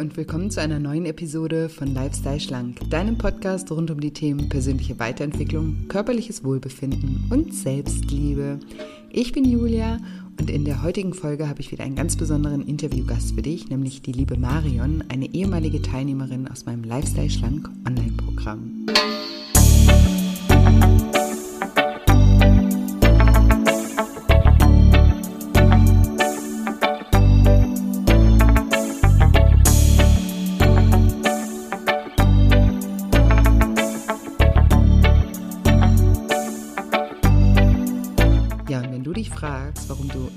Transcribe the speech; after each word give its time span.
und 0.00 0.16
willkommen 0.16 0.50
zu 0.50 0.62
einer 0.62 0.78
neuen 0.78 1.04
Episode 1.04 1.68
von 1.68 1.92
Lifestyle 1.92 2.40
Schlank, 2.40 2.88
deinem 2.88 3.18
Podcast 3.18 3.70
rund 3.70 3.90
um 3.90 4.00
die 4.00 4.14
Themen 4.14 4.48
persönliche 4.48 4.98
Weiterentwicklung, 4.98 5.88
körperliches 5.88 6.42
Wohlbefinden 6.42 7.26
und 7.28 7.52
Selbstliebe. 7.54 8.60
Ich 9.10 9.32
bin 9.32 9.44
Julia 9.44 9.98
und 10.40 10.48
in 10.48 10.64
der 10.64 10.82
heutigen 10.82 11.12
Folge 11.12 11.50
habe 11.50 11.60
ich 11.60 11.70
wieder 11.70 11.84
einen 11.84 11.96
ganz 11.96 12.16
besonderen 12.16 12.66
Interviewgast 12.66 13.34
für 13.34 13.42
dich, 13.42 13.68
nämlich 13.68 14.00
die 14.00 14.12
liebe 14.12 14.38
Marion, 14.38 15.04
eine 15.10 15.34
ehemalige 15.34 15.82
Teilnehmerin 15.82 16.48
aus 16.48 16.64
meinem 16.64 16.84
Lifestyle 16.84 17.28
Schlank 17.28 17.68
Online-Programm. 17.86 18.86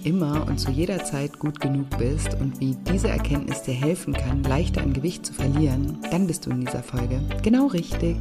Immer 0.03 0.45
und 0.47 0.59
zu 0.59 0.71
jeder 0.71 1.03
Zeit 1.03 1.39
gut 1.39 1.59
genug 1.59 1.89
bist 1.97 2.33
und 2.39 2.59
wie 2.59 2.75
diese 2.91 3.09
Erkenntnis 3.09 3.63
dir 3.63 3.73
helfen 3.73 4.13
kann, 4.13 4.43
leichter 4.43 4.81
an 4.81 4.93
Gewicht 4.93 5.25
zu 5.25 5.33
verlieren, 5.33 5.97
dann 6.11 6.27
bist 6.27 6.45
du 6.45 6.51
in 6.51 6.61
dieser 6.61 6.83
Folge 6.83 7.21
genau 7.41 7.67
richtig. 7.67 8.17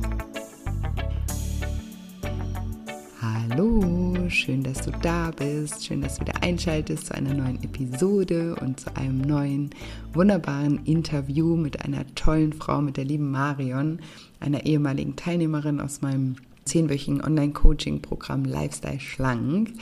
Hallo, 3.20 4.28
schön, 4.28 4.62
dass 4.62 4.82
du 4.82 4.92
da 5.02 5.30
bist, 5.30 5.84
schön, 5.84 6.00
dass 6.00 6.16
du 6.16 6.22
wieder 6.22 6.42
einschaltest 6.42 7.06
zu 7.06 7.14
einer 7.14 7.34
neuen 7.34 7.62
Episode 7.62 8.54
und 8.60 8.80
zu 8.80 8.96
einem 8.96 9.20
neuen 9.20 9.70
wunderbaren 10.12 10.84
Interview 10.84 11.56
mit 11.56 11.84
einer 11.84 12.06
tollen 12.14 12.52
Frau, 12.52 12.80
mit 12.80 12.96
der 12.96 13.04
lieben 13.04 13.30
Marion, 13.30 13.98
einer 14.40 14.64
ehemaligen 14.64 15.16
Teilnehmerin 15.16 15.80
aus 15.80 16.00
meinem 16.00 16.36
zehnwöchigen 16.64 17.22
Online-Coaching-Programm 17.22 18.44
Lifestyle 18.44 19.00
Schlank. 19.00 19.72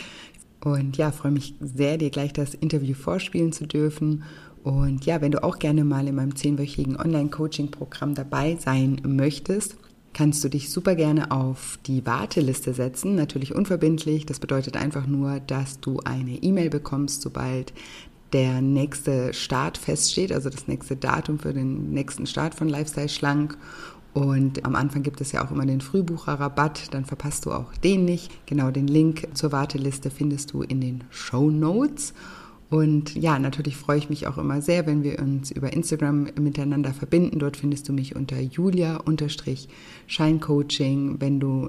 Und 0.62 0.96
ja, 0.96 1.10
freue 1.10 1.32
mich 1.32 1.54
sehr, 1.60 1.96
dir 1.96 2.10
gleich 2.10 2.32
das 2.32 2.54
Interview 2.54 2.94
vorspielen 2.94 3.52
zu 3.52 3.66
dürfen. 3.66 4.24
Und 4.62 5.06
ja, 5.06 5.20
wenn 5.20 5.32
du 5.32 5.42
auch 5.42 5.58
gerne 5.58 5.84
mal 5.84 6.06
in 6.06 6.14
meinem 6.14 6.36
zehnwöchigen 6.36 6.96
Online-Coaching-Programm 6.98 8.14
dabei 8.14 8.56
sein 8.60 9.00
möchtest, 9.06 9.76
kannst 10.12 10.44
du 10.44 10.48
dich 10.48 10.70
super 10.70 10.94
gerne 10.96 11.30
auf 11.30 11.78
die 11.86 12.04
Warteliste 12.04 12.74
setzen. 12.74 13.14
Natürlich 13.14 13.54
unverbindlich. 13.54 14.26
Das 14.26 14.38
bedeutet 14.38 14.76
einfach 14.76 15.06
nur, 15.06 15.40
dass 15.40 15.80
du 15.80 16.00
eine 16.00 16.36
E-Mail 16.42 16.68
bekommst, 16.68 17.22
sobald 17.22 17.72
der 18.32 18.60
nächste 18.60 19.32
Start 19.34 19.78
feststeht, 19.78 20.32
also 20.32 20.50
das 20.50 20.68
nächste 20.68 20.94
Datum 20.94 21.38
für 21.38 21.52
den 21.52 21.90
nächsten 21.92 22.26
Start 22.26 22.54
von 22.54 22.68
Lifestyle 22.68 23.08
Schlank. 23.08 23.56
Und 24.12 24.64
am 24.64 24.74
Anfang 24.74 25.02
gibt 25.02 25.20
es 25.20 25.32
ja 25.32 25.44
auch 25.44 25.50
immer 25.50 25.66
den 25.66 25.80
Frühbucherrabatt, 25.80 26.92
dann 26.92 27.04
verpasst 27.04 27.46
du 27.46 27.52
auch 27.52 27.72
den 27.84 28.04
nicht. 28.04 28.30
Genau 28.46 28.70
den 28.70 28.88
Link 28.88 29.28
zur 29.34 29.52
Warteliste 29.52 30.10
findest 30.10 30.52
du 30.52 30.62
in 30.62 30.80
den 30.80 31.04
Show 31.10 31.50
Notes. 31.50 32.12
Und 32.70 33.14
ja, 33.16 33.38
natürlich 33.40 33.76
freue 33.76 33.98
ich 33.98 34.10
mich 34.10 34.28
auch 34.28 34.38
immer 34.38 34.62
sehr, 34.62 34.86
wenn 34.86 35.02
wir 35.02 35.18
uns 35.18 35.50
über 35.50 35.72
Instagram 35.72 36.28
miteinander 36.40 36.94
verbinden. 36.94 37.40
Dort 37.40 37.56
findest 37.56 37.88
du 37.88 37.92
mich 37.92 38.14
unter 38.14 38.38
Julia-Scheincoaching. 38.40 41.20
Wenn 41.20 41.40
du 41.40 41.66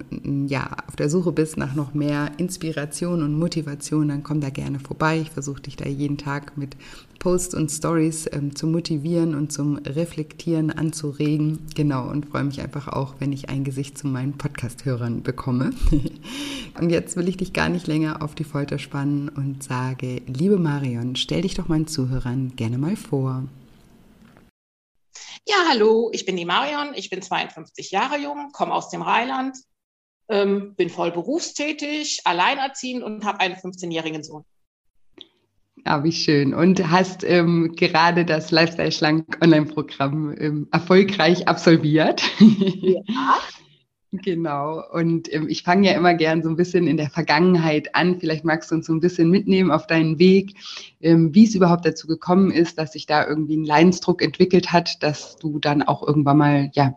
ja 0.47 0.77
auf 0.87 0.95
der 0.95 1.09
Suche 1.09 1.31
bist 1.31 1.57
nach 1.57 1.73
noch 1.73 1.95
mehr 1.95 2.29
Inspiration 2.37 3.23
und 3.23 3.33
Motivation, 3.37 4.09
dann 4.09 4.21
komm 4.21 4.41
da 4.41 4.51
gerne 4.51 4.79
vorbei. 4.79 5.21
Ich 5.21 5.31
versuche 5.31 5.63
dich 5.63 5.75
da 5.75 5.89
jeden 5.89 6.19
Tag 6.19 6.55
mit 6.55 6.77
Posts 7.21 7.53
und 7.53 7.69
Stories 7.69 8.27
ähm, 8.33 8.55
zu 8.55 8.65
motivieren 8.65 9.35
und 9.35 9.53
zum 9.53 9.77
Reflektieren 9.77 10.71
anzuregen. 10.71 11.67
Genau, 11.75 12.09
und 12.09 12.25
freue 12.25 12.43
mich 12.43 12.61
einfach 12.61 12.87
auch, 12.87 13.13
wenn 13.19 13.31
ich 13.31 13.47
ein 13.47 13.63
Gesicht 13.63 13.95
zu 13.95 14.07
meinen 14.07 14.39
Podcast-Hörern 14.39 15.21
bekomme. 15.21 15.69
und 16.79 16.89
jetzt 16.89 17.15
will 17.15 17.29
ich 17.29 17.37
dich 17.37 17.53
gar 17.53 17.69
nicht 17.69 17.85
länger 17.85 18.23
auf 18.23 18.33
die 18.33 18.43
Folter 18.43 18.79
spannen 18.79 19.29
und 19.29 19.63
sage, 19.63 20.23
liebe 20.25 20.57
Marion, 20.57 21.15
stell 21.15 21.43
dich 21.43 21.53
doch 21.53 21.67
meinen 21.67 21.85
Zuhörern 21.85 22.55
gerne 22.55 22.79
mal 22.79 22.95
vor. 22.95 23.43
Ja, 25.47 25.57
hallo, 25.69 26.09
ich 26.13 26.25
bin 26.25 26.37
die 26.37 26.45
Marion, 26.45 26.95
ich 26.95 27.11
bin 27.11 27.21
52 27.21 27.91
Jahre 27.91 28.17
jung, 28.17 28.51
komme 28.51 28.73
aus 28.73 28.89
dem 28.89 29.03
Rheinland, 29.03 29.55
ähm, 30.27 30.73
bin 30.73 30.89
voll 30.89 31.11
berufstätig, 31.11 32.21
alleinerziehend 32.23 33.03
und 33.03 33.25
habe 33.25 33.41
einen 33.41 33.55
15-jährigen 33.55 34.23
Sohn. 34.23 34.43
Ah, 35.83 36.03
wie 36.03 36.11
schön. 36.11 36.53
Und 36.53 36.91
hast 36.91 37.23
ähm, 37.23 37.73
gerade 37.75 38.23
das 38.23 38.51
Lifestyle 38.51 38.91
Schlank 38.91 39.37
Online-Programm 39.41 40.35
ähm, 40.37 40.67
erfolgreich 40.71 41.47
absolviert. 41.47 42.21
Ja. 42.39 43.01
genau. 44.11 44.83
Und 44.91 45.33
ähm, 45.33 45.47
ich 45.49 45.63
fange 45.63 45.87
ja 45.87 45.97
immer 45.97 46.13
gern 46.13 46.43
so 46.43 46.49
ein 46.49 46.55
bisschen 46.55 46.85
in 46.85 46.97
der 46.97 47.09
Vergangenheit 47.09 47.95
an. 47.95 48.19
Vielleicht 48.19 48.45
magst 48.45 48.69
du 48.69 48.75
uns 48.75 48.85
so 48.85 48.93
ein 48.93 48.99
bisschen 48.99 49.31
mitnehmen 49.31 49.71
auf 49.71 49.87
deinen 49.87 50.19
Weg, 50.19 50.53
ähm, 51.01 51.33
wie 51.33 51.45
es 51.45 51.55
überhaupt 51.55 51.85
dazu 51.85 52.05
gekommen 52.05 52.51
ist, 52.51 52.77
dass 52.77 52.93
sich 52.93 53.07
da 53.07 53.27
irgendwie 53.27 53.57
ein 53.57 53.65
Leidensdruck 53.65 54.21
entwickelt 54.21 54.71
hat, 54.71 55.01
dass 55.01 55.37
du 55.37 55.57
dann 55.57 55.81
auch 55.81 56.05
irgendwann 56.07 56.37
mal, 56.37 56.71
ja, 56.73 56.95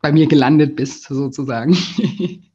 bei 0.00 0.12
mir 0.12 0.26
gelandet 0.26 0.76
bist, 0.76 1.04
sozusagen. 1.04 1.76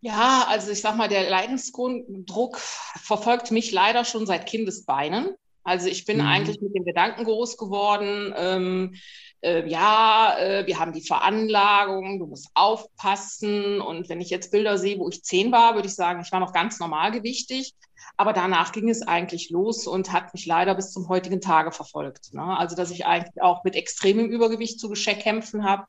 Ja, 0.00 0.46
also 0.48 0.70
ich 0.70 0.80
sag 0.80 0.96
mal, 0.96 1.08
der 1.08 1.28
Leidensdruck 1.28 2.58
verfolgt 2.58 3.50
mich 3.50 3.70
leider 3.70 4.04
schon 4.04 4.26
seit 4.26 4.46
Kindesbeinen. 4.46 5.34
Also 5.62 5.88
ich 5.88 6.06
bin 6.06 6.18
mhm. 6.18 6.26
eigentlich 6.26 6.60
mit 6.60 6.74
dem 6.74 6.84
Gedanken 6.84 7.24
groß 7.24 7.58
geworden, 7.58 8.32
ähm, 8.36 8.94
äh, 9.42 9.66
ja, 9.68 10.36
äh, 10.38 10.66
wir 10.66 10.78
haben 10.78 10.92
die 10.92 11.06
Veranlagung, 11.06 12.18
du 12.18 12.26
musst 12.26 12.48
aufpassen. 12.54 13.80
Und 13.80 14.08
wenn 14.08 14.20
ich 14.20 14.30
jetzt 14.30 14.52
Bilder 14.52 14.78
sehe, 14.78 14.98
wo 14.98 15.08
ich 15.08 15.22
zehn 15.22 15.52
war, 15.52 15.74
würde 15.74 15.88
ich 15.88 15.94
sagen, 15.94 16.20
ich 16.20 16.32
war 16.32 16.40
noch 16.40 16.52
ganz 16.52 16.78
normalgewichtig. 16.78 17.74
Aber 18.16 18.32
danach 18.32 18.72
ging 18.72 18.88
es 18.88 19.02
eigentlich 19.02 19.50
los 19.50 19.86
und 19.86 20.12
hat 20.12 20.34
mich 20.34 20.44
leider 20.44 20.74
bis 20.74 20.92
zum 20.92 21.08
heutigen 21.08 21.40
Tage 21.40 21.72
verfolgt. 21.72 22.34
Ne? 22.34 22.42
Also 22.42 22.76
dass 22.76 22.90
ich 22.90 23.06
eigentlich 23.06 23.42
auch 23.42 23.64
mit 23.64 23.76
extremem 23.76 24.26
Übergewicht 24.26 24.78
zu 24.78 24.90
kämpfen 24.90 25.64
habe. 25.64 25.84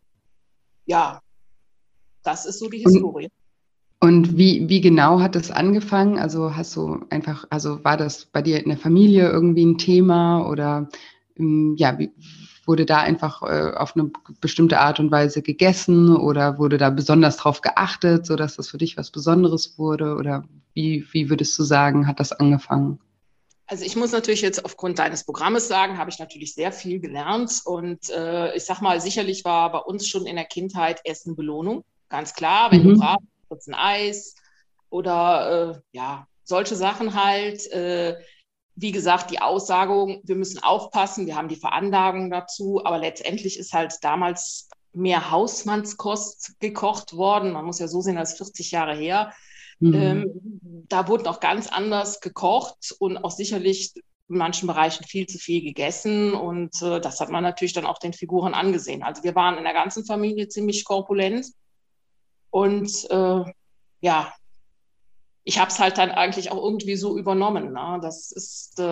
Ja, 0.86 1.22
das 2.24 2.46
ist 2.46 2.60
so 2.60 2.70
die 2.70 2.80
Historie. 2.80 3.26
Und 3.26 3.41
und 4.02 4.36
wie, 4.36 4.68
wie 4.68 4.82
genau 4.82 5.20
hat 5.20 5.36
das 5.36 5.52
angefangen? 5.52 6.18
Also 6.18 6.56
hast 6.56 6.76
du 6.76 7.06
einfach, 7.12 7.46
also 7.52 7.84
war 7.84 7.98
das 7.98 8.26
bei 8.26 8.42
dir 8.42 8.60
in 8.60 8.70
der 8.70 8.78
Familie 8.78 9.30
irgendwie 9.30 9.64
ein 9.64 9.78
Thema 9.78 10.50
oder 10.50 10.90
ähm, 11.38 11.76
ja, 11.78 12.00
wie, 12.00 12.12
wurde 12.66 12.88
da 12.88 12.98
einfach 12.98 13.44
äh, 13.44 13.74
auf 13.76 13.96
eine 13.96 14.10
bestimmte 14.40 14.80
Art 14.80 15.00
und 15.00 15.12
Weise 15.12 15.44
gegessen 15.44 16.16
oder 16.16 16.58
wurde 16.58 16.80
da 16.80 16.90
besonders 16.90 17.38
drauf 17.38 17.62
geachtet, 17.62 18.26
sodass 18.26 18.56
das 18.56 18.70
für 18.70 18.80
dich 18.80 18.98
was 18.98 19.12
Besonderes 19.12 19.78
wurde? 19.78 20.16
Oder 20.16 20.46
wie, 20.74 21.06
wie 21.12 21.30
würdest 21.30 21.58
du 21.60 21.64
sagen, 21.64 22.08
hat 22.08 22.20
das 22.20 22.32
angefangen? 22.32 23.00
Also 23.68 23.86
ich 23.86 23.96
muss 23.96 24.12
natürlich 24.12 24.42
jetzt 24.42 24.66
aufgrund 24.66 24.98
deines 24.98 25.26
Programmes 25.26 25.68
sagen, 25.68 26.00
habe 26.00 26.10
ich 26.10 26.18
natürlich 26.18 26.56
sehr 26.56 26.72
viel 26.72 27.00
gelernt. 27.00 27.62
Und 27.66 28.10
äh, 28.10 28.56
ich 28.56 28.66
sag 28.66 28.82
mal, 28.82 29.00
sicherlich 29.00 29.46
war 29.46 29.72
bei 29.72 29.80
uns 29.80 30.08
schon 30.08 30.26
in 30.26 30.38
der 30.38 30.46
Kindheit 30.46 31.02
Essen 31.04 31.36
Belohnung. 31.36 31.84
Ganz 32.10 32.34
klar, 32.34 32.72
wenn 32.72 32.84
mhm. 32.84 32.96
du 32.96 33.00
brav 33.00 33.18
kurz 33.52 33.68
ein 33.68 33.74
Eis 33.74 34.36
oder 34.90 35.74
äh, 35.74 35.82
ja, 35.92 36.26
solche 36.46 36.78
Sachen 36.78 37.22
halt. 37.22 37.70
Äh, 37.72 38.18
wie 38.76 38.94
gesagt, 38.94 39.30
die 39.30 39.42
Aussagung, 39.42 40.22
wir 40.24 40.36
müssen 40.36 40.64
aufpassen, 40.64 41.26
wir 41.26 41.36
haben 41.36 41.50
die 41.50 41.58
Veranlagung 41.58 42.32
dazu, 42.32 42.82
aber 42.86 42.98
letztendlich 42.98 43.60
ist 43.60 43.74
halt 43.74 43.98
damals 44.04 44.70
mehr 44.94 45.32
Hausmannskost 45.32 46.60
gekocht 46.62 47.18
worden. 47.18 47.52
Man 47.52 47.66
muss 47.66 47.80
ja 47.80 47.90
so 47.90 48.00
sehen, 48.00 48.18
als 48.18 48.38
40 48.38 48.72
Jahre 48.72 48.96
her. 48.96 49.34
Mhm. 49.80 49.94
Ähm, 49.94 50.86
da 50.88 51.10
wurde 51.10 51.26
noch 51.26 51.42
ganz 51.42 51.68
anders 51.68 52.22
gekocht 52.22 52.96
und 53.00 53.18
auch 53.18 53.32
sicherlich 53.32 53.94
in 54.30 54.38
manchen 54.38 54.68
Bereichen 54.68 55.04
viel 55.04 55.28
zu 55.28 55.38
viel 55.40 55.62
gegessen 55.62 56.34
und 56.34 56.82
äh, 56.82 57.02
das 57.02 57.20
hat 57.20 57.30
man 57.30 57.44
natürlich 57.44 57.74
dann 57.74 57.86
auch 57.86 57.98
den 57.98 58.14
Figuren 58.14 58.54
angesehen. 58.54 59.04
Also 59.04 59.26
wir 59.26 59.36
waren 59.36 59.58
in 59.58 59.66
der 59.66 59.74
ganzen 59.74 60.06
Familie 60.06 60.48
ziemlich 60.48 60.86
korpulent 60.86 61.48
und 62.52 63.10
äh, 63.10 63.44
ja, 64.02 64.34
ich 65.44 65.60
habe 65.60 65.72
es 65.72 65.80
halt 65.80 65.98
dann 65.98 66.12
eigentlich 66.12 66.52
auch 66.52 66.64
irgendwie 66.64 66.96
so 66.96 67.18
übernommen. 67.18 67.74
Ne? 67.74 68.00
Das 68.02 68.32
ist 68.32 68.80
äh, 68.80 68.84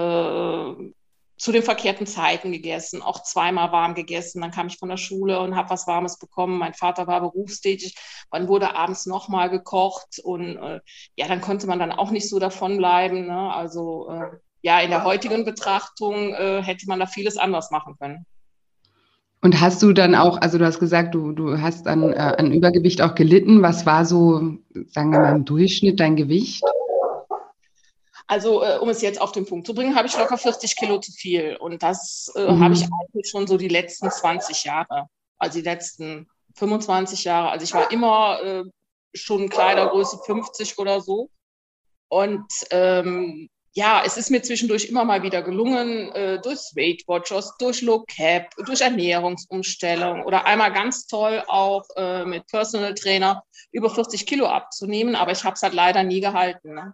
zu 1.37 1.51
den 1.51 1.63
verkehrten 1.63 2.07
Zeiten 2.07 2.51
gegessen, 2.51 3.01
auch 3.01 3.23
zweimal 3.23 3.71
warm 3.71 3.95
gegessen. 3.95 4.41
Dann 4.41 4.51
kam 4.51 4.67
ich 4.67 4.77
von 4.77 4.89
der 4.89 4.97
Schule 4.97 5.39
und 5.39 5.55
habe 5.55 5.69
was 5.69 5.87
Warmes 5.87 6.17
bekommen. 6.17 6.57
Mein 6.57 6.73
Vater 6.73 7.07
war 7.07 7.21
berufstätig. 7.21 7.95
Dann 8.31 8.47
wurde 8.47 8.75
abends 8.75 9.05
nochmal 9.05 9.49
gekocht 9.49 10.19
und 10.23 10.57
äh, 10.57 10.79
ja, 11.15 11.27
dann 11.27 11.41
konnte 11.41 11.67
man 11.67 11.79
dann 11.79 11.91
auch 11.91 12.11
nicht 12.11 12.29
so 12.29 12.39
davon 12.39 12.77
bleiben. 12.77 13.27
Ne? 13.27 13.53
Also 13.53 14.09
äh, 14.09 14.37
ja, 14.61 14.81
in 14.81 14.89
der 14.89 15.03
heutigen 15.03 15.45
Betrachtung 15.45 16.33
äh, 16.33 16.61
hätte 16.63 16.87
man 16.87 16.99
da 16.99 17.07
vieles 17.07 17.37
anders 17.37 17.71
machen 17.71 17.95
können. 17.97 18.25
Und 19.41 19.61
hast 19.61 19.81
du 19.81 19.93
dann 19.93 20.15
auch, 20.15 20.37
also 20.41 20.57
du 20.57 20.65
hast 20.65 20.79
gesagt, 20.79 21.15
du, 21.15 21.31
du 21.31 21.61
hast 21.61 21.87
an, 21.87 22.11
äh, 22.11 22.17
an 22.17 22.51
Übergewicht 22.51 23.01
auch 23.01 23.15
gelitten. 23.15 23.61
Was 23.61 23.85
war 23.85 24.05
so, 24.05 24.57
sagen 24.87 25.11
wir 25.11 25.19
mal, 25.19 25.35
im 25.35 25.45
Durchschnitt 25.45 25.99
dein 25.99 26.17
Gewicht? 26.17 26.61
Also, 28.27 28.63
äh, 28.63 28.77
um 28.79 28.89
es 28.89 29.01
jetzt 29.01 29.19
auf 29.19 29.31
den 29.31 29.45
Punkt 29.45 29.65
zu 29.65 29.73
bringen, 29.73 29.95
habe 29.95 30.07
ich 30.07 30.17
locker 30.17 30.37
40 30.37 30.75
Kilo 30.75 30.99
zu 30.99 31.11
viel. 31.13 31.55
Und 31.55 31.81
das 31.81 32.31
äh, 32.35 32.51
mhm. 32.51 32.63
habe 32.63 32.73
ich 32.73 32.83
eigentlich 32.83 33.29
schon 33.29 33.47
so 33.47 33.57
die 33.57 33.69
letzten 33.69 34.11
20 34.11 34.65
Jahre, 34.65 35.07
also 35.37 35.57
die 35.57 35.65
letzten 35.65 36.27
25 36.55 37.23
Jahre. 37.23 37.49
Also 37.49 37.63
ich 37.63 37.73
war 37.73 37.91
immer 37.91 38.39
äh, 38.43 38.63
schon 39.15 39.49
Kleidergröße 39.49 40.19
50 40.25 40.77
oder 40.77 40.99
so. 40.99 41.29
Und 42.09 42.47
ähm, 42.71 43.49
ja, 43.73 44.01
es 44.05 44.17
ist 44.17 44.31
mir 44.31 44.41
zwischendurch 44.41 44.85
immer 44.85 45.05
mal 45.05 45.23
wieder 45.23 45.41
gelungen, 45.41 46.11
äh, 46.13 46.39
durch 46.41 46.59
Weight 46.75 47.03
Watchers, 47.07 47.55
durch 47.59 47.81
Low 47.81 48.03
Cap, 48.07 48.49
durch 48.65 48.81
Ernährungsumstellung 48.81 50.23
oder 50.23 50.45
einmal 50.45 50.73
ganz 50.73 51.05
toll 51.05 51.43
auch 51.47 51.83
äh, 51.95 52.25
mit 52.25 52.47
Personal 52.47 52.93
Trainer 52.95 53.43
über 53.71 53.89
40 53.89 54.25
Kilo 54.25 54.47
abzunehmen. 54.47 55.15
Aber 55.15 55.31
ich 55.31 55.43
habe 55.43 55.53
es 55.53 55.61
halt 55.61 55.73
leider 55.73 56.03
nie 56.03 56.19
gehalten. 56.19 56.73
Ne? 56.73 56.93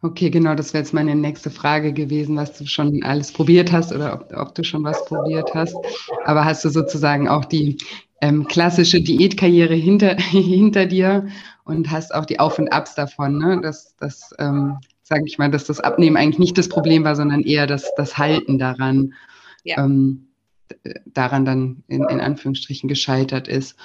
Okay, 0.00 0.30
genau, 0.30 0.54
das 0.54 0.72
wäre 0.72 0.82
jetzt 0.82 0.94
meine 0.94 1.14
nächste 1.14 1.50
Frage 1.50 1.92
gewesen, 1.92 2.36
was 2.36 2.58
du 2.58 2.66
schon 2.66 3.02
alles 3.04 3.30
probiert 3.30 3.70
hast 3.70 3.92
oder 3.92 4.14
ob, 4.14 4.32
ob 4.36 4.54
du 4.54 4.64
schon 4.64 4.82
was 4.82 5.04
probiert 5.04 5.54
hast. 5.54 5.76
Aber 6.24 6.44
hast 6.44 6.64
du 6.64 6.70
sozusagen 6.70 7.28
auch 7.28 7.44
die 7.44 7.78
ähm, 8.20 8.46
klassische 8.48 9.00
Diätkarriere 9.00 9.74
hinter, 9.74 10.16
hinter 10.16 10.86
dir 10.86 11.28
und 11.64 11.90
hast 11.90 12.14
auch 12.14 12.24
die 12.24 12.40
Auf 12.40 12.58
und 12.58 12.72
Abs 12.72 12.94
davon, 12.94 13.38
ne? 13.38 13.60
dass 13.60 13.94
das, 13.96 14.34
ähm, 14.38 14.78
sage 15.12 15.24
ich 15.26 15.38
mal, 15.38 15.50
dass 15.50 15.64
das 15.64 15.80
Abnehmen 15.80 16.16
eigentlich 16.16 16.38
nicht 16.38 16.56
das 16.56 16.68
Problem 16.68 17.04
war, 17.04 17.16
sondern 17.16 17.42
eher 17.42 17.66
das, 17.66 17.92
das 17.96 18.16
Halten 18.16 18.58
daran, 18.58 19.12
ja. 19.62 19.84
ähm, 19.84 20.28
daran 21.04 21.44
dann 21.44 21.84
in, 21.86 22.08
in 22.08 22.20
Anführungsstrichen 22.20 22.88
gescheitert 22.88 23.46
ist. 23.46 23.76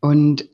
Und 0.00 0.48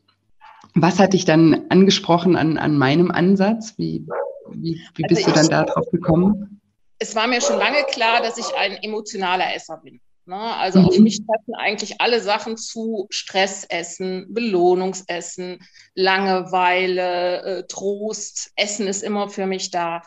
was 0.75 0.99
hat 0.99 1.13
dich 1.13 1.27
dann 1.27 1.67
angesprochen 1.69 2.35
an, 2.35 2.57
an 2.57 2.79
meinem 2.79 3.11
Ansatz? 3.11 3.75
Wie, 3.77 4.07
wie, 4.53 4.81
wie 4.95 5.05
also 5.05 5.15
bist 5.15 5.27
du 5.27 5.33
dann 5.33 5.49
darauf 5.49 5.91
gekommen? 5.91 6.61
Es 6.99 7.15
war 7.15 7.27
mir 7.27 7.43
schon 7.43 7.59
lange 7.59 7.85
klar, 7.93 8.23
dass 8.23 8.39
ich 8.39 8.47
ein 8.59 8.79
emotionaler 8.83 9.55
Esser 9.55 9.77
bin. 9.85 10.01
Ne? 10.27 10.37
Also 10.37 10.81
mhm. 10.81 10.87
auf 10.87 10.99
mich 10.99 11.21
treffen 11.25 11.55
eigentlich 11.55 12.01
alle 12.01 12.21
Sachen 12.21 12.57
zu 12.57 13.07
Stressessen, 13.11 14.27
Belohnungsessen, 14.35 15.61
Langeweile, 15.95 17.43
äh, 17.43 17.67
Trost. 17.67 18.51
Essen 18.57 18.89
ist 18.89 19.03
immer 19.03 19.29
für 19.29 19.47
mich 19.47 19.71
da. 19.71 20.03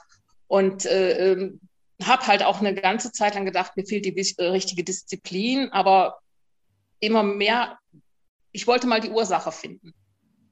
Und 0.48 0.86
äh, 0.86 1.32
ähm, 1.32 1.62
habe 2.04 2.28
halt 2.28 2.44
auch 2.44 2.60
eine 2.60 2.74
ganze 2.74 3.12
Zeit 3.12 3.36
lang 3.36 3.46
gedacht, 3.46 3.76
mir 3.76 3.86
fehlt 3.86 4.06
die 4.06 4.36
äh, 4.38 4.46
richtige 4.46 4.84
Disziplin, 4.84 5.70
aber 5.72 6.20
immer 7.00 7.24
mehr, 7.24 7.78
ich 8.52 8.68
wollte 8.68 8.88
mal 8.88 9.02
die 9.02 9.12
Ursache 9.12 9.52
finden. 9.52 9.94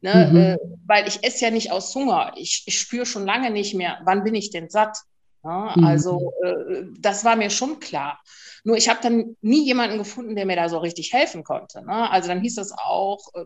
Ne? 0.01 0.29
Mhm. 0.31 0.37
Äh, 0.37 0.57
weil 0.85 1.07
ich 1.07 1.23
esse 1.23 1.45
ja 1.45 1.51
nicht 1.51 1.71
aus 1.71 1.93
Hunger. 1.93 2.33
Ich, 2.37 2.63
ich 2.67 2.79
spüre 2.79 3.05
schon 3.05 3.25
lange 3.25 3.51
nicht 3.51 3.73
mehr, 3.73 3.99
wann 4.05 4.23
bin 4.23 4.35
ich 4.35 4.49
denn 4.49 4.69
satt. 4.69 4.97
Ja, 5.43 5.73
mhm. 5.75 5.83
Also 5.83 6.33
äh, 6.43 6.83
das 6.99 7.23
war 7.23 7.35
mir 7.35 7.49
schon 7.49 7.79
klar. 7.79 8.19
Nur 8.63 8.77
ich 8.77 8.89
habe 8.89 8.99
dann 9.01 9.37
nie 9.41 9.65
jemanden 9.65 9.97
gefunden, 9.97 10.35
der 10.35 10.45
mir 10.45 10.55
da 10.55 10.69
so 10.69 10.77
richtig 10.79 11.13
helfen 11.13 11.43
konnte. 11.43 11.85
Ne? 11.85 12.09
Also 12.09 12.27
dann 12.27 12.41
hieß 12.41 12.57
es 12.57 12.71
auch 12.73 13.19
äh, 13.33 13.45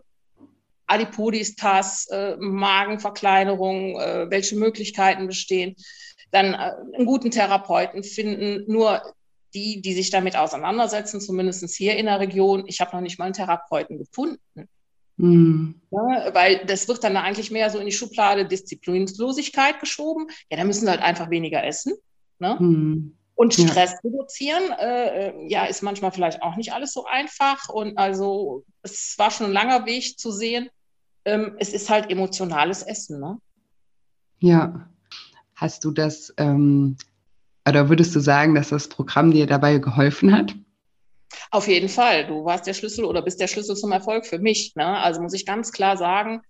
Adipodistas, 0.86 2.08
äh, 2.08 2.36
Magenverkleinerung, 2.38 4.00
äh, 4.00 4.30
welche 4.30 4.56
Möglichkeiten 4.56 5.26
bestehen. 5.26 5.76
Dann 6.30 6.54
äh, 6.54 6.72
einen 6.96 7.06
guten 7.06 7.30
Therapeuten 7.30 8.02
finden. 8.02 8.64
Nur 8.70 9.02
die, 9.54 9.80
die 9.82 9.94
sich 9.94 10.10
damit 10.10 10.36
auseinandersetzen, 10.36 11.20
zumindest 11.20 11.68
hier 11.74 11.96
in 11.96 12.06
der 12.06 12.20
Region. 12.20 12.64
Ich 12.66 12.80
habe 12.80 12.96
noch 12.96 13.02
nicht 13.02 13.18
mal 13.18 13.26
einen 13.26 13.34
Therapeuten 13.34 13.98
gefunden. 13.98 14.40
Mhm. 15.16 15.74
Ja, 15.90 16.34
weil 16.34 16.64
das 16.66 16.88
wird 16.88 17.04
dann 17.04 17.16
eigentlich 17.16 17.50
mehr 17.50 17.70
so 17.70 17.78
in 17.78 17.86
die 17.86 17.92
Schublade 17.92 18.46
Disziplinlosigkeit 18.46 19.80
geschoben. 19.80 20.28
Ja, 20.50 20.56
da 20.56 20.64
müssen 20.64 20.86
sie 20.86 20.90
halt 20.90 21.02
einfach 21.02 21.30
weniger 21.30 21.64
essen. 21.64 21.94
Ne? 22.38 22.56
Mhm. 22.58 23.16
Und 23.34 23.54
Stress 23.54 23.92
ja. 23.92 23.98
reduzieren, 24.04 24.62
äh, 24.78 25.28
äh, 25.28 25.48
ja, 25.48 25.64
ist 25.64 25.82
manchmal 25.82 26.12
vielleicht 26.12 26.42
auch 26.42 26.56
nicht 26.56 26.72
alles 26.72 26.92
so 26.92 27.06
einfach. 27.06 27.68
Und 27.68 27.98
also 27.98 28.64
es 28.82 29.14
war 29.18 29.30
schon 29.30 29.46
ein 29.46 29.52
langer 29.52 29.86
Weg 29.86 30.18
zu 30.18 30.30
sehen, 30.30 30.68
ähm, 31.24 31.56
es 31.58 31.72
ist 31.72 31.88
halt 31.88 32.10
emotionales 32.10 32.82
Essen. 32.82 33.20
Ne? 33.20 33.38
Ja. 34.40 34.88
Hast 35.54 35.84
du 35.84 35.92
das, 35.92 36.34
ähm, 36.38 36.96
oder 37.68 37.88
würdest 37.88 38.14
du 38.16 38.20
sagen, 38.20 38.54
dass 38.54 38.70
das 38.70 38.88
Programm 38.88 39.30
dir 39.30 39.46
dabei 39.46 39.78
geholfen 39.78 40.36
hat? 40.36 40.54
Auf 41.50 41.68
jeden 41.68 41.88
Fall. 41.88 42.26
Du 42.26 42.44
warst 42.44 42.66
der 42.66 42.74
Schlüssel 42.74 43.04
oder 43.04 43.22
bist 43.22 43.40
der 43.40 43.48
Schlüssel 43.48 43.76
zum 43.76 43.92
Erfolg 43.92 44.26
für 44.26 44.38
mich. 44.38 44.74
Ne? 44.74 44.86
Also 44.86 45.20
muss 45.20 45.34
ich 45.34 45.46
ganz 45.46 45.72
klar 45.72 45.96
sagen, 45.96 46.42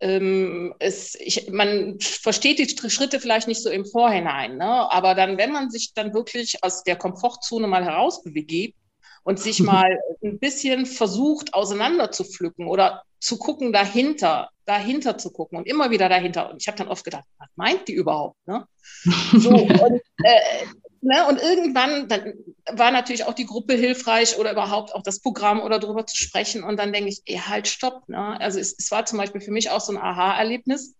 ähm, 0.00 0.74
es, 0.80 1.14
ich, 1.14 1.48
man 1.50 1.98
versteht 2.00 2.58
die 2.58 2.90
Schritte 2.90 3.20
vielleicht 3.20 3.46
nicht 3.46 3.62
so 3.62 3.70
im 3.70 3.86
Vorhinein, 3.86 4.56
ne? 4.56 4.90
aber 4.90 5.14
dann, 5.14 5.38
wenn 5.38 5.52
man 5.52 5.70
sich 5.70 5.94
dann 5.94 6.12
wirklich 6.12 6.56
aus 6.62 6.82
der 6.82 6.96
Komfortzone 6.96 7.68
mal 7.68 7.84
herausbegibt 7.84 8.76
und 9.22 9.38
sich 9.38 9.60
mal 9.62 9.98
ein 10.22 10.40
bisschen 10.40 10.86
versucht 10.86 11.54
auseinander 11.54 12.10
zu 12.10 12.24
pflücken 12.24 12.66
oder 12.66 13.04
zu 13.20 13.38
gucken 13.38 13.72
dahinter, 13.72 14.50
dahinter 14.64 15.16
zu 15.16 15.30
gucken 15.30 15.56
und 15.56 15.68
immer 15.68 15.92
wieder 15.92 16.08
dahinter. 16.08 16.50
Und 16.50 16.60
ich 16.60 16.66
habe 16.66 16.78
dann 16.78 16.88
oft 16.88 17.04
gedacht, 17.04 17.24
was 17.38 17.48
meint 17.54 17.86
die 17.86 17.94
überhaupt? 17.94 18.36
Ne? 18.46 18.66
So, 19.38 19.50
und, 19.50 20.00
äh, 20.24 20.66
Ne? 21.02 21.26
Und 21.28 21.42
irgendwann 21.42 22.06
dann 22.06 22.32
war 22.70 22.92
natürlich 22.92 23.24
auch 23.24 23.34
die 23.34 23.44
Gruppe 23.44 23.74
hilfreich 23.74 24.38
oder 24.38 24.52
überhaupt 24.52 24.94
auch 24.94 25.02
das 25.02 25.20
Programm 25.20 25.60
oder 25.60 25.80
darüber 25.80 26.06
zu 26.06 26.16
sprechen. 26.16 26.62
Und 26.62 26.78
dann 26.78 26.92
denke 26.92 27.10
ich, 27.10 27.22
ey, 27.24 27.38
halt, 27.38 27.66
stopp. 27.66 28.08
Ne? 28.08 28.40
Also 28.40 28.60
es, 28.60 28.74
es 28.78 28.90
war 28.92 29.04
zum 29.04 29.18
Beispiel 29.18 29.40
für 29.40 29.50
mich 29.50 29.68
auch 29.70 29.80
so 29.80 29.92
ein 29.92 29.98
Aha-Erlebnis, 29.98 30.94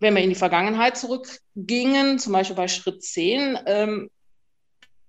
wenn 0.00 0.14
wir 0.14 0.22
in 0.22 0.30
die 0.30 0.34
Vergangenheit 0.34 0.96
zurückgingen, 0.96 2.18
zum 2.18 2.32
Beispiel 2.32 2.56
bei 2.56 2.68
Schritt 2.68 3.02
10, 3.04 3.58
ähm, 3.66 4.10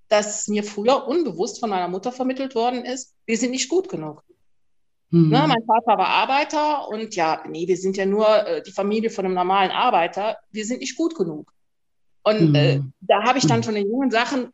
dass 0.09 0.50
mir 0.50 0.65
früher 0.65 1.07
unbewusst 1.07 1.61
von 1.61 1.69
meiner 1.69 1.88
Mutter 1.88 2.11
vermittelt 2.11 2.55
worden 2.55 2.83
ist, 2.83 3.15
wir 3.25 3.38
sind 3.38 3.51
nicht 3.51 3.69
gut 3.69 3.88
genug. 3.88 4.21
Mhm. 5.11 5.29
Ne, 5.29 5.45
mein 5.47 5.65
Vater 5.65 5.97
war 5.97 6.07
Arbeiter 6.07 6.89
und 6.89 7.15
ja, 7.15 7.41
nee, 7.47 7.67
wir 7.69 7.77
sind 7.77 7.95
ja 7.95 8.05
nur 8.05 8.27
äh, 8.45 8.61
die 8.63 8.71
Familie 8.71 9.09
von 9.09 9.25
einem 9.25 9.33
normalen 9.33 9.71
Arbeiter, 9.71 10.38
wir 10.51 10.65
sind 10.65 10.81
nicht 10.81 10.97
gut 10.97 11.15
genug. 11.15 11.53
Und 12.23 12.49
mhm. 12.49 12.55
äh, 12.55 12.81
da 13.01 13.23
habe 13.23 13.37
ich 13.37 13.45
dann 13.45 13.63
schon 13.63 13.75
in 13.75 13.87
jungen 13.87 14.11
Sachen 14.11 14.49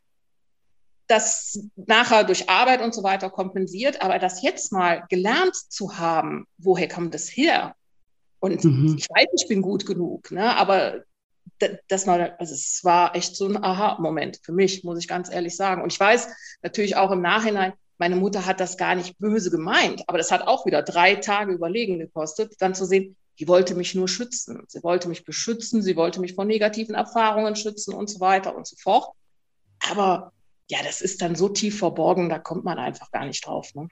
das 1.07 1.59
nachher 1.75 2.23
durch 2.23 2.49
Arbeit 2.49 2.81
und 2.81 2.93
so 2.93 3.01
weiter 3.01 3.29
kompensiert, 3.31 4.01
aber 4.01 4.19
das 4.19 4.43
jetzt 4.43 4.71
mal 4.71 5.03
gelernt 5.09 5.55
zu 5.55 5.97
haben, 5.97 6.45
woher 6.57 6.87
kommt 6.87 7.15
das 7.15 7.27
her? 7.29 7.75
Und 8.39 8.63
mhm. 8.63 8.95
ich 8.97 9.07
weiß, 9.09 9.27
ich 9.41 9.47
bin 9.47 9.61
gut 9.61 9.85
genug, 9.87 10.31
ne? 10.31 10.55
aber 10.55 11.03
das 11.87 12.05
mal, 12.05 12.35
also 12.39 12.53
es 12.53 12.81
war 12.83 13.15
echt 13.15 13.35
so 13.35 13.47
ein 13.47 13.61
Aha-Moment 13.61 14.39
für 14.43 14.53
mich, 14.53 14.83
muss 14.83 14.99
ich 14.99 15.07
ganz 15.07 15.31
ehrlich 15.31 15.57
sagen. 15.57 15.81
Und 15.81 15.91
ich 15.91 15.99
weiß 15.99 16.29
natürlich 16.61 16.95
auch 16.95 17.11
im 17.11 17.21
Nachhinein, 17.21 17.73
meine 17.97 18.15
Mutter 18.15 18.45
hat 18.45 18.61
das 18.61 18.77
gar 18.77 18.95
nicht 18.95 19.17
böse 19.17 19.51
gemeint, 19.51 20.03
aber 20.07 20.17
das 20.17 20.31
hat 20.31 20.47
auch 20.47 20.65
wieder 20.65 20.83
drei 20.83 21.15
Tage 21.15 21.51
Überlegen 21.51 21.99
gekostet, 21.99 22.55
dann 22.59 22.75
zu 22.75 22.85
sehen, 22.85 23.17
die 23.39 23.47
wollte 23.47 23.73
mich 23.73 23.95
nur 23.95 24.07
schützen. 24.07 24.63
Sie 24.67 24.83
wollte 24.83 25.07
mich 25.07 25.23
beschützen, 25.23 25.81
sie 25.81 25.95
wollte 25.95 26.19
mich 26.19 26.33
vor 26.35 26.45
negativen 26.45 26.93
Erfahrungen 26.93 27.55
schützen 27.55 27.93
und 27.93 28.09
so 28.09 28.19
weiter 28.19 28.55
und 28.55 28.67
so 28.67 28.75
fort. 28.75 29.15
Aber 29.89 30.33
ja, 30.69 30.79
das 30.83 31.01
ist 31.01 31.21
dann 31.21 31.35
so 31.35 31.49
tief 31.49 31.79
verborgen, 31.79 32.29
da 32.29 32.37
kommt 32.37 32.65
man 32.65 32.77
einfach 32.77 33.11
gar 33.11 33.25
nicht 33.25 33.45
drauf. 33.45 33.73
Ne? 33.75 33.87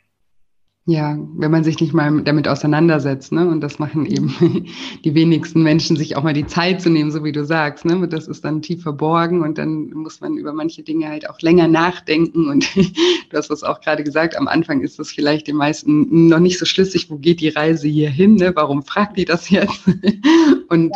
Ja, 0.89 1.17
wenn 1.35 1.51
man 1.51 1.65
sich 1.65 1.81
nicht 1.81 1.93
mal 1.93 2.21
damit 2.21 2.47
auseinandersetzt, 2.47 3.33
ne? 3.33 3.45
Und 3.45 3.59
das 3.59 3.77
machen 3.77 4.05
eben 4.05 4.33
die 5.03 5.15
wenigsten 5.15 5.61
Menschen, 5.61 5.97
sich 5.97 6.15
auch 6.15 6.23
mal 6.23 6.31
die 6.31 6.47
Zeit 6.47 6.81
zu 6.81 6.89
nehmen, 6.89 7.11
so 7.11 7.25
wie 7.25 7.33
du 7.33 7.43
sagst, 7.43 7.83
ne? 7.83 8.07
Das 8.07 8.29
ist 8.29 8.45
dann 8.45 8.61
tief 8.61 8.83
verborgen 8.83 9.41
und 9.41 9.57
dann 9.57 9.89
muss 9.89 10.21
man 10.21 10.37
über 10.37 10.53
manche 10.53 10.83
Dinge 10.83 11.09
halt 11.09 11.29
auch 11.29 11.41
länger 11.41 11.67
nachdenken. 11.67 12.47
Und 12.47 12.73
du 13.29 13.37
hast 13.37 13.51
es 13.51 13.63
auch 13.63 13.81
gerade 13.81 14.05
gesagt, 14.05 14.37
am 14.37 14.47
Anfang 14.47 14.79
ist 14.79 14.97
das 14.97 15.11
vielleicht 15.11 15.47
den 15.47 15.57
meisten 15.57 16.29
noch 16.29 16.39
nicht 16.39 16.57
so 16.57 16.63
schlüssig, 16.63 17.11
wo 17.11 17.17
geht 17.17 17.41
die 17.41 17.49
Reise 17.49 17.89
hier 17.89 18.09
hin, 18.09 18.35
ne? 18.35 18.55
Warum 18.55 18.81
fragt 18.81 19.17
die 19.17 19.25
das 19.25 19.49
jetzt? 19.49 19.81
und 20.69 20.93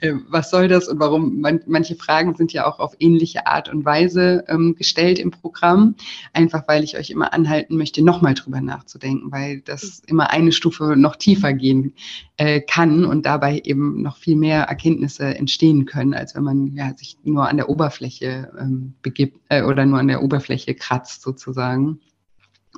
äh, 0.00 0.14
was 0.26 0.48
soll 0.48 0.68
das? 0.68 0.88
Und 0.88 1.00
warum? 1.00 1.40
Man, 1.42 1.60
manche 1.66 1.96
Fragen 1.96 2.34
sind 2.34 2.54
ja 2.54 2.66
auch 2.66 2.78
auf 2.78 2.96
ähnliche 2.98 3.46
Art 3.46 3.68
und 3.68 3.84
Weise 3.84 4.44
ähm, 4.48 4.74
gestellt 4.74 5.18
im 5.18 5.32
Programm, 5.32 5.96
einfach 6.32 6.66
weil 6.66 6.82
ich 6.82 6.96
euch 6.96 7.10
immer 7.10 7.34
anhalten 7.34 7.76
möchte, 7.76 8.02
nochmal 8.02 8.32
drüber 8.32 8.62
nachzudenken 8.62 9.33
weil 9.34 9.60
das 9.62 10.00
immer 10.06 10.30
eine 10.30 10.52
Stufe 10.52 10.94
noch 10.96 11.16
tiefer 11.16 11.52
gehen 11.52 11.92
äh, 12.36 12.60
kann 12.60 13.04
und 13.04 13.26
dabei 13.26 13.60
eben 13.64 14.00
noch 14.00 14.16
viel 14.16 14.36
mehr 14.36 14.62
Erkenntnisse 14.62 15.24
entstehen 15.24 15.86
können, 15.86 16.14
als 16.14 16.36
wenn 16.36 16.44
man 16.44 16.76
ja, 16.76 16.94
sich 16.94 17.18
nur 17.24 17.48
an 17.48 17.56
der 17.56 17.68
Oberfläche 17.68 18.52
ähm, 18.58 18.94
begibt 19.02 19.40
äh, 19.48 19.62
oder 19.62 19.84
nur 19.86 19.98
an 19.98 20.08
der 20.08 20.22
Oberfläche 20.22 20.74
kratzt 20.74 21.22
sozusagen. 21.22 21.98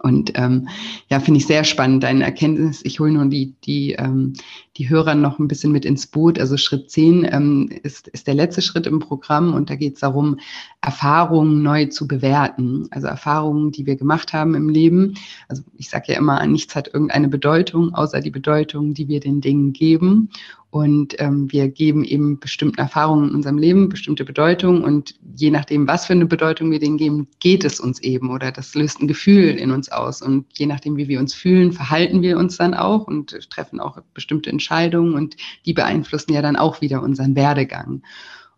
Und 0.06 0.30
ähm, 0.36 0.68
ja, 1.10 1.18
finde 1.18 1.38
ich 1.38 1.46
sehr 1.46 1.64
spannend, 1.64 2.04
deine 2.04 2.22
Erkenntnis. 2.22 2.80
Ich 2.84 3.00
hole 3.00 3.10
nur 3.10 3.26
die, 3.26 3.56
die, 3.64 3.94
ähm, 3.94 4.34
die 4.76 4.88
Hörer 4.88 5.16
noch 5.16 5.40
ein 5.40 5.48
bisschen 5.48 5.72
mit 5.72 5.84
ins 5.84 6.06
Boot. 6.06 6.38
Also 6.38 6.56
Schritt 6.56 6.92
10 6.92 7.28
ähm, 7.28 7.68
ist, 7.82 8.06
ist 8.06 8.28
der 8.28 8.34
letzte 8.34 8.62
Schritt 8.62 8.86
im 8.86 9.00
Programm 9.00 9.52
und 9.52 9.68
da 9.68 9.74
geht 9.74 9.94
es 9.94 10.00
darum, 10.00 10.38
Erfahrungen 10.80 11.60
neu 11.64 11.86
zu 11.86 12.06
bewerten. 12.06 12.86
Also 12.92 13.08
Erfahrungen, 13.08 13.72
die 13.72 13.84
wir 13.84 13.96
gemacht 13.96 14.32
haben 14.32 14.54
im 14.54 14.68
Leben. 14.68 15.14
Also 15.48 15.64
ich 15.76 15.90
sage 15.90 16.12
ja 16.12 16.18
immer, 16.18 16.46
nichts 16.46 16.76
hat 16.76 16.86
irgendeine 16.94 17.28
Bedeutung, 17.28 17.92
außer 17.92 18.20
die 18.20 18.30
Bedeutung, 18.30 18.94
die 18.94 19.08
wir 19.08 19.18
den 19.18 19.40
Dingen 19.40 19.72
geben. 19.72 20.30
Und 20.76 21.18
ähm, 21.20 21.50
wir 21.50 21.68
geben 21.70 22.04
eben 22.04 22.38
bestimmte 22.38 22.82
Erfahrungen 22.82 23.30
in 23.30 23.34
unserem 23.36 23.56
Leben, 23.56 23.88
bestimmte 23.88 24.26
Bedeutungen. 24.26 24.84
Und 24.84 25.14
je 25.34 25.50
nachdem, 25.50 25.88
was 25.88 26.04
für 26.04 26.12
eine 26.12 26.26
Bedeutung 26.26 26.70
wir 26.70 26.78
denen 26.78 26.98
geben, 26.98 27.28
geht 27.38 27.64
es 27.64 27.80
uns 27.80 27.98
eben 28.02 28.28
oder 28.28 28.52
das 28.52 28.74
löst 28.74 29.00
ein 29.00 29.08
Gefühl 29.08 29.54
in 29.54 29.70
uns 29.70 29.90
aus. 29.90 30.20
Und 30.20 30.44
je 30.58 30.66
nachdem, 30.66 30.98
wie 30.98 31.08
wir 31.08 31.18
uns 31.18 31.32
fühlen, 31.32 31.72
verhalten 31.72 32.20
wir 32.20 32.36
uns 32.36 32.58
dann 32.58 32.74
auch 32.74 33.06
und 33.06 33.48
treffen 33.48 33.80
auch 33.80 33.96
bestimmte 34.12 34.50
Entscheidungen. 34.50 35.14
Und 35.14 35.38
die 35.64 35.72
beeinflussen 35.72 36.34
ja 36.34 36.42
dann 36.42 36.56
auch 36.56 36.82
wieder 36.82 37.02
unseren 37.02 37.34
Werdegang. 37.34 38.02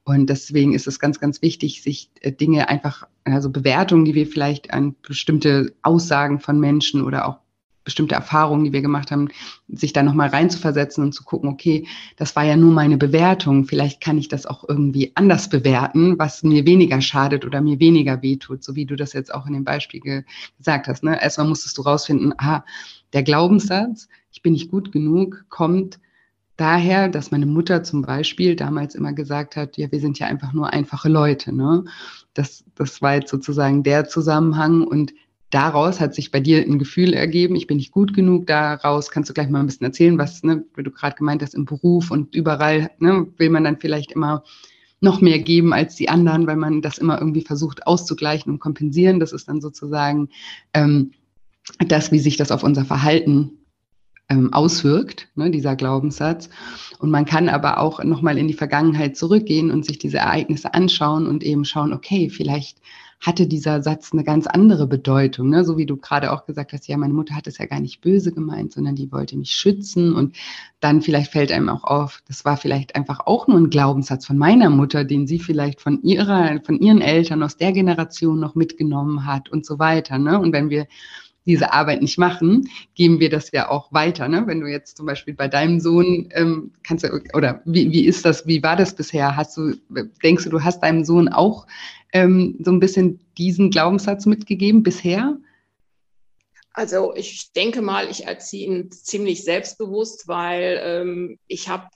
Und 0.03 0.29
deswegen 0.29 0.75
ist 0.75 0.89
es 0.89 0.99
ganz, 0.99 1.21
ganz 1.21 1.41
wichtig, 1.41 1.83
sich 1.83 2.11
äh, 2.23 2.33
Dinge 2.33 2.69
einfach, 2.69 3.07
also 3.23 3.49
Bewertungen, 3.49 4.05
die 4.05 4.15
wir 4.15 4.27
vielleicht 4.27 4.73
an 4.73 4.97
bestimmte 5.03 5.73
Aussagen 5.83 6.41
von 6.41 6.59
Menschen 6.59 7.05
oder 7.05 7.29
auch 7.29 7.39
bestimmte 7.89 8.15
Erfahrungen, 8.15 8.65
die 8.65 8.75
wir 8.75 8.83
gemacht 8.83 9.11
haben, 9.11 9.29
sich 9.67 9.95
da 9.95 10.03
nochmal 10.03 10.29
reinzuversetzen 10.29 11.03
und 11.03 11.13
zu 11.13 11.25
gucken, 11.25 11.49
okay, 11.49 11.87
das 12.17 12.37
war 12.37 12.45
ja 12.45 12.55
nur 12.55 12.71
meine 12.71 12.99
Bewertung, 12.99 13.65
vielleicht 13.65 14.03
kann 14.03 14.19
ich 14.19 14.29
das 14.29 14.45
auch 14.45 14.63
irgendwie 14.69 15.13
anders 15.15 15.49
bewerten, 15.49 16.19
was 16.19 16.43
mir 16.43 16.67
weniger 16.67 17.01
schadet 17.01 17.47
oder 17.47 17.63
mir 17.63 17.81
weniger 17.81 18.21
wehtut, 18.21 18.63
so 18.63 18.77
wie 18.77 18.85
du 18.85 18.95
das 18.95 19.15
jetzt 19.15 19.33
auch 19.33 19.47
in 19.47 19.55
dem 19.55 19.65
Beispiel 19.65 20.01
ge 20.01 20.25
gesagt 20.59 20.87
hast. 20.87 21.03
Ne? 21.03 21.19
Erstmal 21.19 21.49
musstest 21.49 21.79
du 21.79 21.83
rausfinden, 21.83 22.35
aha, 22.37 22.63
der 23.15 23.23
Glaubenssatz, 23.23 24.11
ich 24.31 24.43
bin 24.43 24.53
nicht 24.53 24.71
gut 24.71 24.93
genug, 24.93 25.47
kommt 25.49 25.99
daher, 26.59 27.09
dass 27.09 27.31
meine 27.31 27.47
Mutter 27.47 27.85
zum 27.85 28.03
Beispiel 28.03 28.55
damals 28.55 28.95
immer 28.95 29.15
gesagt 29.15 29.57
hat, 29.57 29.79
ja, 29.79 29.91
wir 29.91 30.01
sind 30.01 30.19
ja 30.19 30.27
einfach 30.27 30.53
nur 30.53 30.75
einfache 30.75 31.09
Leute. 31.09 31.55
Ne? 31.55 31.85
Das, 32.35 32.67
das 32.75 33.01
war 33.01 33.15
jetzt 33.15 33.31
sozusagen 33.31 33.83
der 33.83 34.07
Zusammenhang 34.09 34.83
und 34.83 35.15
daraus 35.51 36.01
hat 36.01 36.15
sich 36.15 36.31
bei 36.31 36.41
dir 36.41 36.61
ein 36.61 36.79
Gefühl 36.79 37.15
ergeben, 37.15 37.57
ich 37.57 37.67
bin 37.67 37.79
nicht 37.79 37.93
gut 37.93 38.15
genug, 38.15 38.47
daraus 38.47 39.11
kannst 39.11 39.31
du 39.31 39.35
gleich 39.35 39.49
mal 39.49 39.61
ein 39.61 39.67
bisschen 39.67 39.87
erzählen, 39.87 40.19
was, 40.19 40.43
ne, 40.43 40.65
wie 40.77 40.83
du 40.83 40.91
gerade 40.91 41.17
gemeint 41.17 41.43
hast, 41.43 41.55
im 41.55 41.65
Beruf 41.65 42.11
und 42.11 42.35
überall 42.35 42.91
ne, 42.99 43.27
will 43.37 43.51
man 43.51 43.65
dann 43.65 43.79
vielleicht 43.79 44.13
immer 44.13 44.45
noch 45.01 45.21
mehr 45.21 45.39
geben 45.39 45.73
als 45.73 45.95
die 45.95 46.09
anderen, 46.09 46.47
weil 46.47 46.57
man 46.57 46.83
das 46.83 46.99
immer 46.99 47.19
irgendwie 47.21 47.43
versucht 47.43 47.87
auszugleichen 47.87 48.53
und 48.53 48.59
kompensieren. 48.59 49.21
Das 49.21 49.33
ist 49.33 49.49
dann 49.49 49.61
sozusagen 49.61 50.29
ähm, 50.75 51.13
das, 51.87 52.11
wie 52.11 52.19
sich 52.19 52.37
das 52.37 52.51
auf 52.51 52.65
unser 52.65 52.85
Verhalten 52.85 53.53
ähm, 54.29 54.53
auswirkt, 54.53 55.29
ne, 55.37 55.51
dieser 55.51 55.77
Glaubenssatz. 55.77 56.51
Und 56.99 57.11
man 57.11 57.25
kann 57.25 57.49
aber 57.49 57.79
auch 57.79 58.03
nochmal 58.03 58.39
in 58.39 58.49
die 58.49 58.55
Vergangenheit 58.55 59.17
zurückgehen 59.17 59.71
und 59.71 59.85
sich 59.85 59.99
diese 59.99 60.19
Ereignisse 60.19 60.75
anschauen 60.75 61.27
und 61.27 61.45
eben 61.45 61.65
schauen, 61.65 61.93
okay, 61.93 62.29
vielleicht 62.29 62.79
hatte 63.21 63.49
dieser 63.49 63.83
Satz 63.83 64.13
eine 64.13 64.23
ganz 64.23 64.47
andere 64.47 64.87
Bedeutung. 64.87 65.49
Ne? 65.49 65.65
So 65.65 65.77
wie 65.77 65.87
du 65.87 65.97
gerade 65.97 66.33
auch 66.33 66.47
gesagt 66.47 66.73
hast, 66.73 66.87
ja, 66.87 66.97
meine 66.97 67.15
Mutter 67.15 67.35
hat 67.35 67.47
es 67.49 67.59
ja 67.59 67.67
gar 67.67 67.81
nicht 67.81 68.01
böse 68.01 68.33
gemeint, 68.33 68.73
sondern 68.73 68.95
die 68.95 69.11
wollte 69.11 69.37
mich 69.37 69.51
schützen. 69.51 70.15
Und 70.15 70.37
dann 70.81 71.03
vielleicht 71.03 71.33
fällt 71.33 71.51
einem 71.51 71.69
auch 71.69 71.83
auf, 71.83 72.23
das 72.29 72.45
war 72.45 72.57
vielleicht 72.57 72.95
einfach 72.95 73.21
auch 73.27 73.49
nur 73.49 73.59
ein 73.59 73.71
Glaubenssatz 73.71 74.25
von 74.27 74.39
meiner 74.39 74.71
Mutter, 74.71 75.05
den 75.05 75.27
sie 75.27 75.41
vielleicht 75.41 75.81
von 75.81 76.01
ihrer, 76.03 76.61
von 76.65 76.79
ihren 76.79 77.01
Eltern 77.01 77.43
aus 77.43 77.57
der 77.57 77.73
Generation 77.73 78.39
noch 78.39 78.55
mitgenommen 78.55 79.27
hat 79.27 79.49
und 79.49 79.67
so 79.67 79.79
weiter. 79.81 80.19
Ne? 80.19 80.39
Und 80.39 80.53
wenn 80.53 80.71
wir 80.71 80.87
diese 81.49 81.73
Arbeit 81.73 82.03
nicht 82.03 82.19
machen, 82.19 82.69
geben 82.95 83.19
wir 83.19 83.31
das 83.31 83.51
ja 83.51 83.71
auch 83.71 83.93
weiter. 83.93 84.29
Ne? 84.29 84.45
Wenn 84.47 84.61
du 84.61 84.67
jetzt 84.67 84.97
zum 84.97 85.07
Beispiel 85.07 85.35
bei 85.35 85.49
deinem 85.49 85.81
Sohn 85.81 86.29
ähm, 86.35 86.73
kannst 86.85 87.05
du, 87.05 87.21
oder 87.35 87.63
wie, 87.65 87.91
wie 87.91 88.07
ist 88.07 88.25
das, 88.25 88.47
wie 88.47 88.63
war 88.63 88.77
das 88.77 88.95
bisher? 88.95 89.35
Hast 89.37 89.57
du, 89.57 89.75
denkst 90.23 90.45
du, 90.45 90.51
du 90.51 90.63
hast 90.63 90.81
deinem 90.83 91.05
Sohn 91.05 91.29
auch 91.29 91.67
ähm, 92.13 92.57
so 92.63 92.71
ein 92.71 92.81
bisschen 92.81 93.21
diesen 93.37 93.71
Glaubenssatz 93.71 94.27
mitgegeben 94.27 94.83
bisher? 94.83 95.39
Also 96.73 97.15
ich 97.17 97.53
denke 97.53 97.83
mal, 97.83 98.09
ich 98.09 98.27
erziehe 98.27 98.67
ihn 98.67 98.91
ziemlich 98.93 99.43
selbstbewusst, 99.43 100.29
weil 100.29 100.81
ähm, 100.83 101.39
ich 101.49 101.69
habe 101.69 101.89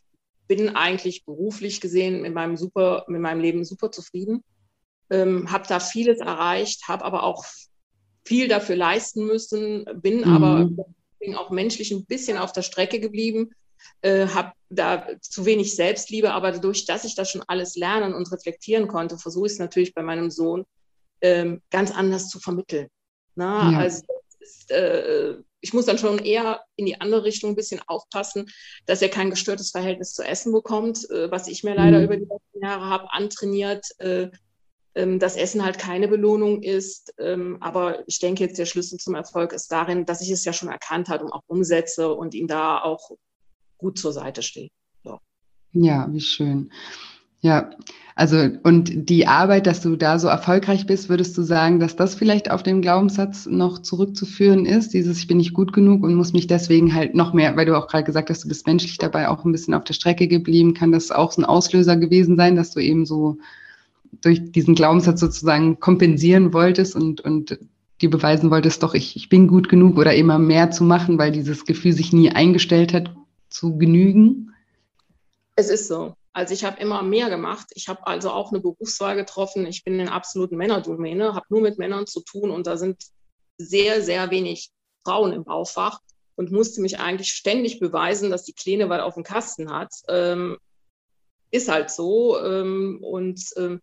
bin 0.49 0.71
eigentlich 0.77 1.25
beruflich 1.25 1.81
gesehen 1.81 2.21
mit 2.21 2.35
meinem 2.35 2.57
super 2.57 3.05
mit 3.07 3.21
meinem 3.21 3.41
Leben 3.41 3.65
super 3.65 3.91
zufrieden, 3.93 4.43
ähm, 5.09 5.51
habe 5.53 5.67
da 5.69 5.79
vieles 5.79 6.19
erreicht, 6.19 6.89
habe 6.89 7.05
aber 7.05 7.23
auch 7.23 7.45
viel 8.25 8.49
dafür 8.49 8.77
leisten 8.77 9.27
müssen, 9.27 9.85
bin 9.95 10.19
mhm. 10.19 10.33
aber 10.33 10.71
auch 11.37 11.51
menschlich 11.51 11.91
ein 11.93 12.05
bisschen 12.05 12.39
auf 12.39 12.53
der 12.53 12.63
Strecke 12.63 13.01
geblieben, 13.01 13.51
äh, 14.01 14.27
habe 14.29 14.53
da 14.71 15.07
zu 15.21 15.45
wenig 15.45 15.75
Selbstliebe, 15.75 16.33
aber 16.33 16.53
dadurch, 16.53 16.85
dass 16.85 17.05
ich 17.05 17.15
das 17.15 17.31
schon 17.31 17.43
alles 17.47 17.77
lernen 17.77 18.15
und 18.15 18.31
reflektieren 18.33 18.89
konnte, 18.89 19.19
versuche 19.19 19.47
ich 19.47 19.53
es 19.53 19.59
natürlich 19.59 19.95
bei 19.95 20.03
meinem 20.03 20.31
Sohn 20.31 20.65
ähm, 21.21 21.63
ganz 21.71 21.91
anders 21.93 22.29
zu 22.29 22.41
vermitteln. 22.41 22.89
Na, 23.35 23.73
ja. 23.73 23.79
Also 23.79 24.05
ist, 24.43 24.71
äh, 24.71 25.37
ich 25.61 25.73
muss 25.73 25.87
dann 25.87 25.99
schon 25.99 26.19
eher 26.19 26.63
in 26.77 26.87
die 26.87 27.01
andere 27.01 27.25
Richtung 27.25 27.51
ein 27.51 27.57
bisschen 27.57 27.81
aufpassen, 27.87 28.51
dass 28.87 29.03
er 29.03 29.09
kein 29.09 29.31
gestörtes 29.31 29.71
Verhältnis 29.71 30.13
zu 30.15 30.23
Essen 30.23 30.53
bekommt, 30.53 31.09
äh, 31.11 31.31
was 31.31 31.49
ich 31.49 31.65
mir 31.65 31.75
leider 31.75 31.99
mhm. 31.99 32.05
über 32.05 32.17
die 32.17 32.27
letzten 32.27 32.63
Jahre 32.63 32.85
habe 32.87 33.13
antrainiert, 33.13 33.87
äh, 33.99 34.29
ähm, 34.95 35.19
dass 35.19 35.37
Essen 35.37 35.65
halt 35.65 35.79
keine 35.79 36.09
Belohnung 36.09 36.63
ist. 36.63 37.15
Ähm, 37.19 37.57
aber 37.61 38.07
ich 38.07 38.19
denke 38.19 38.45
jetzt, 38.45 38.59
der 38.59 38.67
Schlüssel 38.67 38.99
zum 38.99 39.15
Erfolg 39.15 39.53
ist 39.53 39.73
darin, 39.73 40.05
dass 40.05 40.21
ich 40.21 40.31
es 40.31 40.45
ja 40.45 40.53
schon 40.53 40.69
erkannt 40.69 41.09
habe 41.09 41.25
und 41.25 41.33
auch 41.33 41.43
umsetze 41.47 42.13
und 42.13 42.35
ihm 42.35 42.47
da 42.47 42.81
auch 42.83 43.11
gut 43.79 43.99
zur 43.99 44.13
Seite 44.13 44.43
stehe. 44.43 44.69
So. 45.03 45.19
Ja, 45.73 46.09
wie 46.13 46.21
schön. 46.21 46.71
Ja, 47.41 47.71
also 48.15 48.37
und 48.63 49.09
die 49.11 49.27
Arbeit, 49.27 49.67
dass 49.67 49.81
du 49.81 49.97
da 49.97 50.19
so 50.21 50.29
erfolgreich 50.29 50.87
bist, 50.87 51.09
würdest 51.09 51.37
du 51.37 51.43
sagen, 51.43 51.81
dass 51.81 51.97
das 51.97 52.15
vielleicht 52.15 52.51
auf 52.51 52.63
den 52.63 52.83
Glaubenssatz 52.83 53.47
noch 53.47 53.81
zurückzuführen 53.81 54.65
ist, 54.65 54.95
dieses 54.95 55.19
ich 55.19 55.27
bin 55.27 55.39
nicht 55.39 55.53
gut 55.53 55.73
genug 55.73 56.05
und 56.05 56.15
muss 56.15 56.33
mich 56.33 56.47
deswegen 56.47 56.95
halt 56.95 57.17
noch 57.17 57.33
mehr, 57.33 57.57
weil 57.57 57.67
du 57.67 57.77
auch 57.77 57.89
gerade 57.89 58.05
gesagt 58.05 58.31
hast, 58.31 58.45
du 58.45 58.49
bist 58.49 58.67
menschlich 58.67 58.99
dabei 58.99 59.29
auch 59.29 59.45
ein 59.45 59.51
bisschen 59.51 59.75
auf 59.75 59.83
der 59.83 59.95
Strecke 59.95 60.29
geblieben, 60.29 60.75
kann 60.75 60.93
das 60.93 61.11
auch 61.11 61.33
so 61.33 61.43
ein 61.43 61.47
Auslöser 61.47 61.97
gewesen 61.97 62.37
sein, 62.37 62.55
dass 62.55 62.71
du 62.71 62.79
eben 62.79 63.07
so 63.07 63.39
durch 64.21 64.53
diesen 64.53 64.75
Glaubenssatz 64.75 65.21
sozusagen 65.21 65.81
kompensieren 65.81 66.53
wolltest 66.53 66.95
und, 66.95 67.21
und 67.23 67.59
dir 68.01 68.11
beweisen 68.11 68.51
wolltest, 68.51 68.83
doch, 68.83 68.95
ich, 68.95 69.17
ich 69.17 69.29
bin 69.29 69.49
gut 69.49 69.69
genug 69.69 69.97
oder 69.97 70.15
immer 70.15 70.39
mehr 70.39 70.71
zu 70.71 70.85
machen, 70.85 71.19
weil 71.19 71.33
dieses 71.33 71.65
Gefühl 71.65 71.93
sich 71.93 72.13
nie 72.13 72.31
eingestellt 72.31 72.93
hat, 72.93 73.15
zu 73.49 73.79
genügen? 73.79 74.55
Es 75.57 75.71
ist 75.71 75.89
so. 75.89 76.15
Also 76.33 76.55
ich 76.55 76.65
habe 76.65 76.81
immer 76.81 77.03
mehr 77.03 77.29
gemacht. 77.29 77.69
Ich 77.75 77.89
habe 77.89 78.07
also 78.07 78.31
auch 78.31 78.53
eine 78.53 78.61
Berufswahl 78.61 79.17
getroffen. 79.17 79.67
Ich 79.67 79.85
bin 79.85 80.01
in 80.01 80.09
absoluten 80.09 80.57
Männerdomäne, 80.57 81.35
habe 81.35 81.47
nur 81.51 81.61
mit 81.61 81.79
Männern 81.79 82.07
zu 82.07 82.21
tun 82.21 82.51
und 82.51 82.67
da 82.67 82.77
sind 82.77 83.03
sehr, 83.59 84.03
sehr 84.03 84.31
wenig 84.31 84.71
Frauen 85.05 85.33
im 85.33 85.45
Baufach 85.45 86.01
und 86.37 86.51
musste 86.51 86.81
mich 86.81 86.99
eigentlich 86.99 87.33
ständig 87.33 87.81
beweisen, 87.81 88.31
dass 88.31 88.45
die 88.45 88.55
Kleine 88.55 88.89
was 88.89 89.03
auf 89.03 89.15
dem 89.15 89.25
Kasten 89.25 89.71
hat. 89.71 89.93
Ähm, 90.09 90.57
ist 91.51 91.69
halt 91.69 91.91
so. 91.91 92.43
Ähm, 92.43 92.99
und 93.03 93.41
ähm, 93.57 93.81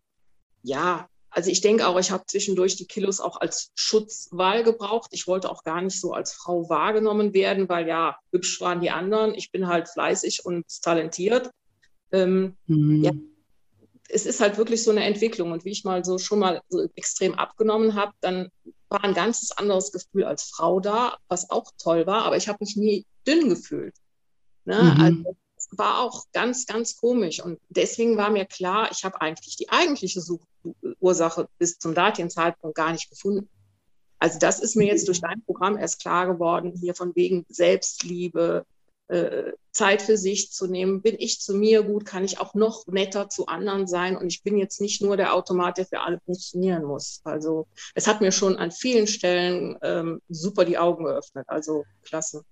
ja, 0.64 1.08
also 1.32 1.52
ich 1.52 1.62
denke 1.62 1.88
auch, 1.88 2.00
ich 2.00 2.12
habe 2.12 2.26
zwischendurch 2.26 2.76
die 2.76 2.88
Kilos 2.88 3.20
auch 3.20 3.40
als 3.40 3.72
Schutzwahl 3.76 4.64
gebraucht. 4.64 5.10
Ich 5.14 5.28
wollte 5.28 5.50
auch 5.50 5.64
gar 5.64 5.82
nicht 5.82 6.00
so 6.00 6.14
als 6.14 6.34
Frau 6.34 6.70
wahrgenommen 6.70 7.34
werden, 7.34 7.70
weil 7.70 7.88
ja, 7.88 8.18
hübsch 8.32 8.60
waren 8.62 8.82
die 8.82 8.90
anderen. 8.90 9.36
Ich 9.36 9.52
bin 9.52 9.68
halt 9.68 9.90
fleißig 9.90 10.44
und 10.44 10.66
talentiert. 10.82 11.52
Ähm, 12.12 12.58
mhm. 12.66 13.04
ja, 13.04 13.12
es 14.10 14.26
ist 14.26 14.42
halt 14.42 14.58
wirklich 14.58 14.84
so 14.84 14.90
eine 14.92 15.04
Entwicklung. 15.04 15.52
Und 15.52 15.66
wie 15.66 15.72
ich 15.72 15.84
mal 15.84 16.04
so 16.04 16.18
schon 16.18 16.40
mal 16.40 16.62
so 16.68 16.88
extrem 16.96 17.36
abgenommen 17.36 17.94
habe, 17.94 18.14
dann 18.22 18.50
war 18.90 19.04
ein 19.04 19.14
ganzes 19.14 19.52
anderes 19.52 19.92
Gefühl 19.92 20.24
als 20.24 20.44
Frau 20.44 20.80
da, 20.80 21.18
was 21.28 21.52
auch 21.52 21.72
toll 21.78 22.08
war, 22.08 22.26
aber 22.26 22.38
ich 22.38 22.48
habe 22.48 22.58
mich 22.62 22.76
nie 22.76 23.06
dünn 23.28 23.50
gefühlt. 23.50 23.94
Ne? 24.66 24.82
Mhm. 24.82 25.02
Also 25.02 25.38
war 25.72 26.00
auch 26.00 26.26
ganz, 26.34 26.66
ganz 26.66 26.98
komisch. 26.98 27.44
Und 27.44 27.60
deswegen 27.70 28.18
war 28.18 28.32
mir 28.32 28.46
klar, 28.46 28.90
ich 28.92 29.04
habe 29.04 29.22
eigentlich 29.22 29.56
die 29.56 29.70
eigentliche 29.70 30.22
Ursache 31.00 31.48
bis 31.58 31.78
zum 31.78 31.94
datigen 31.94 32.30
Zeitpunkt 32.30 32.76
gar 32.76 32.92
nicht 32.92 33.10
gefunden. 33.10 33.50
Also 34.20 34.38
das 34.38 34.60
ist 34.60 34.76
mir 34.76 34.88
jetzt 34.88 35.08
durch 35.08 35.22
dein 35.22 35.42
Programm 35.46 35.78
erst 35.78 36.02
klar 36.02 36.28
geworden, 36.28 36.74
hier 36.80 36.94
von 36.94 37.16
wegen 37.16 37.46
Selbstliebe, 37.48 38.66
äh, 39.08 39.54
Zeit 39.72 40.02
für 40.02 40.18
sich 40.18 40.52
zu 40.52 40.68
nehmen. 40.68 41.02
Bin 41.02 41.16
ich 41.18 41.40
zu 41.40 41.56
mir 41.56 41.84
gut, 41.84 42.06
kann 42.06 42.24
ich 42.24 42.40
auch 42.40 42.54
noch 42.54 42.86
netter 42.88 43.30
zu 43.30 43.48
anderen 43.48 43.88
sein. 43.88 44.18
Und 44.18 44.28
ich 44.28 44.44
bin 44.44 44.58
jetzt 44.58 44.82
nicht 44.82 45.02
nur 45.02 45.16
der 45.16 45.34
Automat, 45.34 45.78
der 45.78 45.86
für 45.86 46.02
alle 46.02 46.20
funktionieren 46.26 46.84
muss. 46.84 47.22
Also 47.24 47.68
es 47.96 48.08
hat 48.08 48.22
mir 48.22 48.32
schon 48.32 48.58
an 48.58 48.72
vielen 48.72 49.08
Stellen 49.08 49.78
ähm, 49.82 50.22
super 50.28 50.66
die 50.66 50.78
Augen 50.78 51.06
geöffnet. 51.06 51.46
Also 51.48 51.86
klasse. 52.04 52.44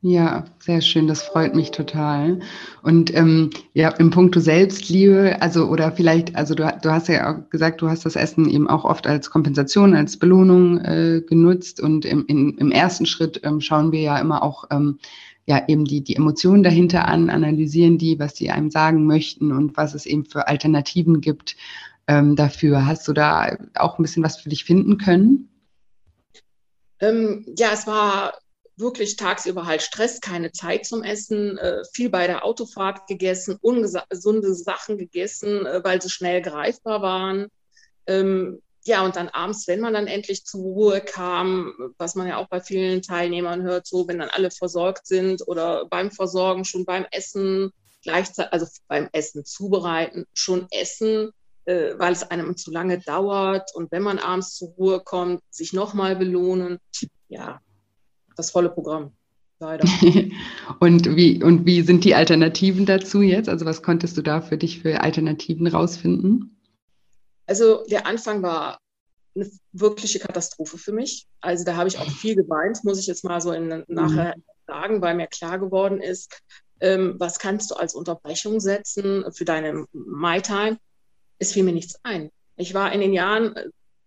Ja, 0.00 0.44
sehr 0.60 0.80
schön, 0.80 1.08
das 1.08 1.22
freut 1.22 1.56
mich 1.56 1.72
total. 1.72 2.38
Und 2.82 3.12
ähm, 3.16 3.50
ja, 3.74 3.88
im 3.88 4.10
Punkto 4.10 4.38
Selbstliebe, 4.38 5.42
also 5.42 5.66
oder 5.66 5.90
vielleicht, 5.90 6.36
also 6.36 6.54
du, 6.54 6.72
du 6.82 6.90
hast 6.92 7.08
ja 7.08 7.32
auch 7.32 7.50
gesagt, 7.50 7.82
du 7.82 7.88
hast 7.88 8.06
das 8.06 8.14
Essen 8.14 8.48
eben 8.48 8.68
auch 8.68 8.84
oft 8.84 9.08
als 9.08 9.28
Kompensation, 9.28 9.96
als 9.96 10.16
Belohnung 10.16 10.78
äh, 10.78 11.20
genutzt. 11.26 11.80
Und 11.80 12.04
im, 12.04 12.24
in, 12.26 12.56
im 12.58 12.70
ersten 12.70 13.06
Schritt 13.06 13.40
ähm, 13.42 13.60
schauen 13.60 13.90
wir 13.90 14.00
ja 14.00 14.18
immer 14.20 14.44
auch 14.44 14.66
ähm, 14.70 15.00
ja 15.46 15.64
eben 15.66 15.84
die, 15.84 16.04
die 16.04 16.14
Emotionen 16.14 16.62
dahinter 16.62 17.08
an, 17.08 17.28
analysieren 17.28 17.98
die, 17.98 18.20
was 18.20 18.34
die 18.34 18.52
einem 18.52 18.70
sagen 18.70 19.04
möchten 19.04 19.50
und 19.50 19.76
was 19.76 19.94
es 19.94 20.06
eben 20.06 20.26
für 20.26 20.46
Alternativen 20.46 21.20
gibt, 21.20 21.56
ähm, 22.06 22.36
dafür? 22.36 22.86
Hast 22.86 23.08
du 23.08 23.12
da 23.12 23.56
auch 23.74 23.98
ein 23.98 24.02
bisschen 24.02 24.22
was 24.22 24.36
für 24.36 24.48
dich 24.48 24.64
finden 24.64 24.96
können? 24.96 25.48
Ähm, 27.00 27.46
ja, 27.56 27.70
es 27.72 27.88
war 27.88 28.32
wirklich 28.78 29.16
tagsüber 29.16 29.66
halt 29.66 29.82
Stress, 29.82 30.20
keine 30.20 30.52
Zeit 30.52 30.86
zum 30.86 31.02
Essen, 31.02 31.58
äh, 31.58 31.82
viel 31.92 32.10
bei 32.10 32.26
der 32.26 32.44
Autofahrt 32.44 33.06
gegessen, 33.06 33.58
ungesunde 33.60 34.54
Sachen 34.54 34.98
gegessen, 34.98 35.66
äh, 35.66 35.82
weil 35.82 36.00
sie 36.00 36.10
schnell 36.10 36.42
greifbar 36.42 37.02
waren. 37.02 37.48
Ähm, 38.06 38.62
ja, 38.84 39.04
und 39.04 39.16
dann 39.16 39.28
abends, 39.28 39.68
wenn 39.68 39.80
man 39.80 39.92
dann 39.92 40.06
endlich 40.06 40.44
zur 40.44 40.62
Ruhe 40.62 41.00
kam, 41.00 41.74
was 41.98 42.14
man 42.14 42.26
ja 42.26 42.38
auch 42.38 42.48
bei 42.48 42.60
vielen 42.60 43.02
Teilnehmern 43.02 43.62
hört, 43.62 43.86
so 43.86 44.08
wenn 44.08 44.18
dann 44.18 44.30
alle 44.30 44.50
versorgt 44.50 45.06
sind 45.06 45.46
oder 45.46 45.86
beim 45.86 46.10
Versorgen 46.10 46.64
schon 46.64 46.86
beim 46.86 47.06
Essen 47.10 47.70
gleichzeitig, 48.02 48.52
also 48.52 48.66
beim 48.86 49.08
Essen 49.12 49.44
zubereiten, 49.44 50.24
schon 50.32 50.68
essen, 50.70 51.30
äh, 51.66 51.94
weil 51.98 52.12
es 52.12 52.30
einem 52.30 52.56
zu 52.56 52.70
lange 52.70 52.98
dauert 53.00 53.74
und 53.74 53.92
wenn 53.92 54.02
man 54.02 54.18
abends 54.18 54.56
zur 54.56 54.68
Ruhe 54.70 55.00
kommt, 55.00 55.42
sich 55.50 55.72
nochmal 55.72 56.16
belohnen. 56.16 56.78
Ja, 57.28 57.60
das 58.38 58.50
volle 58.50 58.70
Programm. 58.70 59.12
Leider. 59.60 59.84
und, 60.80 61.16
wie, 61.16 61.42
und 61.42 61.66
wie 61.66 61.82
sind 61.82 62.04
die 62.04 62.14
Alternativen 62.14 62.86
dazu 62.86 63.22
jetzt? 63.22 63.48
Also 63.48 63.64
was 63.66 63.82
konntest 63.82 64.16
du 64.16 64.22
da 64.22 64.40
für 64.40 64.56
dich 64.56 64.82
für 64.82 65.00
Alternativen 65.00 65.66
rausfinden? 65.66 66.56
Also 67.46 67.84
der 67.90 68.06
Anfang 68.06 68.42
war 68.42 68.78
eine 69.34 69.50
wirkliche 69.72 70.20
Katastrophe 70.20 70.78
für 70.78 70.92
mich. 70.92 71.26
Also 71.40 71.64
da 71.64 71.76
habe 71.76 71.88
ich 71.88 71.98
auch 71.98 72.10
viel 72.10 72.36
geweint, 72.36 72.84
muss 72.84 73.00
ich 73.00 73.06
jetzt 73.06 73.24
mal 73.24 73.40
so 73.40 73.52
in, 73.52 73.84
nachher 73.88 74.36
mhm. 74.36 74.42
sagen, 74.66 75.02
weil 75.02 75.16
mir 75.16 75.26
klar 75.26 75.58
geworden 75.58 76.00
ist, 76.00 76.40
ähm, 76.80 77.16
was 77.18 77.40
kannst 77.40 77.70
du 77.70 77.74
als 77.74 77.94
Unterbrechung 77.94 78.60
setzen 78.60 79.24
für 79.32 79.44
deine 79.44 79.86
My-Time? 79.92 80.78
Es 81.38 81.52
fiel 81.52 81.64
mir 81.64 81.72
nichts 81.72 81.98
ein. 82.04 82.30
Ich 82.56 82.74
war 82.74 82.92
in 82.92 83.00
den 83.00 83.12
Jahren, 83.12 83.54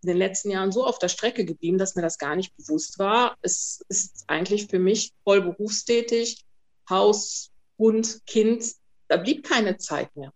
in 0.01 0.07
den 0.07 0.17
letzten 0.17 0.49
Jahren 0.49 0.71
so 0.71 0.85
auf 0.85 0.99
der 0.99 1.09
Strecke 1.09 1.45
geblieben, 1.45 1.77
dass 1.77 1.95
mir 1.95 2.01
das 2.01 2.17
gar 2.17 2.35
nicht 2.35 2.55
bewusst 2.57 2.99
war. 2.99 3.35
Es 3.41 3.83
ist 3.87 4.23
eigentlich 4.27 4.67
für 4.67 4.79
mich 4.79 5.13
voll 5.23 5.41
berufstätig, 5.41 6.43
Haus, 6.89 7.51
Hund, 7.77 8.21
Kind, 8.25 8.63
da 9.07 9.17
blieb 9.17 9.47
keine 9.47 9.77
Zeit 9.77 10.15
mehr. 10.15 10.33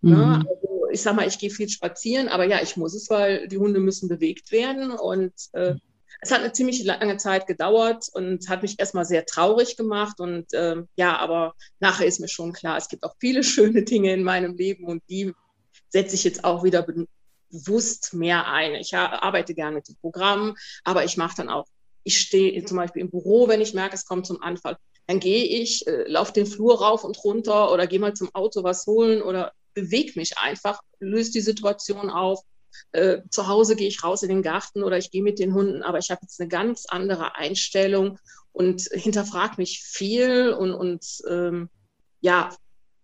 Ne? 0.00 0.10
Mhm. 0.10 0.16
Ne? 0.16 0.46
Also 0.48 0.88
ich 0.90 1.02
sag 1.02 1.14
mal, 1.16 1.26
ich 1.26 1.38
gehe 1.38 1.50
viel 1.50 1.68
spazieren, 1.68 2.28
aber 2.28 2.44
ja, 2.44 2.62
ich 2.62 2.76
muss 2.76 2.94
es, 2.94 3.10
weil 3.10 3.48
die 3.48 3.58
Hunde 3.58 3.80
müssen 3.80 4.08
bewegt 4.08 4.52
werden 4.52 4.92
und 4.92 5.32
äh, 5.52 5.74
es 6.20 6.30
hat 6.30 6.40
eine 6.40 6.52
ziemlich 6.52 6.82
lange 6.84 7.18
Zeit 7.18 7.46
gedauert 7.46 8.08
und 8.12 8.48
hat 8.48 8.62
mich 8.62 8.78
erstmal 8.78 9.04
sehr 9.04 9.26
traurig 9.26 9.76
gemacht. 9.76 10.18
Und 10.18 10.52
äh, 10.54 10.76
ja, 10.96 11.18
aber 11.18 11.54
nachher 11.78 12.06
ist 12.06 12.20
mir 12.20 12.28
schon 12.28 12.52
klar, 12.52 12.78
es 12.78 12.88
gibt 12.88 13.04
auch 13.04 13.14
viele 13.20 13.42
schöne 13.44 13.82
Dinge 13.82 14.12
in 14.12 14.22
meinem 14.22 14.56
Leben 14.56 14.86
und 14.86 15.02
die 15.10 15.34
setze 15.88 16.14
ich 16.14 16.24
jetzt 16.24 16.44
auch 16.44 16.64
wieder 16.64 16.82
bewusst 17.50 18.14
mehr 18.14 18.46
ein. 18.46 18.74
Ich 18.74 18.94
arbeite 18.94 19.54
gerne 19.54 19.76
mit 19.76 19.88
dem 19.88 19.96
Programm, 19.96 20.56
aber 20.84 21.04
ich 21.04 21.16
mache 21.16 21.36
dann 21.36 21.48
auch, 21.48 21.66
ich 22.04 22.18
stehe 22.18 22.64
zum 22.64 22.76
Beispiel 22.76 23.02
im 23.02 23.10
Büro, 23.10 23.48
wenn 23.48 23.60
ich 23.60 23.74
merke, 23.74 23.94
es 23.94 24.06
kommt 24.06 24.26
zum 24.26 24.42
Anfall. 24.42 24.76
Dann 25.06 25.20
gehe 25.20 25.44
ich, 25.44 25.86
äh, 25.86 26.04
laufe 26.08 26.32
den 26.32 26.46
Flur 26.46 26.80
rauf 26.80 27.04
und 27.04 27.22
runter 27.22 27.72
oder 27.72 27.86
gehe 27.86 28.00
mal 28.00 28.14
zum 28.14 28.34
Auto 28.34 28.64
was 28.64 28.86
holen 28.86 29.22
oder 29.22 29.52
bewege 29.74 30.12
mich 30.18 30.38
einfach, 30.38 30.80
löse 31.00 31.32
die 31.32 31.40
Situation 31.40 32.10
auf 32.10 32.40
äh, 32.92 33.22
zu 33.30 33.46
Hause 33.46 33.76
gehe 33.76 33.88
ich 33.88 34.02
raus 34.02 34.22
in 34.22 34.28
den 34.28 34.42
Garten 34.42 34.82
oder 34.82 34.98
ich 34.98 35.10
gehe 35.10 35.22
mit 35.22 35.38
den 35.38 35.54
Hunden, 35.54 35.82
aber 35.82 35.98
ich 35.98 36.10
habe 36.10 36.20
jetzt 36.22 36.40
eine 36.40 36.48
ganz 36.48 36.86
andere 36.86 37.36
Einstellung 37.36 38.18
und 38.52 38.82
hinterfrage 38.92 39.56
mich 39.58 39.82
viel 39.82 40.52
und, 40.52 40.72
und 40.72 41.04
ähm, 41.28 41.68
ja, 42.20 42.54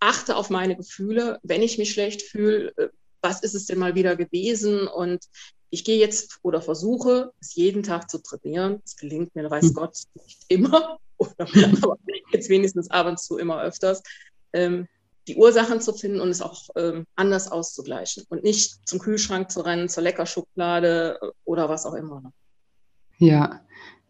achte 0.01 0.37
auf 0.37 0.51
meine 0.51 0.77
Gefühle. 0.77 1.39
Wenn 1.43 1.63
ich 1.63 1.79
mich 1.79 1.93
schlecht 1.93 2.23
fühle, 2.23 2.73
äh, 2.77 2.89
was 3.23 3.43
ist 3.43 3.55
es 3.55 3.67
denn 3.67 3.79
mal 3.79 3.95
wieder 3.95 4.17
gewesen? 4.17 4.87
Und 4.87 5.25
ich 5.71 5.85
gehe 5.85 5.99
jetzt 5.99 6.39
oder 6.43 6.61
versuche, 6.61 7.33
es 7.41 7.55
jeden 7.55 7.83
Tag 7.83 8.11
zu 8.11 8.19
trainieren. 8.23 8.83
Es 8.85 8.97
gelingt 8.97 9.35
mir, 9.35 9.51
weiß 9.51 9.69
hm. 9.69 9.75
Gott, 9.75 9.97
nicht 10.15 10.45
immer, 10.49 10.99
aber 11.39 11.99
jetzt 12.33 12.49
wenigstens 12.49 12.91
ab 12.91 13.07
und 13.07 13.19
zu 13.19 13.39
immer 13.39 13.63
öfters. 13.63 14.03
Ähm, 14.53 14.87
die 15.29 15.37
Ursachen 15.37 15.81
zu 15.81 15.93
finden 15.93 16.21
und 16.21 16.31
es 16.31 16.43
auch 16.43 16.69
ähm, 16.77 17.07
anders 17.15 17.51
auszugleichen 17.51 18.25
und 18.29 18.43
nicht 18.43 18.87
zum 18.89 18.99
Kühlschrank 18.99 19.51
zu 19.51 19.61
rennen, 19.61 19.89
zur 19.89 20.03
Leckerschublade 20.03 21.19
äh, 21.23 21.27
oder 21.45 21.69
was 21.69 21.87
auch 21.87 21.95
immer. 21.95 22.33
Ja, 23.19 23.61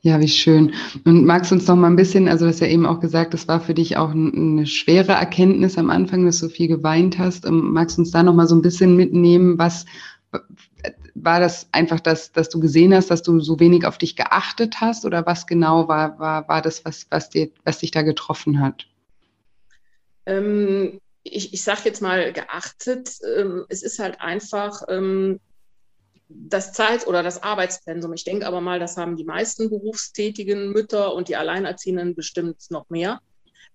ja, 0.02 0.20
wie 0.20 0.28
schön. 0.28 0.74
Und 1.04 1.24
magst 1.24 1.50
du 1.50 1.54
uns 1.54 1.66
noch 1.66 1.76
mal 1.76 1.88
ein 1.88 1.96
bisschen, 1.96 2.28
also 2.28 2.44
du 2.44 2.50
hast 2.50 2.60
ja 2.60 2.66
eben 2.66 2.86
auch 2.86 3.00
gesagt, 3.00 3.34
das 3.34 3.48
war 3.48 3.60
für 3.60 3.74
dich 3.74 3.96
auch 3.96 4.10
eine 4.10 4.66
schwere 4.66 5.12
Erkenntnis 5.12 5.78
am 5.78 5.90
Anfang, 5.90 6.26
dass 6.26 6.40
du 6.40 6.48
viel 6.48 6.68
geweint 6.68 7.18
hast. 7.18 7.46
Ähm, 7.46 7.72
magst 7.72 7.96
du 7.96 8.02
uns 8.02 8.10
da 8.10 8.22
noch 8.22 8.34
mal 8.34 8.46
so 8.46 8.54
ein 8.54 8.62
bisschen 8.62 8.96
mitnehmen, 8.96 9.58
was 9.58 9.86
war 11.14 11.40
das 11.40 11.68
einfach, 11.72 12.00
dass, 12.00 12.32
dass 12.32 12.48
du 12.48 12.58
gesehen 12.58 12.94
hast, 12.94 13.10
dass 13.10 13.22
du 13.22 13.38
so 13.38 13.60
wenig 13.60 13.84
auf 13.84 13.98
dich 13.98 14.16
geachtet 14.16 14.80
hast 14.80 15.04
oder 15.04 15.26
was 15.26 15.46
genau 15.46 15.86
war, 15.86 16.18
war, 16.18 16.48
war 16.48 16.62
das, 16.62 16.84
was, 16.84 17.06
was, 17.10 17.28
dir, 17.28 17.50
was 17.64 17.78
dich 17.78 17.90
da 17.90 18.02
getroffen 18.02 18.60
hat? 18.60 18.86
ähm, 20.26 21.00
ich, 21.22 21.52
ich 21.52 21.62
sage 21.62 21.82
jetzt 21.84 22.02
mal 22.02 22.32
geachtet, 22.32 23.10
ähm, 23.36 23.64
es 23.68 23.82
ist 23.82 23.98
halt 23.98 24.20
einfach 24.20 24.82
ähm, 24.88 25.40
das 26.28 26.72
Zeit- 26.72 27.06
oder 27.06 27.22
das 27.22 27.42
Arbeitspensum. 27.42 28.12
Ich 28.12 28.24
denke 28.24 28.46
aber 28.46 28.60
mal, 28.60 28.78
das 28.78 28.96
haben 28.96 29.16
die 29.16 29.24
meisten 29.24 29.70
berufstätigen 29.70 30.72
Mütter 30.72 31.14
und 31.14 31.28
die 31.28 31.36
Alleinerziehenden 31.36 32.14
bestimmt 32.14 32.70
noch 32.70 32.88
mehr. 32.90 33.20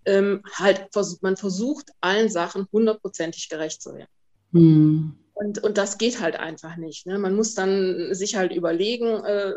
Ähm, 0.05 0.41
halt, 0.53 0.87
man 1.21 1.37
versucht 1.37 1.91
allen 2.01 2.29
Sachen 2.29 2.67
hundertprozentig 2.71 3.49
gerecht 3.49 3.81
zu 3.81 3.93
werden. 3.93 4.09
Hm. 4.53 5.19
Und, 5.33 5.63
und 5.63 5.77
das 5.77 5.97
geht 5.97 6.19
halt 6.19 6.35
einfach 6.35 6.77
nicht. 6.77 7.05
Ne? 7.05 7.19
Man 7.19 7.35
muss 7.35 7.53
dann 7.53 8.13
sich 8.15 8.35
halt 8.35 8.51
überlegen, 8.51 9.23
äh, 9.23 9.53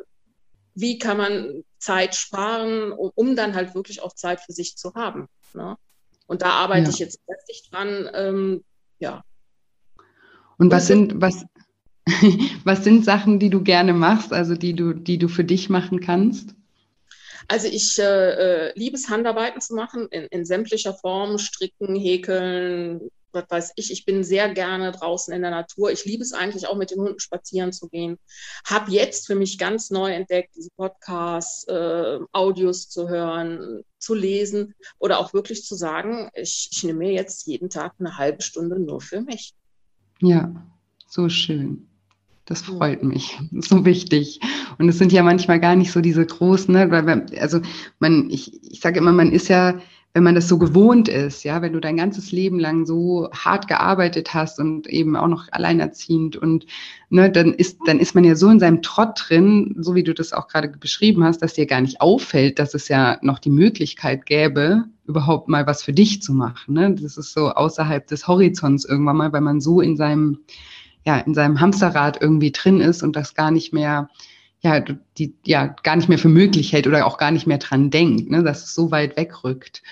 wie 0.75 0.99
kann 0.99 1.17
man 1.17 1.65
Zeit 1.79 2.15
sparen, 2.15 2.93
um, 2.93 3.11
um, 3.15 3.37
dann 3.37 3.55
halt 3.55 3.75
wirklich 3.75 4.03
auch 4.03 4.15
Zeit 4.15 4.41
für 4.41 4.53
sich 4.53 4.77
zu 4.77 4.95
haben. 4.95 5.29
Ne? 5.55 5.77
Und 6.27 6.43
da 6.43 6.51
arbeite 6.51 6.85
ja. 6.85 6.91
ich 6.91 6.99
jetzt 6.99 7.21
kräftig 7.27 7.69
dran. 7.71 8.11
Ähm, 8.13 8.65
ja. 8.99 9.25
Und 10.59 10.71
was 10.71 10.87
sind, 10.87 11.21
was, 11.21 11.45
was 12.65 12.85
sind 12.85 13.05
Sachen, 13.05 13.39
die 13.39 13.51
du 13.51 13.63
gerne 13.63 13.93
machst, 13.93 14.33
also 14.33 14.55
die 14.55 14.75
du, 14.75 14.93
die 14.93 15.19
du 15.19 15.29
für 15.29 15.45
dich 15.45 15.69
machen 15.69 16.01
kannst? 16.01 16.55
Also 17.49 17.67
ich 17.67 17.99
äh, 17.99 18.69
äh 18.69 18.73
liebe 18.77 18.97
es, 18.97 19.09
Handarbeiten 19.09 19.61
zu 19.61 19.75
machen, 19.75 20.07
in, 20.11 20.25
in 20.25 20.45
sämtlicher 20.45 20.95
Form, 20.95 21.39
stricken, 21.39 21.97
häkeln, 21.97 23.11
was 23.33 23.45
weiß 23.49 23.73
ich, 23.77 23.93
ich 23.93 24.05
bin 24.05 24.25
sehr 24.25 24.53
gerne 24.53 24.93
draußen 24.93 25.33
in 25.33 25.43
der 25.43 25.51
Natur. 25.51 25.91
Ich 25.91 26.05
liebe 26.05 26.23
es 26.23 26.33
eigentlich 26.33 26.67
auch 26.67 26.77
mit 26.77 26.91
den 26.91 27.01
Hunden 27.01 27.21
spazieren 27.21 27.73
zu 27.73 27.89
gehen. 27.89 28.19
Habe 28.65 28.91
jetzt 28.91 29.27
für 29.27 29.35
mich 29.35 29.59
ganz 29.59 29.91
neu 29.91 30.13
entdeckt, 30.13 30.55
diese 30.57 30.71
Podcasts, 30.77 31.65
äh, 31.69 32.19
Audios 32.33 32.89
zu 32.89 33.09
hören, 33.09 33.83
zu 33.99 34.15
lesen 34.15 34.75
oder 34.99 35.19
auch 35.19 35.33
wirklich 35.33 35.65
zu 35.65 35.75
sagen, 35.75 36.31
ich, 36.35 36.69
ich 36.73 36.85
nehme 36.85 37.01
mir 37.01 37.13
jetzt 37.13 37.47
jeden 37.47 37.71
Tag 37.71 37.95
eine 37.99 38.17
halbe 38.17 38.43
Stunde 38.43 38.79
nur 38.79 39.01
für 39.01 39.21
mich. 39.21 39.55
Ja, 40.21 40.53
so 41.07 41.29
schön. 41.29 41.90
Das 42.51 42.63
freut 42.63 43.03
mich. 43.03 43.39
Das 43.53 43.65
ist 43.65 43.69
so 43.71 43.85
wichtig. 43.87 44.41
Und 44.79 44.89
es 44.89 44.99
sind 44.99 45.13
ja 45.13 45.23
manchmal 45.23 45.61
gar 45.61 45.77
nicht 45.77 45.93
so 45.93 46.03
diese 46.03 46.27
großen, 46.27 46.75
ne? 46.75 46.91
weil, 46.91 47.27
also 47.41 47.61
man, 48.01 48.29
ich, 48.29 48.63
ich 48.71 48.81
sage 48.81 48.99
immer, 48.99 49.13
man 49.13 49.33
ist 49.33 49.49
ja 49.49 49.81
wenn 50.13 50.25
man 50.25 50.35
das 50.35 50.49
so 50.49 50.59
gewohnt 50.59 51.09
ist, 51.09 51.45
ja, 51.45 51.63
wenn 51.63 51.73
du 51.73 51.81
dein 51.81 51.97
ganzes 51.97 52.33
Leben 52.33 52.59
lang 52.59 52.85
so 52.85 53.29
hart 53.33 53.69
gearbeitet 53.69 54.35
hast 54.35 54.59
und 54.59 54.89
eben 54.89 55.15
auch 55.15 55.29
noch 55.29 55.47
alleinerziehend 55.53 56.37
und 56.37 56.67
ne, 57.11 57.31
dann 57.31 57.55
ist, 57.55 57.79
dann 57.87 58.01
ist 58.01 58.17
man 58.17 58.25
ja 58.25 58.35
so 58.35 58.49
in 58.49 58.59
seinem 58.59 58.83
Trott 58.83 59.21
drin, 59.29 59.77
so 59.79 59.95
wie 59.95 60.03
du 60.03 60.13
das 60.13 60.33
auch 60.33 60.49
gerade 60.49 60.69
beschrieben 60.69 61.23
hast, 61.23 61.43
dass 61.43 61.55
dir 61.55 61.67
gar 61.67 61.81
nicht 61.81 62.01
auffällt, 62.01 62.59
dass 62.59 62.75
es 62.75 62.89
ja 62.89 63.19
noch 63.23 63.39
die 63.39 63.51
Möglichkeit 63.51 64.27
gäbe, 64.27 64.85
überhaupt 65.07 65.49
mal 65.49 65.67
was 65.69 65.85
für 65.85 65.93
dich 65.93 66.23
zu 66.23 66.33
machen. 66.33 66.75
Ne? 66.75 66.93
Das 67.01 67.17
ist 67.17 67.33
so 67.33 67.51
außerhalb 67.51 68.05
des 68.09 68.27
Horizonts 68.27 68.85
irgendwann 68.85 69.17
mal, 69.17 69.33
weil 69.33 69.43
man 69.43 69.61
so 69.61 69.81
in 69.81 69.97
seinem, 69.97 70.41
ja, 71.05 71.19
in 71.19 71.35
seinem 71.35 71.61
Hamsterrad 71.61 72.21
irgendwie 72.21 72.53
drin 72.53 72.81
ist 72.81 73.03
und 73.03 73.17
das 73.17 73.35
gar 73.35 73.51
nicht 73.51 73.73
mehr 73.73 74.09
ja, 74.63 74.81
die 75.17 75.35
ja 75.45 75.75
gar 75.83 75.97
nicht 75.97 76.09
mehr 76.09 76.19
für 76.19 76.29
möglich 76.29 76.73
hält 76.73 76.87
oder 76.87 77.07
auch 77.07 77.19
gar 77.19 77.31
nicht 77.31 77.47
mehr 77.47 77.59
dran 77.59 77.91
denkt, 77.91 78.31
ne, 78.31 78.43
dass 78.43 78.65
es 78.65 78.75
so 78.75 78.91
weit 78.91 79.17
wegrückt. 79.17 79.83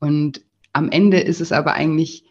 Und 0.00 0.42
am 0.72 0.90
Ende 0.90 1.20
ist 1.20 1.40
es 1.40 1.52
aber 1.52 1.74
eigentlich 1.74 2.24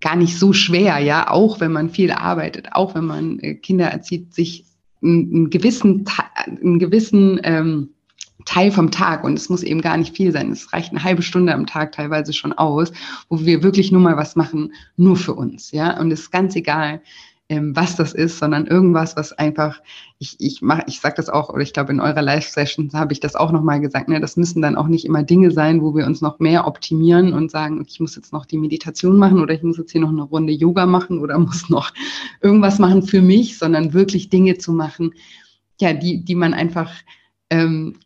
gar 0.00 0.16
nicht 0.16 0.38
so 0.38 0.52
schwer, 0.52 0.98
ja, 0.98 1.30
auch 1.30 1.60
wenn 1.60 1.72
man 1.72 1.90
viel 1.90 2.10
arbeitet, 2.10 2.68
auch 2.72 2.94
wenn 2.94 3.04
man 3.04 3.38
äh, 3.40 3.54
Kinder 3.54 3.86
erzieht, 3.86 4.34
sich 4.34 4.64
einen, 5.02 5.50
gewissen, 5.50 6.06
einen 6.46 6.78
gewissen 6.78 7.40
ähm, 7.44 7.90
Teil 8.44 8.70
vom 8.70 8.90
Tag 8.90 9.24
und 9.24 9.38
es 9.38 9.48
muss 9.48 9.62
eben 9.62 9.80
gar 9.80 9.96
nicht 9.96 10.16
viel 10.16 10.32
sein. 10.32 10.52
Es 10.52 10.72
reicht 10.72 10.90
eine 10.90 11.02
halbe 11.02 11.22
Stunde 11.22 11.52
am 11.52 11.66
Tag 11.66 11.92
teilweise 11.92 12.32
schon 12.32 12.52
aus, 12.52 12.92
wo 13.28 13.40
wir 13.40 13.62
wirklich 13.62 13.92
nur 13.92 14.00
mal 14.00 14.16
was 14.16 14.36
machen, 14.36 14.72
nur 14.96 15.16
für 15.16 15.34
uns, 15.34 15.70
ja. 15.72 15.98
Und 15.98 16.10
es 16.12 16.20
ist 16.20 16.30
ganz 16.30 16.56
egal, 16.56 17.02
ähm, 17.48 17.76
was 17.76 17.94
das 17.94 18.12
ist, 18.12 18.38
sondern 18.38 18.66
irgendwas, 18.66 19.16
was 19.16 19.32
einfach, 19.32 19.80
ich, 20.18 20.36
ich 20.40 20.62
mache, 20.62 20.82
ich 20.88 21.00
sage 21.00 21.14
das 21.16 21.28
auch, 21.28 21.48
oder 21.48 21.62
ich 21.62 21.72
glaube, 21.72 21.92
in 21.92 22.00
eurer 22.00 22.22
Live-Session 22.22 22.90
habe 22.92 23.12
ich 23.12 23.20
das 23.20 23.36
auch 23.36 23.52
nochmal 23.52 23.80
gesagt, 23.80 24.08
ne, 24.08 24.20
das 24.20 24.36
müssen 24.36 24.62
dann 24.62 24.76
auch 24.76 24.88
nicht 24.88 25.04
immer 25.04 25.22
Dinge 25.22 25.52
sein, 25.52 25.80
wo 25.80 25.94
wir 25.94 26.06
uns 26.06 26.20
noch 26.20 26.40
mehr 26.40 26.66
optimieren 26.66 27.32
und 27.32 27.50
sagen, 27.50 27.84
ich 27.86 28.00
muss 28.00 28.16
jetzt 28.16 28.32
noch 28.32 28.46
die 28.46 28.58
Meditation 28.58 29.16
machen 29.16 29.40
oder 29.40 29.54
ich 29.54 29.62
muss 29.62 29.78
jetzt 29.78 29.92
hier 29.92 30.00
noch 30.00 30.08
eine 30.08 30.22
Runde 30.22 30.52
Yoga 30.52 30.86
machen 30.86 31.20
oder 31.20 31.38
muss 31.38 31.68
noch 31.68 31.92
irgendwas 32.40 32.78
machen 32.78 33.02
für 33.02 33.22
mich, 33.22 33.58
sondern 33.58 33.92
wirklich 33.92 34.28
Dinge 34.28 34.58
zu 34.58 34.72
machen, 34.72 35.12
ja, 35.80 35.92
die, 35.92 36.24
die 36.24 36.34
man 36.34 36.52
einfach 36.54 36.90
ähm, 37.50 37.96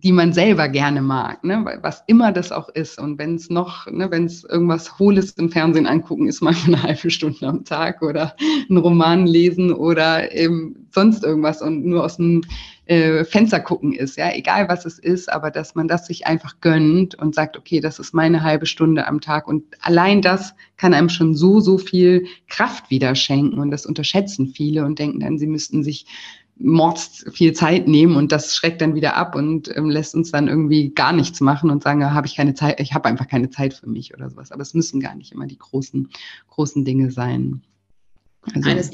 die 0.00 0.12
man 0.12 0.32
selber 0.32 0.68
gerne 0.68 1.02
mag, 1.02 1.44
ne? 1.44 1.78
was 1.82 2.02
immer 2.06 2.32
das 2.32 2.52
auch 2.52 2.68
ist. 2.68 2.98
Und 2.98 3.18
wenn 3.18 3.34
es 3.34 3.50
noch, 3.50 3.86
ne, 3.86 4.10
wenn 4.10 4.24
es 4.24 4.44
irgendwas 4.44 4.98
Hohles 4.98 5.32
im 5.32 5.50
Fernsehen 5.50 5.86
angucken 5.86 6.28
ist, 6.28 6.40
mal 6.42 6.54
eine 6.66 6.82
halbe 6.82 7.10
Stunde 7.10 7.46
am 7.46 7.64
Tag 7.64 8.02
oder 8.02 8.34
einen 8.68 8.78
Roman 8.78 9.26
lesen 9.26 9.72
oder 9.72 10.34
eben 10.34 10.86
sonst 10.90 11.24
irgendwas 11.24 11.62
und 11.62 11.84
nur 11.84 12.04
aus 12.04 12.16
dem 12.16 12.42
äh, 12.86 13.24
Fenster 13.24 13.60
gucken 13.60 13.92
ist, 13.92 14.16
ja, 14.16 14.32
egal 14.34 14.68
was 14.68 14.84
es 14.84 14.98
ist, 14.98 15.32
aber 15.32 15.50
dass 15.50 15.74
man 15.74 15.88
das 15.88 16.06
sich 16.06 16.26
einfach 16.26 16.56
gönnt 16.60 17.14
und 17.14 17.34
sagt, 17.34 17.56
okay, 17.56 17.80
das 17.80 17.98
ist 17.98 18.12
meine 18.12 18.42
halbe 18.42 18.66
Stunde 18.66 19.06
am 19.06 19.20
Tag 19.20 19.46
und 19.46 19.64
allein 19.80 20.20
das 20.20 20.54
kann 20.76 20.94
einem 20.94 21.08
schon 21.08 21.34
so, 21.34 21.60
so 21.60 21.78
viel 21.78 22.26
Kraft 22.48 22.90
wieder 22.90 23.14
schenken 23.14 23.58
und 23.58 23.70
das 23.70 23.86
unterschätzen 23.86 24.48
viele 24.48 24.84
und 24.84 24.98
denken 24.98 25.20
dann, 25.20 25.38
sie 25.38 25.46
müssten 25.46 25.82
sich 25.82 26.06
mords 26.56 27.24
viel 27.32 27.52
Zeit 27.52 27.88
nehmen 27.88 28.16
und 28.16 28.30
das 28.30 28.54
schreckt 28.54 28.80
dann 28.80 28.94
wieder 28.94 29.16
ab 29.16 29.34
und 29.34 29.74
ähm, 29.76 29.90
lässt 29.90 30.14
uns 30.14 30.30
dann 30.30 30.48
irgendwie 30.48 30.90
gar 30.90 31.12
nichts 31.12 31.40
machen 31.40 31.70
und 31.70 31.82
sagen, 31.82 32.12
habe 32.12 32.26
ich 32.26 32.36
keine 32.36 32.54
Zeit, 32.54 32.78
ich 32.80 32.94
habe 32.94 33.08
einfach 33.08 33.26
keine 33.26 33.50
Zeit 33.50 33.74
für 33.74 33.88
mich 33.88 34.14
oder 34.14 34.30
sowas. 34.30 34.52
Aber 34.52 34.62
es 34.62 34.74
müssen 34.74 35.00
gar 35.00 35.14
nicht 35.14 35.32
immer 35.32 35.46
die 35.46 35.58
großen, 35.58 36.10
großen 36.48 36.84
Dinge 36.84 37.10
sein. 37.10 37.62
Also, 38.54 38.68
Eines, 38.68 38.90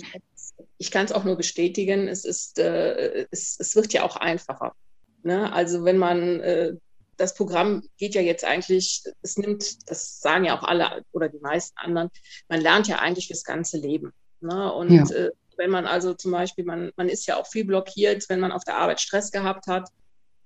ich 0.78 0.90
kann 0.90 1.04
es 1.04 1.12
auch 1.12 1.24
nur 1.24 1.36
bestätigen, 1.36 2.08
es 2.08 2.24
ist, 2.24 2.58
äh, 2.58 3.26
es, 3.30 3.56
es 3.58 3.74
wird 3.76 3.92
ja 3.92 4.04
auch 4.04 4.16
einfacher. 4.16 4.74
Ne? 5.22 5.52
Also 5.52 5.84
wenn 5.84 5.98
man 5.98 6.40
äh, 6.40 6.74
das 7.18 7.34
Programm 7.34 7.82
geht 7.98 8.14
ja 8.14 8.22
jetzt 8.22 8.44
eigentlich, 8.44 9.02
es 9.22 9.36
nimmt, 9.36 9.90
das 9.90 10.20
sagen 10.20 10.44
ja 10.44 10.56
auch 10.56 10.62
alle 10.62 11.02
oder 11.12 11.28
die 11.28 11.40
meisten 11.40 11.76
anderen, 11.76 12.10
man 12.48 12.60
lernt 12.60 12.88
ja 12.88 13.00
eigentlich 13.00 13.26
fürs 13.26 13.44
ganze 13.44 13.78
Leben. 13.78 14.12
Ne? 14.40 14.72
Und 14.72 14.92
ja. 14.92 15.04
äh, 15.10 15.30
wenn 15.58 15.70
man 15.70 15.86
also 15.86 16.14
zum 16.14 16.32
Beispiel, 16.32 16.64
man, 16.64 16.90
man 16.96 17.08
ist 17.08 17.26
ja 17.26 17.36
auch 17.36 17.46
viel 17.46 17.64
blockiert, 17.64 18.24
wenn 18.28 18.40
man 18.40 18.52
auf 18.52 18.64
der 18.64 18.78
Arbeit 18.78 19.00
Stress 19.00 19.30
gehabt 19.30 19.66
hat, 19.66 19.88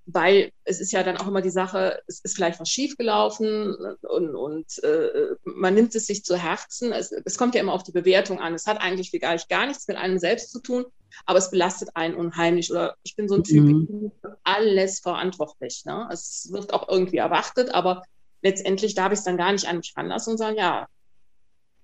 weil 0.07 0.51
es 0.65 0.81
ist 0.81 0.93
ja 0.93 1.03
dann 1.03 1.17
auch 1.17 1.29
immer 1.29 1.43
die 1.43 1.51
Sache, 1.51 2.03
es 2.07 2.21
ist 2.21 2.35
vielleicht 2.35 2.59
was 2.59 2.69
schiefgelaufen 2.69 3.75
und, 4.03 4.35
und 4.35 4.83
äh, 4.83 5.37
man 5.45 5.75
nimmt 5.75 5.95
es 5.95 6.07
sich 6.07 6.25
zu 6.25 6.37
Herzen. 6.37 6.93
Es, 6.93 7.13
es, 7.13 7.39
kommt 7.39 7.55
ja 7.55 7.61
immer 7.61 7.73
auf 7.73 7.85
die 7.85 7.93
Bewertung 7.93 8.41
an. 8.41 8.55
Es 8.55 8.67
hat 8.67 8.81
eigentlich 8.81 9.13
gar, 9.21 9.37
gar 9.49 9.67
nichts 9.67 9.87
mit 9.87 9.97
einem 9.97 10.19
selbst 10.19 10.51
zu 10.51 10.61
tun, 10.61 10.87
aber 11.25 11.39
es 11.39 11.51
belastet 11.51 11.91
einen 11.95 12.17
unheimlich. 12.17 12.71
Oder 12.73 12.97
ich 13.05 13.15
bin 13.15 13.29
so 13.29 13.37
ein 13.37 13.45
Typ, 13.45 13.63
mhm. 13.63 13.83
ich 13.83 13.89
bin 13.89 14.13
alles 14.43 14.99
verantwortlich. 14.99 15.85
Ne? 15.85 16.09
Es 16.11 16.49
wird 16.51 16.73
auch 16.73 16.89
irgendwie 16.89 17.19
erwartet, 17.19 17.73
aber 17.73 18.03
letztendlich 18.43 18.95
darf 18.95 19.13
ich 19.13 19.21
es 19.21 19.25
dann 19.25 19.37
gar 19.37 19.53
nicht 19.53 19.69
an 19.69 19.77
mich 19.77 19.95
ranlassen 19.97 20.33
und 20.33 20.39
sagen, 20.39 20.57
ja, 20.57 20.89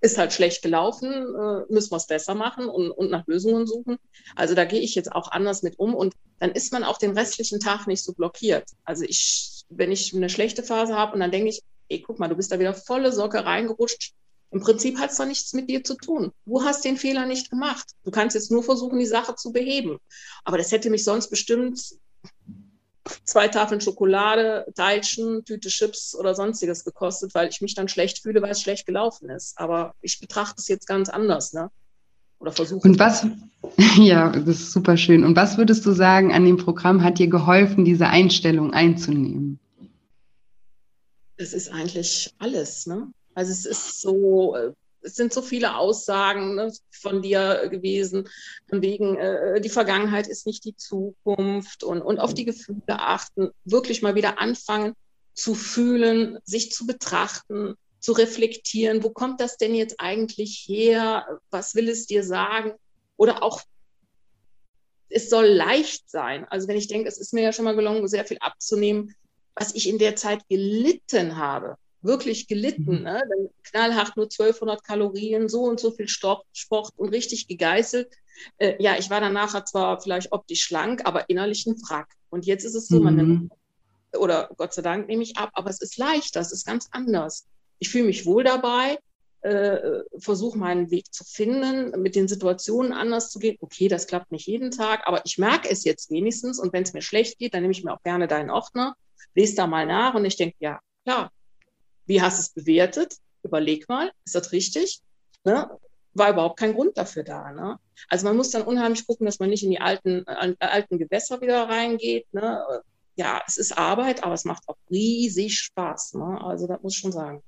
ist 0.01 0.19
halt 0.19 0.33
schlecht 0.33 0.63
gelaufen, 0.63 1.11
äh, 1.11 1.73
müssen 1.73 1.91
wir 1.91 1.97
es 1.97 2.07
besser 2.07 2.35
machen 2.35 2.69
und, 2.69 2.91
und 2.91 3.11
nach 3.11 3.27
Lösungen 3.27 3.67
suchen. 3.67 3.99
Also 4.37 4.55
da 4.55 4.65
gehe 4.65 4.81
ich 4.81 4.95
jetzt 4.95 5.13
auch 5.13 5.31
anders 5.31 5.63
mit 5.63 5.79
um 5.79 5.95
und 5.95 6.15
dann 6.39 6.53
ist 6.53 6.73
man 6.73 6.85
auch 6.85 6.99
den 6.99 7.17
restlichen 7.17 7.61
Tag 7.61 7.87
nicht 7.87 8.05
so 8.05 8.13
blockiert. 8.13 8.69
Also 8.85 9.05
ich, 9.05 9.65
wenn 9.69 9.91
ich 9.91 10.15
eine 10.15 10.31
schlechte 10.31 10.63
Phase 10.63 10.95
habe 10.95 11.15
und 11.15 11.21
dann 11.21 11.33
denke 11.33 11.51
ich, 11.51 11.63
ey, 11.89 12.01
guck 12.01 12.19
mal, 12.19 12.29
du 12.29 12.37
bist 12.37 12.53
da 12.53 12.59
wieder 12.59 12.75
volle 12.75 13.13
Socke 13.13 13.45
reingerutscht. 13.45 14.13
Im 14.51 14.61
Prinzip 14.61 14.99
hat 14.99 15.11
es 15.11 15.19
doch 15.19 15.27
nichts 15.27 15.53
mit 15.53 15.69
dir 15.69 15.85
zu 15.85 15.95
tun. 15.95 16.33
Du 16.47 16.63
hast 16.63 16.85
den 16.85 16.97
Fehler 16.97 17.27
nicht 17.27 17.51
gemacht. 17.51 17.91
Du 18.05 18.11
kannst 18.11 18.35
jetzt 18.35 18.51
nur 18.51 18.63
versuchen, 18.63 18.99
die 18.99 19.07
Sache 19.07 19.35
zu 19.35 19.53
beheben. 19.53 19.99
Aber 20.45 20.57
das 20.57 20.73
hätte 20.73 20.91
mich 20.91 21.05
sonst 21.05 21.29
bestimmt 21.29 21.79
zwei 23.25 23.49
Tafeln 23.49 23.81
Schokolade, 23.81 24.67
Teilchen, 24.75 25.45
Tüte 25.45 25.69
Chips 25.69 26.15
oder 26.15 26.35
sonstiges 26.35 26.85
gekostet, 26.85 27.35
weil 27.35 27.49
ich 27.49 27.61
mich 27.61 27.75
dann 27.75 27.89
schlecht 27.89 28.23
fühle, 28.23 28.43
weil 28.43 28.51
es 28.51 28.61
schlecht 28.63 28.87
gelaufen 28.87 29.31
ist. 29.31 29.59
Aber 29.59 29.95
ich 30.01 30.21
betrachte 30.21 30.57
es 30.59 30.69
jetzt 30.69 30.87
ganz 30.87 31.09
anders, 31.09 31.53
ne? 31.53 31.71
Oder 32.41 32.53
versuche. 32.53 32.87
Und 32.87 32.99
was, 32.99 33.27
ja, 33.97 34.31
das 34.31 34.61
ist 34.61 34.73
super 34.73 34.97
schön. 34.97 35.25
Und 35.25 35.37
was 35.37 35.59
würdest 35.59 35.85
du 35.87 35.93
sagen, 35.93 36.33
an 36.33 36.45
dem 36.45 36.57
Programm 36.57 37.03
hat 37.03 37.19
dir 37.19 37.29
geholfen, 37.29 37.85
diese 37.85 38.09
Einstellung 38.09 38.73
einzunehmen? 38.73 39.59
Es 41.37 41.53
ist 41.53 41.73
eigentlich 41.73 42.35
alles, 42.39 42.87
ne? 42.87 43.09
Also 43.35 43.53
es 43.53 43.65
ist 43.65 44.01
so, 44.01 44.57
äh, 44.57 44.73
es 45.03 45.15
sind 45.15 45.33
so 45.33 45.43
viele 45.43 45.77
Aussagen 45.77 46.55
ne, 46.55 46.73
von 46.91 47.23
dir 47.23 47.69
gewesen, 47.71 48.29
von 48.69 48.83
wegen, 48.83 49.17
äh, 49.17 49.61
die 49.61 49.69
Vergangenheit 49.69 50.27
ist 50.27 50.47
nicht 50.47 50.65
die 50.65 50.77
Zukunft 50.77 51.85
und, 51.85 52.03
und 52.03 52.19
auf 52.19 52.35
die 52.35 52.45
Gefühle 52.45 52.83
achten, 52.89 53.51
wirklich 53.65 54.03
mal 54.03 54.15
wieder 54.15 54.39
anfangen 54.39 54.95
zu 55.35 55.55
fühlen, 55.55 56.39
sich 56.45 56.73
zu 56.73 56.87
betrachten, 56.87 57.75
zu 58.01 58.13
reflektieren, 58.13 59.03
wo 59.03 59.11
kommt 59.11 59.41
das 59.41 59.57
denn 59.57 59.75
jetzt 59.75 59.97
eigentlich 59.99 60.65
her, 60.67 61.41
was 61.51 61.75
will 61.75 61.89
es 61.89 62.07
dir 62.07 62.25
sagen? 62.25 62.73
Oder 63.17 63.43
auch 63.43 63.63
es 65.11 65.31
soll 65.31 65.47
leicht 65.47 66.11
sein. 66.11 66.45
Also 66.51 66.69
wenn 66.69 66.77
ich 66.77 66.89
denke, 66.89 67.09
es 67.09 67.19
ist 67.19 67.33
mir 67.33 67.43
ja 67.43 67.53
schon 67.53 67.65
mal 67.65 67.75
gelungen, 67.75 68.07
sehr 68.09 68.25
viel 68.25 68.39
abzunehmen, 68.41 69.15
was 69.55 69.75
ich 69.75 69.89
in 69.89 69.99
der 69.99 70.17
Zeit 70.17 70.47
gelitten 70.49 71.37
habe 71.37 71.77
wirklich 72.03 72.47
gelitten. 72.47 72.99
Mhm. 72.99 73.03
Ne? 73.03 73.23
Dann 73.29 73.49
knallhart 73.65 74.17
nur 74.17 74.27
1200 74.27 74.85
Kalorien, 74.85 75.49
so 75.49 75.63
und 75.63 75.81
so 75.81 75.91
viel 75.91 76.09
Sport, 76.09 76.45
Sport 76.53 76.93
und 76.97 77.11
richtig 77.11 77.49
gegeißelt. 77.49 78.13
Äh, 78.59 78.83
ja, 78.83 78.97
ich 78.99 79.11
war 79.11 79.21
dann 79.21 79.33
nachher 79.33 79.65
zwar 79.65 80.01
vielleicht 80.01 80.33
optisch 80.33 80.63
schlank, 80.63 81.03
aber 81.05 81.29
innerlich 81.29 81.67
ein 81.67 81.77
Wrack. 81.83 82.09
Und 82.31 82.47
jetzt 82.47 82.65
ist 82.65 82.75
es 82.75 82.89
so, 82.89 82.99
mhm. 82.99 83.05
man 83.05 83.17
nimmt, 83.17 83.53
oder 84.17 84.51
Gott 84.57 84.73
sei 84.73 84.83
Dank 84.83 85.09
nehme 85.09 85.23
ich 85.23 85.37
ab, 85.37 85.51
aber 85.53 85.71
es 85.71 85.81
ist 85.81 85.99
leichter, 85.99 86.41
es 86.41 86.53
ist 86.53 86.67
ganz 86.67 86.89
anders. 86.93 87.47
Ich 87.79 87.91
fühle 87.91 88.05
mich 88.05 88.27
wohl 88.27 88.45
dabei, 88.45 88.99
äh, 89.41 90.01
versuche 90.19 90.59
meinen 90.59 90.91
Weg 90.91 91.13
zu 91.13 91.25
finden, 91.25 92.01
mit 92.01 92.17
den 92.17 92.29
Situationen 92.29 92.93
anders 92.93 93.31
zu 93.31 93.39
gehen. 93.39 93.57
Okay, 93.61 93.89
das 93.89 94.07
klappt 94.07 94.33
nicht 94.33 94.47
jeden 94.47 94.71
Tag, 94.71 95.07
aber 95.07 95.23
ich 95.25 95.39
merke 95.39 95.71
es 95.71 95.85
jetzt 95.85 96.11
wenigstens. 96.11 96.59
Und 96.59 96.73
wenn 96.73 96.83
es 96.83 96.93
mir 96.93 97.03
schlecht 97.03 97.39
geht, 97.39 97.55
dann 97.55 97.63
nehme 97.63 97.73
ich 97.73 97.85
mir 97.85 97.93
auch 97.93 98.03
gerne 98.03 98.27
deinen 98.27 98.51
Ordner, 98.51 98.97
lese 99.35 99.57
da 99.57 99.67
mal 99.67 99.87
nach 99.87 100.15
und 100.15 100.25
ich 100.25 100.37
denke, 100.37 100.57
ja, 100.59 100.81
klar, 101.05 101.31
wie 102.09 102.21
hast 102.21 102.39
du 102.39 102.41
es 102.41 102.65
bewertet? 102.65 103.17
Überleg 103.45 103.89
mal, 103.89 104.11
ist 104.25 104.35
das 104.35 104.51
richtig? 104.51 105.01
Ne? 105.45 105.71
War 106.15 106.31
überhaupt 106.31 106.59
kein 106.59 106.75
Grund 106.75 106.99
dafür 106.99 107.23
da. 107.23 107.53
Ne? 107.53 107.79
Also 108.09 108.27
man 108.27 108.37
muss 108.37 108.51
dann 108.51 108.63
unheimlich 108.63 109.07
gucken, 109.07 109.27
dass 109.27 109.39
man 109.39 109.51
nicht 109.51 109.63
in 109.63 109.71
die 109.71 109.81
alten, 109.81 110.25
äh, 110.27 110.55
alten 110.59 110.99
Gewässer 110.99 111.41
wieder 111.41 111.69
reingeht. 111.69 112.27
Ne? 112.33 112.61
Ja, 113.15 113.43
es 113.47 113.57
ist 113.57 113.79
Arbeit, 113.79 114.25
aber 114.25 114.35
es 114.35 114.45
macht 114.45 114.65
auch 114.67 114.77
riesig 114.91 115.59
Spaß. 115.61 116.15
Ne? 116.15 116.41
Also 116.43 116.67
das 116.67 116.83
muss 116.83 116.95
ich 116.95 117.01
schon 117.01 117.13
sagen. 117.13 117.43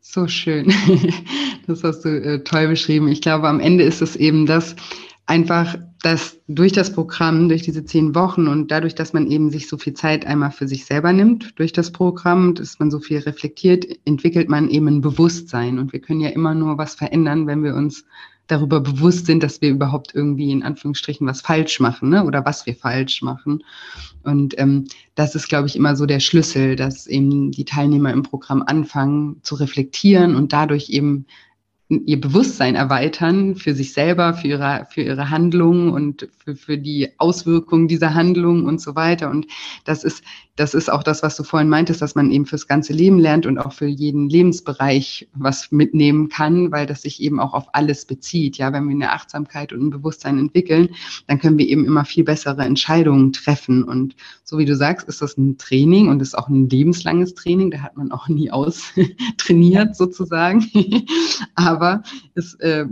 So 0.00 0.26
schön. 0.26 0.72
Das 1.68 1.84
hast 1.84 2.04
du 2.04 2.08
äh, 2.08 2.42
toll 2.42 2.66
beschrieben. 2.66 3.06
Ich 3.06 3.20
glaube, 3.20 3.46
am 3.46 3.60
Ende 3.60 3.84
ist 3.84 4.02
es 4.02 4.16
eben 4.16 4.46
das, 4.46 4.74
einfach, 5.26 5.76
dass 6.02 6.38
durch 6.48 6.72
das 6.72 6.92
Programm, 6.92 7.48
durch 7.48 7.62
diese 7.62 7.84
zehn 7.84 8.14
Wochen 8.14 8.48
und 8.48 8.70
dadurch, 8.70 8.94
dass 8.94 9.12
man 9.12 9.26
eben 9.28 9.50
sich 9.50 9.68
so 9.68 9.78
viel 9.78 9.94
Zeit 9.94 10.26
einmal 10.26 10.50
für 10.50 10.66
sich 10.66 10.84
selber 10.84 11.12
nimmt, 11.12 11.58
durch 11.58 11.72
das 11.72 11.92
Programm, 11.92 12.54
dass 12.54 12.78
man 12.78 12.90
so 12.90 12.98
viel 12.98 13.18
reflektiert, 13.18 13.86
entwickelt 14.04 14.48
man 14.48 14.68
eben 14.68 14.88
ein 14.88 15.00
Bewusstsein. 15.00 15.78
Und 15.78 15.92
wir 15.92 16.00
können 16.00 16.20
ja 16.20 16.30
immer 16.30 16.54
nur 16.54 16.76
was 16.76 16.94
verändern, 16.94 17.46
wenn 17.46 17.62
wir 17.62 17.74
uns 17.74 18.04
darüber 18.48 18.80
bewusst 18.80 19.26
sind, 19.26 19.42
dass 19.42 19.60
wir 19.60 19.70
überhaupt 19.70 20.14
irgendwie 20.14 20.50
in 20.50 20.62
Anführungsstrichen 20.62 21.26
was 21.26 21.40
falsch 21.40 21.80
machen 21.80 22.10
ne? 22.10 22.24
oder 22.24 22.44
was 22.44 22.66
wir 22.66 22.74
falsch 22.74 23.22
machen. 23.22 23.62
Und 24.24 24.58
ähm, 24.58 24.86
das 25.14 25.34
ist, 25.34 25.48
glaube 25.48 25.68
ich, 25.68 25.76
immer 25.76 25.96
so 25.96 26.06
der 26.06 26.20
Schlüssel, 26.20 26.76
dass 26.76 27.06
eben 27.06 27.52
die 27.52 27.64
Teilnehmer 27.64 28.12
im 28.12 28.24
Programm 28.24 28.62
anfangen 28.66 29.36
zu 29.42 29.54
reflektieren 29.54 30.34
und 30.34 30.52
dadurch 30.52 30.90
eben 30.90 31.26
ihr 32.06 32.20
Bewusstsein 32.20 32.74
erweitern 32.74 33.56
für 33.56 33.74
sich 33.74 33.92
selber, 33.92 34.34
für 34.34 34.48
ihre, 34.48 34.86
für 34.90 35.02
ihre 35.02 35.30
Handlungen 35.30 35.90
und 35.90 36.28
für, 36.44 36.56
für 36.56 36.78
die 36.78 37.10
Auswirkungen 37.18 37.88
dieser 37.88 38.14
Handlungen 38.14 38.66
und 38.66 38.80
so 38.80 38.94
weiter. 38.94 39.30
Und 39.30 39.46
das 39.84 40.04
ist, 40.04 40.24
das 40.56 40.74
ist 40.74 40.92
auch 40.92 41.02
das, 41.02 41.22
was 41.22 41.36
du 41.36 41.44
vorhin 41.44 41.70
meintest, 41.70 42.02
dass 42.02 42.14
man 42.14 42.30
eben 42.30 42.44
fürs 42.44 42.66
ganze 42.66 42.92
Leben 42.92 43.18
lernt 43.18 43.46
und 43.46 43.58
auch 43.58 43.72
für 43.72 43.86
jeden 43.86 44.28
Lebensbereich 44.28 45.28
was 45.32 45.72
mitnehmen 45.72 46.28
kann, 46.28 46.70
weil 46.70 46.84
das 46.84 47.02
sich 47.02 47.22
eben 47.22 47.40
auch 47.40 47.54
auf 47.54 47.68
alles 47.72 48.04
bezieht. 48.04 48.58
Ja, 48.58 48.70
wenn 48.70 48.86
wir 48.86 48.94
eine 48.94 49.12
Achtsamkeit 49.12 49.72
und 49.72 49.80
ein 49.86 49.90
Bewusstsein 49.90 50.38
entwickeln, 50.38 50.90
dann 51.26 51.38
können 51.38 51.56
wir 51.56 51.66
eben 51.66 51.86
immer 51.86 52.04
viel 52.04 52.24
bessere 52.24 52.62
Entscheidungen 52.62 53.32
treffen. 53.32 53.82
Und 53.82 54.14
so 54.44 54.58
wie 54.58 54.66
du 54.66 54.76
sagst, 54.76 55.08
ist 55.08 55.22
das 55.22 55.38
ein 55.38 55.56
Training 55.56 56.08
und 56.08 56.20
ist 56.20 56.36
auch 56.36 56.48
ein 56.48 56.68
lebenslanges 56.68 57.34
Training. 57.34 57.70
Da 57.70 57.78
hat 57.78 57.96
man 57.96 58.12
auch 58.12 58.28
nie 58.28 58.50
austrainiert 58.50 59.96
sozusagen. 59.96 60.66
Aber 61.54 62.02
es, 62.34 62.54
äh, 62.56 62.84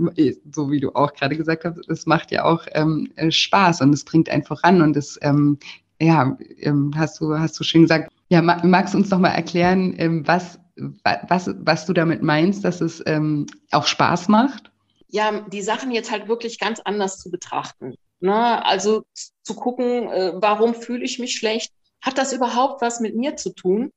so 0.51 0.71
wie 0.71 0.81
du 0.81 0.95
auch 0.95 1.13
gerade 1.13 1.37
gesagt 1.37 1.67
hast, 1.67 1.87
es 1.91 2.07
macht 2.07 2.31
ja 2.31 2.45
auch 2.45 2.65
ähm, 2.73 3.11
Spaß 3.29 3.83
und 3.83 3.93
es 3.93 4.05
bringt 4.05 4.31
einen 4.31 4.45
voran 4.45 4.81
und 4.81 4.97
es 4.97 5.19
ähm, 5.21 5.59
ja, 6.01 6.37
ähm, 6.59 6.93
hast 6.97 7.21
du, 7.21 7.39
hast 7.39 7.59
du 7.59 7.65
schön 7.65 7.83
gesagt. 7.83 8.13
Ja, 8.29 8.43
magst 8.43 8.95
du 8.95 8.99
uns 8.99 9.11
noch 9.11 9.19
mal 9.19 9.31
erklären, 9.31 9.95
ähm, 9.99 10.27
was, 10.27 10.59
was, 11.05 11.51
was 11.59 11.87
du 11.87 11.93
damit 11.93 12.23
meinst, 12.23 12.65
dass 12.65 12.81
es 12.81 13.03
ähm, 13.07 13.47
auch 13.71 13.87
Spaß 13.87 14.29
macht? 14.29 14.71
ja, 15.13 15.41
die 15.41 15.63
Sachen 15.63 15.91
jetzt 15.91 16.11
halt 16.11 16.29
wirklich 16.29 16.59
ganz 16.59 16.81
anders 16.81 17.19
zu 17.19 17.31
betrachten. 17.31 17.95
Ne? 18.21 18.65
Also 18.65 19.05
zu 19.43 19.55
gucken, 19.55 20.09
äh, 20.09 20.33
warum 20.37 20.75
fühle 20.75 21.05
ich 21.05 21.19
mich 21.19 21.37
schlecht? 21.37 21.73
Hat 22.01 22.19
das 22.19 22.33
überhaupt 22.33 22.81
was 22.83 23.01
mit 23.01 23.17
mir 23.17 23.37
zu 23.37 23.53
tun? 23.53 23.93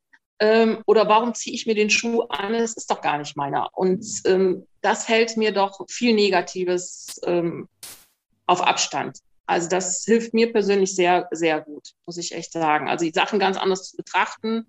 Oder 0.87 1.07
warum 1.07 1.33
ziehe 1.33 1.55
ich 1.55 1.67
mir 1.67 1.75
den 1.75 1.89
Schuh 1.89 2.23
an? 2.23 2.53
Es 2.53 2.73
ist 2.73 2.91
doch 2.91 2.99
gar 2.99 3.17
nicht 3.17 3.37
meiner. 3.37 3.69
Und 3.71 4.05
ähm, 4.25 4.67
das 4.81 5.07
hält 5.07 5.37
mir 5.37 5.53
doch 5.53 5.85
viel 5.89 6.13
Negatives 6.13 7.21
ähm, 7.23 7.69
auf 8.45 8.61
Abstand. 8.61 9.19
Also 9.53 9.69
das 9.69 10.03
hilft 10.03 10.33
mir 10.33 10.51
persönlich 10.51 10.95
sehr, 10.95 11.27
sehr 11.31 11.61
gut, 11.61 11.89
muss 12.05 12.17
ich 12.17 12.33
echt 12.33 12.51
sagen. 12.51 12.89
Also 12.89 13.05
die 13.05 13.11
Sachen 13.11 13.39
ganz 13.39 13.57
anders 13.57 13.89
zu 13.89 13.97
betrachten, 13.97 14.65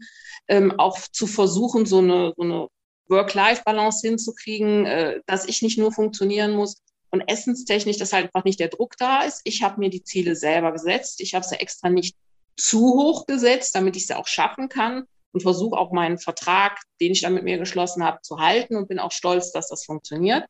ähm, 0.48 0.78
auch 0.78 0.98
zu 0.98 1.26
versuchen, 1.26 1.86
so 1.86 1.98
eine, 1.98 2.32
so 2.36 2.42
eine 2.42 2.68
Work-Life-Balance 3.08 4.06
hinzukriegen, 4.06 4.86
äh, 4.86 5.20
dass 5.26 5.46
ich 5.46 5.62
nicht 5.62 5.78
nur 5.78 5.92
funktionieren 5.92 6.52
muss 6.52 6.76
und 7.10 7.22
essenstechnisch, 7.22 7.96
dass 7.96 8.12
halt 8.12 8.26
einfach 8.26 8.44
nicht 8.44 8.60
der 8.60 8.68
Druck 8.68 8.96
da 8.98 9.22
ist. 9.22 9.40
Ich 9.44 9.62
habe 9.62 9.80
mir 9.80 9.90
die 9.90 10.02
Ziele 10.02 10.36
selber 10.36 10.72
gesetzt. 10.72 11.20
Ich 11.20 11.34
habe 11.34 11.44
sie 11.44 11.56
extra 11.56 11.88
nicht 11.88 12.16
zu 12.56 12.80
hoch 12.80 13.26
gesetzt, 13.26 13.74
damit 13.74 13.96
ich 13.96 14.06
sie 14.06 14.16
auch 14.16 14.26
schaffen 14.26 14.68
kann 14.68 15.04
und 15.32 15.42
versuche 15.42 15.76
auch 15.76 15.92
meinen 15.92 16.18
Vertrag, 16.18 16.80
den 17.00 17.12
ich 17.12 17.22
dann 17.22 17.34
mit 17.34 17.44
mir 17.44 17.58
geschlossen 17.58 18.04
habe, 18.04 18.20
zu 18.22 18.38
halten 18.38 18.76
und 18.76 18.88
bin 18.88 18.98
auch 18.98 19.12
stolz, 19.12 19.52
dass 19.52 19.68
das 19.68 19.84
funktioniert. 19.84 20.44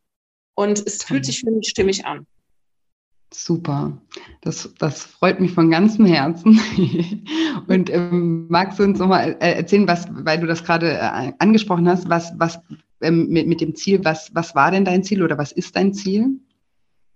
Und 0.55 0.87
es 0.87 1.03
fühlt 1.03 1.25
sich 1.25 1.41
für 1.41 1.51
mich 1.51 1.69
stimmig 1.69 2.05
an. 2.05 2.27
Super. 3.37 3.99
Das, 4.43 4.73
das 4.79 5.03
freut 5.03 5.41
mich 5.41 5.53
von 5.53 5.69
ganzem 5.69 6.07
Herzen. 6.07 6.61
Und 7.67 7.91
ähm, 7.91 8.47
magst 8.49 8.79
du 8.79 8.85
uns 8.85 9.01
nochmal 9.01 9.37
äh, 9.41 9.55
erzählen, 9.55 9.89
was, 9.89 10.07
weil 10.09 10.39
du 10.39 10.47
das 10.47 10.63
gerade 10.63 10.93
äh, 10.93 11.33
angesprochen 11.41 11.89
hast, 11.89 12.09
was, 12.09 12.33
was 12.37 12.61
ähm, 13.01 13.27
mit, 13.29 13.49
mit 13.49 13.61
dem 13.61 13.75
Ziel, 13.75 14.05
was, 14.05 14.33
was 14.35 14.55
war 14.55 14.71
denn 14.71 14.85
dein 14.85 15.03
Ziel 15.03 15.21
oder 15.21 15.37
was 15.37 15.51
ist 15.51 15.75
dein 15.75 15.93
Ziel? 15.93 16.39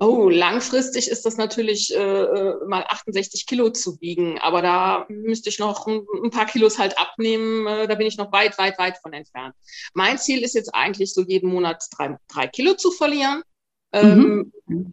Oh, 0.01 0.29
langfristig 0.29 1.09
ist 1.09 1.25
das 1.25 1.37
natürlich 1.37 1.95
äh, 1.95 1.99
äh 1.99 2.55
mal 2.67 2.85
68 2.89 3.47
Kilo 3.47 3.71
zu 3.71 4.01
wiegen, 4.01 4.39
aber 4.39 4.63
da 4.63 5.07
müsste 5.09 5.51
ich 5.51 5.59
noch 5.59 5.87
ein, 5.87 6.05
ein 6.25 6.31
paar 6.31 6.47
Kilos 6.47 6.79
halt 6.81 6.99
abnehmen. 6.99 7.67
Äh, 7.67 7.87
da 7.87 7.95
bin 7.95 8.09
ich 8.09 8.17
noch 8.17 8.33
weit, 8.33 8.59
weit, 8.59 8.79
weit 8.79 8.99
von 8.99 9.13
entfernt. 9.13 9.55
Mein 9.95 10.19
Ziel 10.19 10.43
ist 10.43 10.55
jetzt 10.55 10.75
eigentlich 10.75 11.15
so 11.15 11.23
jeden 11.23 11.51
Monat 11.51 11.85
drei, 11.97 12.17
drei 12.29 12.49
Kilo 12.49 12.75
zu 12.75 12.91
verlieren. 12.91 13.43
Ähm, 13.93 14.53
mhm 14.67 14.93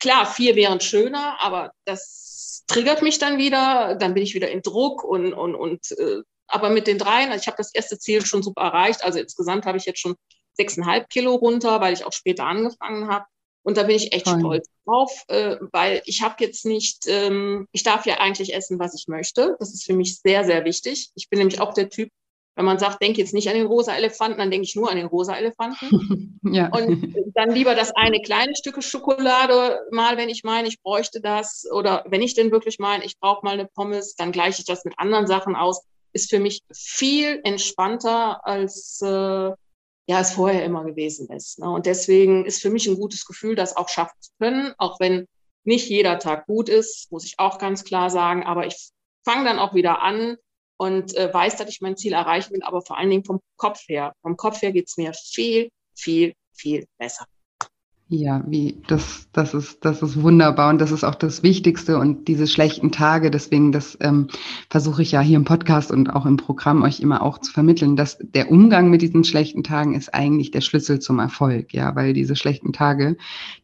klar, 0.00 0.26
vier 0.26 0.56
wären 0.56 0.80
schöner, 0.80 1.36
aber 1.40 1.72
das 1.84 2.64
triggert 2.66 3.02
mich 3.02 3.18
dann 3.18 3.38
wieder. 3.38 3.96
Dann 3.96 4.14
bin 4.14 4.22
ich 4.22 4.34
wieder 4.34 4.50
in 4.50 4.62
Druck 4.62 5.04
und, 5.04 5.32
und, 5.32 5.54
und 5.54 5.92
äh, 5.92 6.22
aber 6.46 6.70
mit 6.70 6.86
den 6.86 6.98
dreien, 6.98 7.30
also 7.30 7.42
ich 7.42 7.46
habe 7.46 7.58
das 7.58 7.74
erste 7.74 7.98
Ziel 7.98 8.24
schon 8.24 8.42
super 8.42 8.62
erreicht. 8.62 9.04
Also 9.04 9.18
insgesamt 9.18 9.66
habe 9.66 9.78
ich 9.78 9.84
jetzt 9.84 10.00
schon 10.00 10.16
sechseinhalb 10.54 11.08
Kilo 11.08 11.34
runter, 11.34 11.80
weil 11.80 11.92
ich 11.92 12.04
auch 12.04 12.12
später 12.12 12.46
angefangen 12.46 13.08
habe. 13.08 13.26
Und 13.62 13.76
da 13.76 13.82
bin 13.82 13.96
ich 13.96 14.12
echt 14.12 14.24
Toll. 14.24 14.38
stolz 14.38 14.68
drauf, 14.86 15.24
äh, 15.28 15.56
weil 15.72 16.00
ich 16.06 16.22
habe 16.22 16.42
jetzt 16.42 16.64
nicht, 16.64 17.04
ähm, 17.06 17.68
ich 17.72 17.82
darf 17.82 18.06
ja 18.06 18.18
eigentlich 18.18 18.54
essen, 18.54 18.78
was 18.78 18.94
ich 18.94 19.08
möchte. 19.08 19.56
Das 19.58 19.74
ist 19.74 19.84
für 19.84 19.92
mich 19.92 20.20
sehr, 20.20 20.44
sehr 20.44 20.64
wichtig. 20.64 21.10
Ich 21.14 21.28
bin 21.28 21.38
nämlich 21.38 21.60
auch 21.60 21.74
der 21.74 21.90
Typ, 21.90 22.08
wenn 22.58 22.64
man 22.64 22.80
sagt, 22.80 23.00
denk 23.00 23.16
jetzt 23.18 23.34
nicht 23.34 23.48
an 23.48 23.54
den 23.54 23.66
rosa 23.66 23.94
Elefanten, 23.94 24.38
dann 24.38 24.50
denke 24.50 24.64
ich 24.64 24.74
nur 24.74 24.90
an 24.90 24.96
den 24.96 25.06
rosa 25.06 25.36
Elefanten. 25.36 26.40
ja. 26.42 26.66
Und 26.70 27.14
dann 27.36 27.52
lieber 27.52 27.76
das 27.76 27.94
eine 27.94 28.20
kleine 28.20 28.56
Stücke 28.56 28.82
Schokolade 28.82 29.86
mal, 29.92 30.16
wenn 30.16 30.28
ich 30.28 30.42
meine, 30.42 30.66
ich 30.66 30.82
bräuchte 30.82 31.20
das. 31.20 31.68
Oder 31.70 32.04
wenn 32.08 32.20
ich 32.20 32.34
denn 32.34 32.50
wirklich 32.50 32.80
meine, 32.80 33.04
ich 33.04 33.20
brauche 33.20 33.44
mal 33.44 33.52
eine 33.52 33.66
Pommes, 33.66 34.16
dann 34.16 34.32
gleiche 34.32 34.58
ich 34.58 34.66
das 34.66 34.84
mit 34.84 34.98
anderen 34.98 35.28
Sachen 35.28 35.54
aus. 35.54 35.84
Ist 36.12 36.30
für 36.30 36.40
mich 36.40 36.62
viel 36.74 37.40
entspannter, 37.44 38.44
als 38.44 39.00
äh, 39.02 39.06
ja, 39.06 39.56
es 40.08 40.32
vorher 40.32 40.64
immer 40.64 40.82
gewesen 40.84 41.28
ist. 41.30 41.60
Ne? 41.60 41.70
Und 41.70 41.86
deswegen 41.86 42.44
ist 42.44 42.60
für 42.60 42.70
mich 42.70 42.88
ein 42.88 42.96
gutes 42.96 43.24
Gefühl, 43.24 43.54
das 43.54 43.76
auch 43.76 43.88
schaffen 43.88 44.16
zu 44.18 44.32
können, 44.40 44.74
auch 44.78 44.98
wenn 44.98 45.28
nicht 45.62 45.88
jeder 45.88 46.18
Tag 46.18 46.46
gut 46.46 46.68
ist, 46.68 47.12
muss 47.12 47.24
ich 47.24 47.38
auch 47.38 47.58
ganz 47.58 47.84
klar 47.84 48.10
sagen. 48.10 48.42
Aber 48.42 48.66
ich 48.66 48.90
fange 49.24 49.44
dann 49.44 49.60
auch 49.60 49.74
wieder 49.74 50.02
an, 50.02 50.38
und 50.78 51.14
äh, 51.16 51.32
weiß, 51.32 51.56
dass 51.56 51.68
ich 51.68 51.80
mein 51.80 51.96
Ziel 51.96 52.12
erreichen 52.12 52.54
will, 52.54 52.62
aber 52.62 52.80
vor 52.82 52.96
allen 52.96 53.10
Dingen 53.10 53.24
vom 53.24 53.40
Kopf 53.56 53.86
her. 53.88 54.14
Vom 54.22 54.36
Kopf 54.36 54.62
her 54.62 54.72
geht's 54.72 54.96
mir 54.96 55.12
viel, 55.12 55.70
viel, 55.94 56.34
viel 56.54 56.86
besser. 56.98 57.26
Ja, 58.10 58.42
wie 58.46 58.80
das, 58.86 59.28
das 59.34 59.52
ist, 59.52 59.84
das 59.84 60.00
ist 60.00 60.22
wunderbar 60.22 60.70
und 60.70 60.80
das 60.80 60.92
ist 60.92 61.04
auch 61.04 61.14
das 61.14 61.42
Wichtigste 61.42 61.98
und 61.98 62.26
diese 62.26 62.46
schlechten 62.46 62.90
Tage. 62.90 63.30
Deswegen, 63.30 63.70
das 63.70 63.98
ähm, 64.00 64.28
versuche 64.70 65.02
ich 65.02 65.12
ja 65.12 65.20
hier 65.20 65.36
im 65.36 65.44
Podcast 65.44 65.90
und 65.90 66.08
auch 66.08 66.24
im 66.24 66.38
Programm 66.38 66.80
euch 66.84 67.00
immer 67.00 67.20
auch 67.20 67.36
zu 67.36 67.52
vermitteln, 67.52 67.96
dass 67.96 68.16
der 68.22 68.50
Umgang 68.50 68.88
mit 68.88 69.02
diesen 69.02 69.24
schlechten 69.24 69.62
Tagen 69.62 69.94
ist 69.94 70.14
eigentlich 70.14 70.50
der 70.50 70.62
Schlüssel 70.62 71.00
zum 71.00 71.18
Erfolg. 71.18 71.74
Ja, 71.74 71.94
weil 71.96 72.14
diese 72.14 72.34
schlechten 72.34 72.72
Tage, 72.72 73.18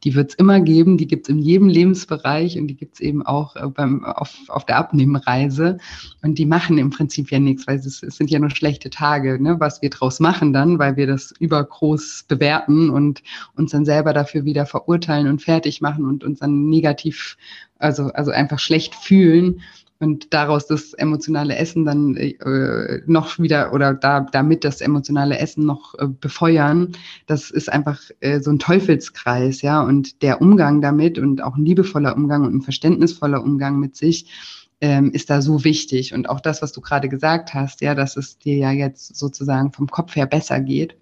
die 0.04 0.14
wird 0.14 0.32
es 0.32 0.34
immer 0.34 0.60
geben, 0.60 0.98
die 0.98 1.06
gibt 1.06 1.26
es 1.26 1.30
in 1.30 1.38
jedem 1.38 1.68
Lebensbereich 1.68 2.58
und 2.58 2.66
die 2.66 2.76
gibt 2.76 2.96
es 2.96 3.00
eben 3.00 3.24
auch 3.24 3.56
äh, 3.56 3.66
beim, 3.68 4.04
auf, 4.04 4.34
auf 4.48 4.66
der 4.66 4.76
Abnehmreise 4.76 5.78
und 6.22 6.38
die 6.38 6.44
machen 6.44 6.76
im 6.76 6.90
Prinzip 6.90 7.30
ja 7.30 7.38
nichts, 7.38 7.66
weil 7.66 7.76
es, 7.76 8.02
es 8.02 8.16
sind 8.18 8.30
ja 8.30 8.38
nur 8.38 8.50
schlechte 8.50 8.90
Tage. 8.90 9.42
Ne? 9.42 9.58
Was 9.58 9.80
wir 9.80 9.88
draus 9.88 10.20
machen 10.20 10.52
dann, 10.52 10.78
weil 10.78 10.98
wir 10.98 11.06
das 11.06 11.32
übergroß 11.38 12.26
bewerten 12.28 12.90
und 12.90 13.22
uns 13.56 13.70
dann 13.70 13.86
selber 13.86 14.12
dafür 14.12 14.33
dafür 14.34 14.44
wieder 14.44 14.66
verurteilen 14.66 15.28
und 15.28 15.42
fertig 15.42 15.80
machen 15.80 16.04
und 16.04 16.24
uns 16.24 16.40
dann 16.40 16.68
negativ, 16.68 17.36
also, 17.78 18.06
also 18.06 18.30
einfach 18.30 18.58
schlecht 18.58 18.94
fühlen 18.94 19.60
und 20.00 20.34
daraus 20.34 20.66
das 20.66 20.92
emotionale 20.92 21.56
Essen 21.56 21.84
dann 21.84 22.16
äh, 22.16 23.00
noch 23.06 23.38
wieder 23.38 23.72
oder 23.72 23.94
da, 23.94 24.20
damit 24.20 24.64
das 24.64 24.80
emotionale 24.80 25.38
Essen 25.38 25.64
noch 25.64 25.94
äh, 25.98 26.08
befeuern, 26.08 26.92
das 27.26 27.50
ist 27.50 27.72
einfach 27.72 28.00
äh, 28.20 28.40
so 28.40 28.50
ein 28.50 28.58
Teufelskreis, 28.58 29.62
ja. 29.62 29.80
Und 29.82 30.22
der 30.22 30.40
Umgang 30.40 30.80
damit 30.82 31.18
und 31.18 31.42
auch 31.42 31.56
ein 31.56 31.64
liebevoller 31.64 32.16
Umgang 32.16 32.44
und 32.44 32.56
ein 32.56 32.62
verständnisvoller 32.62 33.42
Umgang 33.42 33.78
mit 33.78 33.94
sich 33.96 34.26
ähm, 34.80 35.12
ist 35.12 35.30
da 35.30 35.40
so 35.40 35.62
wichtig. 35.62 36.12
Und 36.12 36.28
auch 36.28 36.40
das, 36.40 36.60
was 36.60 36.72
du 36.72 36.80
gerade 36.80 37.08
gesagt 37.08 37.54
hast, 37.54 37.80
ja, 37.80 37.94
dass 37.94 38.16
es 38.16 38.36
dir 38.38 38.56
ja 38.56 38.72
jetzt 38.72 39.16
sozusagen 39.16 39.72
vom 39.72 39.86
Kopf 39.86 40.16
her 40.16 40.26
besser 40.26 40.60
geht 40.60 40.96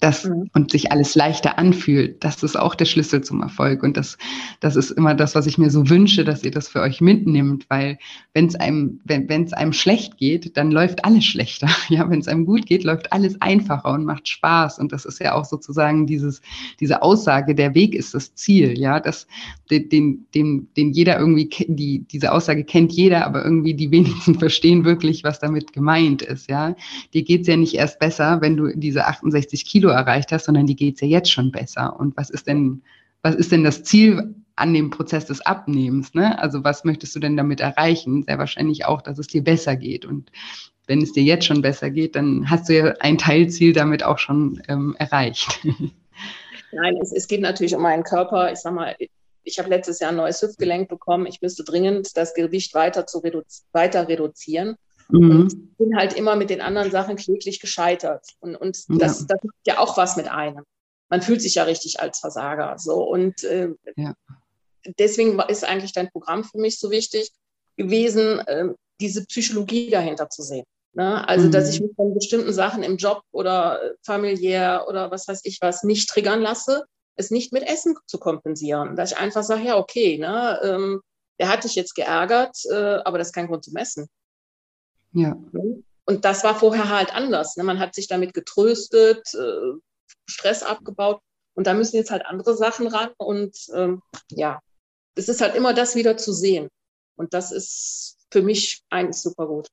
das, 0.00 0.24
mhm. 0.24 0.50
und 0.52 0.70
sich 0.70 0.92
alles 0.92 1.14
leichter 1.14 1.58
anfühlt, 1.58 2.22
das 2.22 2.42
ist 2.42 2.58
auch 2.58 2.74
der 2.74 2.84
Schlüssel 2.84 3.22
zum 3.22 3.40
Erfolg. 3.42 3.82
Und 3.82 3.96
das, 3.96 4.18
das 4.60 4.76
ist 4.76 4.90
immer 4.90 5.14
das, 5.14 5.34
was 5.34 5.46
ich 5.46 5.56
mir 5.56 5.70
so 5.70 5.88
wünsche, 5.88 6.24
dass 6.24 6.44
ihr 6.44 6.50
das 6.50 6.68
für 6.68 6.80
euch 6.80 7.00
mitnimmt, 7.00 7.64
weil 7.68 7.98
wenn 8.34 8.46
es 8.46 8.54
einem, 8.54 9.00
wenn 9.04 9.44
es 9.44 9.52
einem 9.52 9.72
schlecht 9.72 10.18
geht, 10.18 10.56
dann 10.56 10.70
läuft 10.70 11.04
alles 11.04 11.24
schlechter. 11.24 11.68
Ja, 11.88 12.10
wenn 12.10 12.20
es 12.20 12.28
einem 12.28 12.44
gut 12.44 12.66
geht, 12.66 12.84
läuft 12.84 13.12
alles 13.12 13.40
einfacher 13.40 13.90
und 13.92 14.04
macht 14.04 14.28
Spaß. 14.28 14.78
Und 14.78 14.92
das 14.92 15.06
ist 15.06 15.20
ja 15.20 15.34
auch 15.34 15.46
sozusagen 15.46 16.06
dieses, 16.06 16.42
diese 16.80 17.00
Aussage, 17.00 17.54
der 17.54 17.74
Weg 17.74 17.94
ist 17.94 18.12
das 18.12 18.34
Ziel. 18.34 18.78
Ja, 18.78 19.00
das, 19.00 19.26
den, 19.70 20.26
den, 20.34 20.68
den 20.76 20.92
jeder 20.92 21.18
irgendwie, 21.18 21.48
die, 21.66 22.00
diese 22.00 22.32
Aussage 22.32 22.64
kennt 22.64 22.92
jeder, 22.92 23.24
aber 23.24 23.42
irgendwie 23.42 23.72
die 23.72 23.90
wenigsten 23.90 24.34
verstehen 24.38 24.84
wirklich, 24.84 25.24
was 25.24 25.40
damit 25.40 25.72
gemeint 25.72 26.20
ist. 26.20 26.50
Ja, 26.50 26.76
dir 27.14 27.22
geht's 27.22 27.48
ja 27.48 27.56
nicht 27.56 27.74
erst 27.74 27.98
besser, 27.98 28.42
wenn 28.42 28.56
du 28.58 28.76
diese 28.76 29.06
68 29.06 29.64
Kilo 29.64 29.77
Kilo 29.78 29.90
erreicht 29.90 30.32
hast, 30.32 30.46
sondern 30.46 30.66
die 30.66 30.74
geht 30.74 30.96
es 30.96 31.00
ja 31.02 31.06
jetzt 31.06 31.30
schon 31.30 31.52
besser. 31.52 31.98
Und 31.98 32.16
was 32.16 32.30
ist 32.30 32.48
denn, 32.48 32.82
was 33.22 33.36
ist 33.36 33.52
denn 33.52 33.62
das 33.62 33.84
Ziel 33.84 34.34
an 34.56 34.74
dem 34.74 34.90
Prozess 34.90 35.26
des 35.26 35.40
Abnehmens? 35.40 36.14
Ne? 36.14 36.36
Also 36.40 36.64
was 36.64 36.82
möchtest 36.84 37.14
du 37.14 37.20
denn 37.20 37.36
damit 37.36 37.60
erreichen? 37.60 38.24
Sehr 38.24 38.38
wahrscheinlich 38.38 38.86
auch, 38.86 39.02
dass 39.02 39.18
es 39.18 39.28
dir 39.28 39.44
besser 39.44 39.76
geht. 39.76 40.04
Und 40.04 40.32
wenn 40.88 41.00
es 41.00 41.12
dir 41.12 41.22
jetzt 41.22 41.44
schon 41.44 41.62
besser 41.62 41.90
geht, 41.90 42.16
dann 42.16 42.50
hast 42.50 42.68
du 42.68 42.76
ja 42.76 42.94
ein 42.98 43.18
Teilziel 43.18 43.72
damit 43.72 44.02
auch 44.02 44.18
schon 44.18 44.60
ähm, 44.66 44.96
erreicht. 44.98 45.60
Nein, 46.72 46.96
es, 47.00 47.12
es 47.12 47.28
geht 47.28 47.40
natürlich 47.40 47.76
um 47.76 47.82
meinen 47.82 48.02
Körper. 48.02 48.50
Ich 48.50 48.58
sag 48.58 48.74
mal, 48.74 48.96
ich 49.44 49.58
habe 49.60 49.68
letztes 49.68 50.00
Jahr 50.00 50.10
ein 50.10 50.16
neues 50.16 50.42
Hüftgelenk 50.42 50.88
bekommen. 50.88 51.26
Ich 51.26 51.40
müsste 51.40 51.62
dringend 51.62 52.16
das 52.16 52.34
Gewicht 52.34 52.74
weiter, 52.74 53.06
zu 53.06 53.18
redu 53.18 53.42
weiter 53.70 54.08
reduzieren. 54.08 54.74
Mhm. 55.10 55.74
Bin 55.78 55.96
halt 55.96 56.14
immer 56.14 56.36
mit 56.36 56.50
den 56.50 56.60
anderen 56.60 56.90
Sachen 56.90 57.16
kläglich 57.16 57.60
gescheitert. 57.60 58.26
Und, 58.40 58.56
und 58.56 58.78
ja. 58.88 58.96
das, 58.98 59.26
das 59.26 59.42
macht 59.42 59.66
ja 59.66 59.78
auch 59.78 59.96
was 59.96 60.16
mit 60.16 60.28
einem. 60.28 60.64
Man 61.08 61.22
fühlt 61.22 61.40
sich 61.40 61.54
ja 61.54 61.64
richtig 61.64 62.00
als 62.00 62.18
Versager. 62.18 62.76
So. 62.78 63.02
Und 63.08 63.42
äh, 63.44 63.70
ja. 63.96 64.14
deswegen 64.98 65.38
ist 65.48 65.64
eigentlich 65.64 65.92
dein 65.92 66.10
Programm 66.10 66.44
für 66.44 66.58
mich 66.58 66.78
so 66.78 66.90
wichtig 66.90 67.30
gewesen, 67.76 68.40
äh, 68.40 68.68
diese 69.00 69.24
Psychologie 69.24 69.90
dahinter 69.90 70.28
zu 70.28 70.42
sehen. 70.42 70.64
Ne? 70.92 71.26
Also, 71.28 71.46
mhm. 71.46 71.52
dass 71.52 71.72
ich 71.72 71.80
mich 71.80 71.92
von 71.94 72.14
bestimmten 72.14 72.52
Sachen 72.52 72.82
im 72.82 72.96
Job 72.96 73.22
oder 73.30 73.82
äh, 73.82 73.94
familiär 74.04 74.86
oder 74.88 75.10
was 75.10 75.28
weiß 75.28 75.42
ich 75.44 75.58
was 75.60 75.84
nicht 75.84 76.08
triggern 76.08 76.40
lasse, 76.40 76.84
es 77.16 77.30
nicht 77.30 77.52
mit 77.52 77.62
Essen 77.62 77.94
zu 78.06 78.18
kompensieren. 78.18 78.96
Dass 78.96 79.12
ich 79.12 79.18
einfach 79.18 79.42
sage, 79.42 79.62
ja, 79.62 79.76
okay, 79.78 80.18
ne, 80.18 80.58
ähm, 80.62 81.00
der 81.38 81.48
hat 81.48 81.64
dich 81.64 81.74
jetzt 81.74 81.94
geärgert, 81.94 82.56
äh, 82.70 82.98
aber 83.04 83.18
das 83.18 83.28
ist 83.28 83.32
kein 83.32 83.46
Grund 83.46 83.64
zum 83.64 83.76
Essen. 83.76 84.08
Ja. 85.12 85.36
Und 86.04 86.24
das 86.24 86.44
war 86.44 86.54
vorher 86.54 86.88
halt 86.88 87.14
anders. 87.14 87.56
Ne? 87.56 87.64
Man 87.64 87.78
hat 87.78 87.94
sich 87.94 88.08
damit 88.08 88.34
getröstet, 88.34 89.26
äh, 89.34 89.78
Stress 90.26 90.62
abgebaut. 90.62 91.20
Und 91.54 91.66
da 91.66 91.74
müssen 91.74 91.96
jetzt 91.96 92.10
halt 92.10 92.24
andere 92.26 92.56
Sachen 92.56 92.86
ran. 92.86 93.10
Und 93.18 93.56
ähm, 93.74 94.02
ja, 94.30 94.60
es 95.16 95.28
ist 95.28 95.40
halt 95.40 95.54
immer 95.54 95.74
das 95.74 95.96
wieder 95.96 96.16
zu 96.16 96.32
sehen. 96.32 96.68
Und 97.16 97.34
das 97.34 97.52
ist 97.52 98.16
für 98.30 98.42
mich 98.42 98.82
eigentlich 98.90 99.20
super 99.20 99.46
gut. 99.46 99.66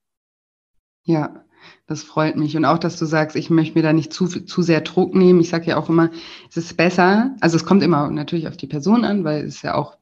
Ja, 1.04 1.46
Das 1.88 2.04
freut 2.04 2.36
mich. 2.36 2.58
Und 2.58 2.66
auch, 2.66 2.80
dass 2.80 2.98
du 2.98 3.06
sagst, 3.06 3.36
ich 3.36 3.50
möchte 3.50 3.76
mir 3.76 3.84
da 3.84 3.94
nicht 3.94 4.12
zu, 4.12 4.28
zu 4.28 4.62
sehr 4.62 4.82
Druck 4.82 5.14
nehmen. 5.14 5.40
Ich 5.40 5.50
sage 5.50 5.68
ja 5.68 5.78
auch 5.78 5.90
immer, 5.90 6.10
es 6.50 6.58
ist 6.58 6.76
besser, 6.78 7.36
also 7.42 7.56
es 7.58 7.66
kommt 7.66 7.84
immer 7.84 8.10
natürlich 8.10 8.48
auf 8.48 8.58
die 8.58 8.68
Person 8.68 9.06
an, 9.06 9.24
weil 9.24 9.46
es 9.46 9.62
ja 9.62 9.76
auch, 9.76 9.98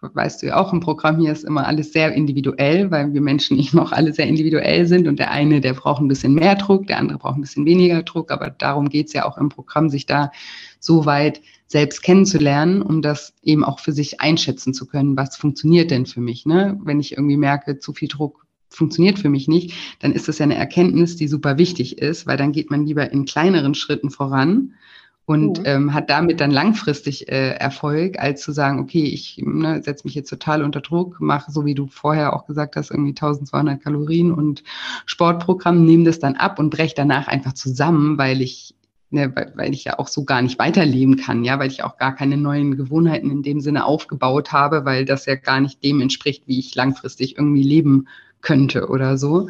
weißt 0.00 0.42
du 0.42 0.46
ja 0.46 0.56
auch, 0.56 0.72
im 0.72 0.80
Programm 0.80 1.18
hier 1.18 1.32
ist 1.32 1.44
immer 1.44 1.66
alles 1.66 1.92
sehr 1.92 2.12
individuell, 2.12 2.90
weil 2.90 3.12
wir 3.12 3.20
Menschen 3.20 3.58
eben 3.58 3.78
auch 3.78 3.92
alle 3.92 4.12
sehr 4.12 4.26
individuell 4.26 4.86
sind. 4.86 5.06
Und 5.06 5.18
der 5.18 5.30
eine, 5.30 5.60
der 5.60 5.74
braucht 5.74 6.00
ein 6.00 6.08
bisschen 6.08 6.34
mehr 6.34 6.54
Druck, 6.54 6.86
der 6.86 6.98
andere 6.98 7.18
braucht 7.18 7.36
ein 7.36 7.42
bisschen 7.42 7.66
weniger 7.66 8.02
Druck. 8.02 8.30
Aber 8.30 8.50
darum 8.50 8.88
geht 8.88 9.08
es 9.08 9.12
ja 9.12 9.26
auch 9.26 9.38
im 9.38 9.48
Programm, 9.48 9.88
sich 9.88 10.06
da 10.06 10.30
so 10.78 11.06
weit 11.06 11.40
selbst 11.66 12.02
kennenzulernen, 12.02 12.82
um 12.82 13.00
das 13.00 13.34
eben 13.42 13.64
auch 13.64 13.78
für 13.78 13.92
sich 13.92 14.20
einschätzen 14.20 14.74
zu 14.74 14.86
können, 14.86 15.16
was 15.16 15.36
funktioniert 15.36 15.90
denn 15.90 16.06
für 16.06 16.20
mich. 16.20 16.44
Ne? 16.46 16.78
Wenn 16.82 16.98
ich 16.98 17.12
irgendwie 17.12 17.36
merke, 17.36 17.78
zu 17.78 17.92
viel 17.92 18.08
Druck 18.08 18.44
funktioniert 18.68 19.18
für 19.18 19.28
mich 19.28 19.48
nicht, 19.48 19.74
dann 20.00 20.12
ist 20.12 20.28
das 20.28 20.38
ja 20.38 20.44
eine 20.44 20.56
Erkenntnis, 20.56 21.16
die 21.16 21.28
super 21.28 21.58
wichtig 21.58 21.98
ist, 21.98 22.26
weil 22.26 22.36
dann 22.36 22.52
geht 22.52 22.70
man 22.70 22.86
lieber 22.86 23.12
in 23.12 23.24
kleineren 23.24 23.74
Schritten 23.74 24.10
voran 24.10 24.74
und 25.30 25.60
mhm. 25.60 25.64
ähm, 25.64 25.94
hat 25.94 26.10
damit 26.10 26.40
dann 26.40 26.50
langfristig 26.50 27.28
äh, 27.28 27.52
Erfolg, 27.52 28.18
als 28.18 28.42
zu 28.42 28.50
sagen, 28.50 28.80
okay, 28.80 29.04
ich 29.04 29.40
ne, 29.40 29.80
setze 29.80 30.04
mich 30.04 30.16
jetzt 30.16 30.28
total 30.28 30.64
unter 30.64 30.80
Druck, 30.80 31.20
mache, 31.20 31.52
so 31.52 31.64
wie 31.64 31.76
du 31.76 31.86
vorher 31.86 32.32
auch 32.32 32.46
gesagt 32.46 32.74
hast, 32.74 32.90
irgendwie 32.90 33.12
1200 33.12 33.80
Kalorien 33.80 34.32
und 34.32 34.64
Sportprogramm, 35.06 35.84
nehme 35.84 36.02
das 36.02 36.18
dann 36.18 36.34
ab 36.34 36.58
und 36.58 36.70
breche 36.70 36.94
danach 36.96 37.28
einfach 37.28 37.52
zusammen, 37.52 38.18
weil 38.18 38.42
ich 38.42 38.74
ne, 39.10 39.30
weil, 39.32 39.52
weil 39.54 39.72
ich 39.72 39.84
ja 39.84 40.00
auch 40.00 40.08
so 40.08 40.24
gar 40.24 40.42
nicht 40.42 40.58
weiterleben 40.58 41.14
kann, 41.16 41.44
ja, 41.44 41.60
weil 41.60 41.70
ich 41.70 41.84
auch 41.84 41.96
gar 41.96 42.16
keine 42.16 42.36
neuen 42.36 42.76
Gewohnheiten 42.76 43.30
in 43.30 43.44
dem 43.44 43.60
Sinne 43.60 43.84
aufgebaut 43.84 44.50
habe, 44.50 44.84
weil 44.84 45.04
das 45.04 45.26
ja 45.26 45.36
gar 45.36 45.60
nicht 45.60 45.84
dem 45.84 46.00
entspricht, 46.00 46.48
wie 46.48 46.58
ich 46.58 46.74
langfristig 46.74 47.38
irgendwie 47.38 47.62
leben 47.62 48.08
könnte 48.40 48.88
oder 48.88 49.16
so. 49.16 49.48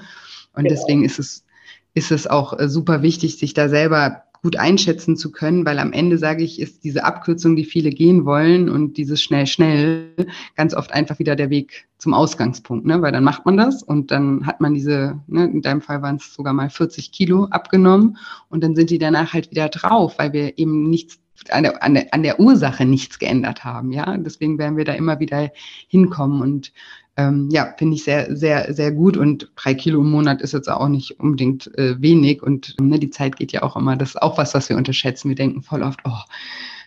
Und 0.52 0.64
ja. 0.66 0.72
deswegen 0.72 1.06
ist 1.06 1.18
es, 1.18 1.46
ist 1.94 2.12
es 2.12 2.26
auch 2.26 2.58
äh, 2.58 2.68
super 2.68 3.00
wichtig, 3.00 3.38
sich 3.38 3.54
da 3.54 3.70
selber 3.70 4.24
gut 4.42 4.56
einschätzen 4.56 5.16
zu 5.16 5.30
können, 5.30 5.66
weil 5.66 5.78
am 5.78 5.92
Ende, 5.92 6.18
sage 6.18 6.42
ich, 6.42 6.60
ist 6.60 6.84
diese 6.84 7.04
Abkürzung, 7.04 7.56
die 7.56 7.64
viele 7.64 7.90
gehen 7.90 8.24
wollen 8.24 8.68
und 8.68 8.96
dieses 8.96 9.22
schnell, 9.22 9.46
schnell 9.46 10.14
ganz 10.56 10.74
oft 10.74 10.92
einfach 10.92 11.18
wieder 11.18 11.36
der 11.36 11.50
Weg 11.50 11.88
zum 11.98 12.14
Ausgangspunkt, 12.14 12.86
ne? 12.86 13.02
weil 13.02 13.12
dann 13.12 13.24
macht 13.24 13.44
man 13.44 13.56
das 13.56 13.82
und 13.82 14.10
dann 14.10 14.46
hat 14.46 14.60
man 14.60 14.72
diese, 14.72 15.20
ne, 15.26 15.44
in 15.44 15.60
deinem 15.60 15.82
Fall 15.82 16.00
waren 16.00 16.16
es 16.16 16.32
sogar 16.32 16.54
mal 16.54 16.70
40 16.70 17.12
Kilo 17.12 17.44
abgenommen 17.50 18.16
und 18.48 18.64
dann 18.64 18.74
sind 18.74 18.90
die 18.90 18.98
danach 18.98 19.34
halt 19.34 19.50
wieder 19.50 19.68
drauf, 19.68 20.14
weil 20.18 20.32
wir 20.32 20.58
eben 20.58 20.88
nichts 20.88 21.18
an 21.48 21.62
der, 21.62 21.82
an 21.82 21.94
der, 21.94 22.12
an 22.12 22.22
der 22.22 22.38
Ursache 22.38 22.84
nichts 22.84 23.18
geändert 23.18 23.64
haben, 23.64 23.92
ja. 23.92 24.16
Deswegen 24.18 24.58
werden 24.58 24.76
wir 24.76 24.84
da 24.84 24.92
immer 24.92 25.20
wieder 25.20 25.50
hinkommen 25.88 26.42
und 26.42 26.72
ähm, 27.20 27.48
ja, 27.50 27.74
finde 27.76 27.96
ich 27.96 28.04
sehr, 28.04 28.34
sehr, 28.34 28.72
sehr 28.72 28.92
gut. 28.92 29.16
Und 29.16 29.50
drei 29.56 29.74
Kilo 29.74 30.00
im 30.00 30.10
Monat 30.10 30.40
ist 30.40 30.52
jetzt 30.52 30.70
auch 30.70 30.88
nicht 30.88 31.20
unbedingt 31.20 31.66
äh, 31.76 32.00
wenig. 32.00 32.42
Und 32.42 32.76
ne, 32.80 32.98
die 32.98 33.10
Zeit 33.10 33.36
geht 33.36 33.52
ja 33.52 33.62
auch 33.62 33.76
immer. 33.76 33.96
Das 33.96 34.10
ist 34.10 34.22
auch 34.22 34.38
was, 34.38 34.54
was 34.54 34.68
wir 34.68 34.76
unterschätzen. 34.76 35.28
Wir 35.28 35.36
denken 35.36 35.62
voll 35.62 35.82
oft, 35.82 36.00
oh, 36.04 36.18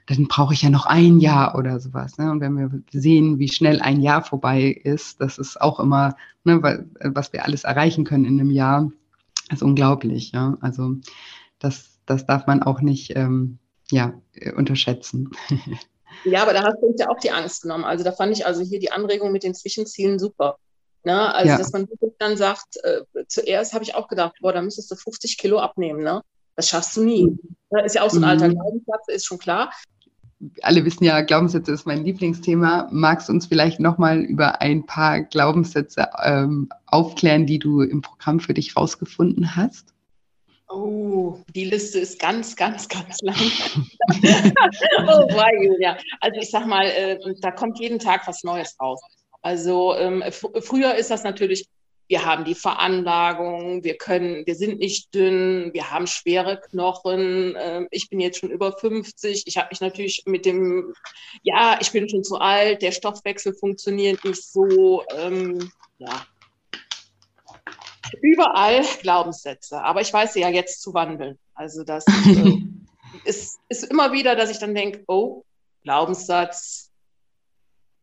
dann 0.08 0.28
brauche 0.28 0.54
ich 0.54 0.63
ja 0.63 0.69
noch 0.69 0.86
ein 0.86 1.19
Jahr 1.19 1.56
oder 1.56 1.80
sowas. 1.80 2.17
Ne? 2.17 2.32
Und 2.32 2.41
wenn 2.41 2.58
wir 2.58 2.72
sehen, 2.91 3.38
wie 3.38 3.50
schnell 3.50 3.80
ein 3.80 4.02
Jahr 4.02 4.24
vorbei 4.24 4.69
ist, 4.84 5.22
das 5.22 5.38
ist 5.38 5.62
auch 5.62 5.80
immer, 5.80 6.15
ne, 6.43 6.86
was 7.04 7.32
wir 7.32 7.46
alles 7.46 7.63
erreichen 7.63 8.04
können 8.04 8.26
in 8.26 8.39
einem 8.39 8.52
Jahr, 8.52 8.91
ist 9.52 9.63
unglaublich. 9.63 10.32
Ja? 10.32 10.58
Also 10.62 10.96
das, 11.60 12.00
das 12.06 12.26
darf 12.26 12.48
man 12.48 12.63
auch 12.63 12.82
nicht 12.82 13.13
ähm, 13.15 13.60
ja, 13.91 14.13
unterschätzen. 14.56 15.30
Ja, 16.26 16.43
aber 16.43 16.54
da 16.54 16.63
hast 16.63 16.82
du 16.82 16.88
uns 16.88 16.99
ja 16.99 17.10
auch 17.10 17.19
die 17.19 17.32
Angst 17.32 17.63
genommen. 17.63 17.84
Also 17.84 18.04
da 18.04 18.12
fand 18.12 18.32
ich 18.32 18.45
also 18.45 18.62
hier 18.62 18.80
die 18.80 18.91
Anregung 18.91 19.32
mit 19.32 19.43
den 19.43 19.56
Zwischenzielen 19.56 20.19
super. 20.19 20.58
Ne? 21.04 21.34
Also, 21.34 21.49
ja. 21.49 21.58
dass 21.58 21.73
man 21.73 21.89
wirklich 21.89 22.13
dann 22.17 22.38
sagt, 22.38 22.78
äh, 22.84 23.02
zuerst 23.28 23.73
habe 23.73 23.84
ich 23.84 23.95
auch 23.95 24.08
gedacht, 24.08 24.36
boah, 24.41 24.54
da 24.54 24.62
müsstest 24.62 24.89
du 24.89 24.95
50 24.95 25.38
Kilo 25.38 25.60
abnehmen, 25.60 26.02
ne? 26.02 26.21
Das 26.56 26.69
schaffst 26.69 26.95
du 26.95 27.04
nie. 27.04 27.28
Das 27.69 27.82
mhm. 27.82 27.86
ist 27.86 27.95
ja 27.95 28.04
auch 28.04 28.10
so 28.10 28.19
ein 28.19 28.23
alter 28.23 28.47
mhm. 28.47 28.54
Glaubenssatz, 28.54 29.08
ist 29.08 29.26
schon 29.26 29.39
klar. 29.39 29.71
Alle 30.62 30.84
wissen 30.86 31.04
ja, 31.04 31.21
Glaubenssätze 31.21 31.71
ist 31.71 31.86
mein 31.86 32.04
Lieblingsthema. 32.04 32.89
Magst 32.91 33.28
du 33.28 33.34
uns 33.34 33.47
vielleicht 33.47 33.80
nochmal 33.80 34.19
über 34.19 34.62
ein 34.62 34.86
paar 34.86 35.21
Glaubenssätze 35.21 36.10
ähm, 36.21 36.69
aufklären, 36.86 37.45
die 37.45 37.60
du 37.60 37.82
im 37.82 38.02
Programm 38.02 38.39
für 38.39 38.54
dich 38.54 38.76
rausgefunden 38.76 39.56
hast? 39.56 39.92
Oh, 40.74 41.38
die 41.54 41.66
Liste 41.66 42.00
ist 42.00 42.20
ganz, 42.20 42.56
ganz, 42.56 42.88
ganz 42.88 43.22
lang. 43.22 43.36
oh, 43.38 45.28
wow, 45.30 45.52
Julia. 45.62 45.98
Also 46.20 46.40
ich 46.40 46.50
sag 46.50 46.66
mal, 46.66 46.86
äh, 46.86 47.20
da 47.42 47.52
kommt 47.52 47.80
jeden 47.80 48.00
Tag 48.00 48.28
was 48.28 48.44
Neues 48.44 48.76
raus. 48.80 49.00
Also 49.44 49.96
ähm, 49.96 50.24
früher 50.32 50.96
ist 50.96 51.12
das 51.12 51.24
natürlich, 51.24 51.68
wir 52.08 52.26
haben 52.26 52.44
die 52.44 52.56
Veranlagung, 52.56 53.84
wir 53.84 53.98
können, 53.98 54.46
wir 54.48 54.56
sind 54.56 54.80
nicht 54.80 55.14
dünn, 55.14 55.72
wir 55.74 55.92
haben 55.92 56.08
schwere 56.08 56.60
Knochen. 56.60 57.56
Ähm, 57.60 57.88
ich 57.92 58.10
bin 58.10 58.20
jetzt 58.20 58.40
schon 58.40 58.50
über 58.50 58.72
50. 58.72 59.44
Ich 59.46 59.58
habe 59.58 59.68
mich 59.72 59.82
natürlich 59.82 60.24
mit 60.26 60.46
dem, 60.46 60.94
ja, 61.44 61.78
ich 61.82 61.92
bin 61.92 62.10
schon 62.10 62.24
zu 62.24 62.38
alt, 62.38 62.82
der 62.82 62.92
Stoffwechsel 62.92 63.54
funktioniert 63.54 64.24
nicht 64.26 64.44
so. 64.44 65.04
Ähm, 65.16 65.72
ja, 66.00 66.26
überall 68.21 68.84
Glaubenssätze, 69.02 69.82
aber 69.84 70.02
ich 70.02 70.13
weiß 70.13 70.34
sie 70.34 70.41
ja 70.41 70.49
jetzt 70.49 70.82
zu 70.82 70.93
wandeln. 70.93 71.38
Also 71.54 71.84
das 71.84 72.06
äh, 72.08 72.58
ist, 73.26 73.60
ist 73.69 73.84
immer 73.84 74.12
wieder, 74.12 74.36
dass 74.36 74.49
ich 74.49 74.60
dann 74.60 74.76
denke, 74.76 75.04
oh, 75.08 75.43
Glaubenssatz, 75.84 76.91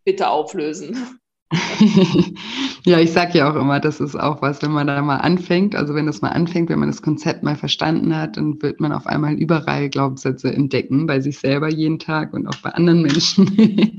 bitte 0.04 0.28
auflösen. 0.28 1.20
ja, 2.84 3.00
ich 3.00 3.12
sage 3.12 3.38
ja 3.38 3.50
auch 3.50 3.56
immer, 3.56 3.80
das 3.80 3.98
ist 3.98 4.14
auch 4.14 4.40
was, 4.40 4.62
wenn 4.62 4.70
man 4.70 4.86
da 4.86 5.02
mal 5.02 5.16
anfängt, 5.16 5.74
also 5.74 5.94
wenn 5.94 6.06
das 6.06 6.20
mal 6.20 6.28
anfängt, 6.28 6.68
wenn 6.68 6.78
man 6.78 6.90
das 6.90 7.02
Konzept 7.02 7.42
mal 7.42 7.56
verstanden 7.56 8.16
hat, 8.16 8.36
dann 8.36 8.62
wird 8.62 8.80
man 8.80 8.92
auf 8.92 9.06
einmal 9.06 9.34
überall 9.34 9.88
Glaubenssätze 9.88 10.52
entdecken, 10.52 11.06
bei 11.06 11.20
sich 11.20 11.38
selber 11.38 11.68
jeden 11.68 11.98
Tag 11.98 12.34
und 12.34 12.46
auch 12.46 12.58
bei 12.62 12.70
anderen 12.70 13.02
Menschen. 13.02 13.98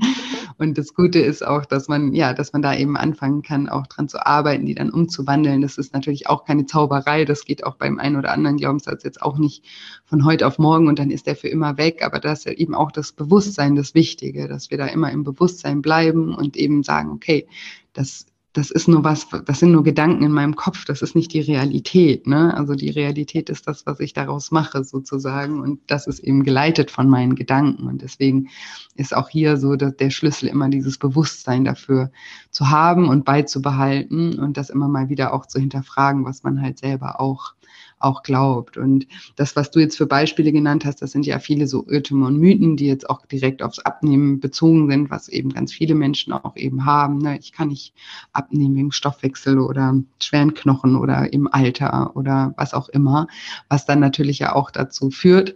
Und 0.58 0.78
das 0.78 0.94
Gute 0.94 1.18
ist 1.18 1.44
auch, 1.44 1.64
dass 1.64 1.88
man, 1.88 2.12
ja, 2.12 2.34
dass 2.34 2.52
man 2.52 2.62
da 2.62 2.74
eben 2.74 2.96
anfangen 2.96 3.42
kann, 3.42 3.68
auch 3.68 3.86
dran 3.86 4.08
zu 4.08 4.24
arbeiten, 4.24 4.66
die 4.66 4.74
dann 4.74 4.90
umzuwandeln. 4.90 5.60
Das 5.60 5.78
ist 5.78 5.92
natürlich 5.92 6.28
auch 6.28 6.44
keine 6.44 6.66
Zauberei. 6.66 7.24
Das 7.24 7.44
geht 7.44 7.64
auch 7.64 7.76
beim 7.76 7.98
einen 7.98 8.16
oder 8.16 8.32
anderen 8.32 8.56
Glaubenssatz 8.56 9.04
jetzt 9.04 9.22
auch 9.22 9.38
nicht 9.38 9.64
von 10.04 10.24
heute 10.24 10.46
auf 10.46 10.58
morgen 10.58 10.88
und 10.88 10.98
dann 10.98 11.10
ist 11.10 11.26
der 11.26 11.36
für 11.36 11.48
immer 11.48 11.76
weg. 11.78 12.04
Aber 12.04 12.18
da 12.18 12.32
ist 12.32 12.46
eben 12.46 12.74
auch 12.74 12.92
das 12.92 13.12
Bewusstsein 13.12 13.76
das 13.76 13.94
Wichtige, 13.94 14.48
dass 14.48 14.70
wir 14.70 14.78
da 14.78 14.86
immer 14.86 15.10
im 15.10 15.24
Bewusstsein 15.24 15.82
bleiben 15.82 16.34
und 16.34 16.56
eben 16.56 16.82
sagen, 16.82 17.10
okay, 17.10 17.46
das 17.92 18.26
das 18.52 18.70
ist 18.70 18.86
nur 18.86 19.02
was, 19.02 19.28
das 19.46 19.60
sind 19.60 19.72
nur 19.72 19.82
Gedanken 19.82 20.24
in 20.24 20.32
meinem 20.32 20.56
Kopf, 20.56 20.84
das 20.84 21.00
ist 21.00 21.14
nicht 21.14 21.32
die 21.32 21.40
Realität. 21.40 22.26
Ne? 22.26 22.54
Also 22.54 22.74
die 22.74 22.90
Realität 22.90 23.48
ist 23.48 23.66
das, 23.66 23.86
was 23.86 23.98
ich 24.00 24.12
daraus 24.12 24.50
mache 24.50 24.84
sozusagen 24.84 25.60
und 25.60 25.80
das 25.86 26.06
ist 26.06 26.20
eben 26.20 26.42
geleitet 26.42 26.90
von 26.90 27.08
meinen 27.08 27.34
Gedanken 27.34 27.86
und 27.86 28.02
deswegen 28.02 28.48
ist 28.94 29.16
auch 29.16 29.30
hier 29.30 29.56
so 29.56 29.76
dass 29.76 29.96
der 29.96 30.10
Schlüssel 30.10 30.48
immer 30.48 30.68
dieses 30.68 30.98
Bewusstsein 30.98 31.64
dafür 31.64 32.10
zu 32.50 32.68
haben 32.70 33.08
und 33.08 33.24
beizubehalten 33.24 34.38
und 34.38 34.56
das 34.56 34.68
immer 34.68 34.88
mal 34.88 35.08
wieder 35.08 35.32
auch 35.32 35.46
zu 35.46 35.58
hinterfragen, 35.58 36.24
was 36.24 36.42
man 36.42 36.60
halt 36.60 36.78
selber 36.78 37.20
auch 37.20 37.54
auch 38.02 38.22
glaubt. 38.22 38.76
Und 38.76 39.06
das, 39.36 39.56
was 39.56 39.70
du 39.70 39.80
jetzt 39.80 39.96
für 39.96 40.06
Beispiele 40.06 40.52
genannt 40.52 40.84
hast, 40.84 41.02
das 41.02 41.12
sind 41.12 41.26
ja 41.26 41.38
viele 41.38 41.66
so 41.66 41.86
Irrtümer 41.88 42.26
und 42.26 42.38
Mythen, 42.38 42.76
die 42.76 42.86
jetzt 42.86 43.08
auch 43.08 43.24
direkt 43.26 43.62
aufs 43.62 43.78
Abnehmen 43.78 44.40
bezogen 44.40 44.90
sind, 44.90 45.10
was 45.10 45.28
eben 45.28 45.50
ganz 45.50 45.72
viele 45.72 45.94
Menschen 45.94 46.32
auch 46.32 46.56
eben 46.56 46.84
haben. 46.84 47.18
Ne? 47.18 47.38
Ich 47.38 47.52
kann 47.52 47.68
nicht 47.68 47.94
abnehmen 48.32 48.76
wegen 48.76 48.92
Stoffwechsel 48.92 49.58
oder 49.58 49.94
schweren 50.22 50.54
Knochen 50.54 50.96
oder 50.96 51.32
im 51.32 51.48
Alter 51.52 52.16
oder 52.16 52.54
was 52.56 52.74
auch 52.74 52.88
immer, 52.88 53.26
was 53.68 53.86
dann 53.86 54.00
natürlich 54.00 54.38
ja 54.38 54.54
auch 54.54 54.70
dazu 54.70 55.10
führt, 55.10 55.54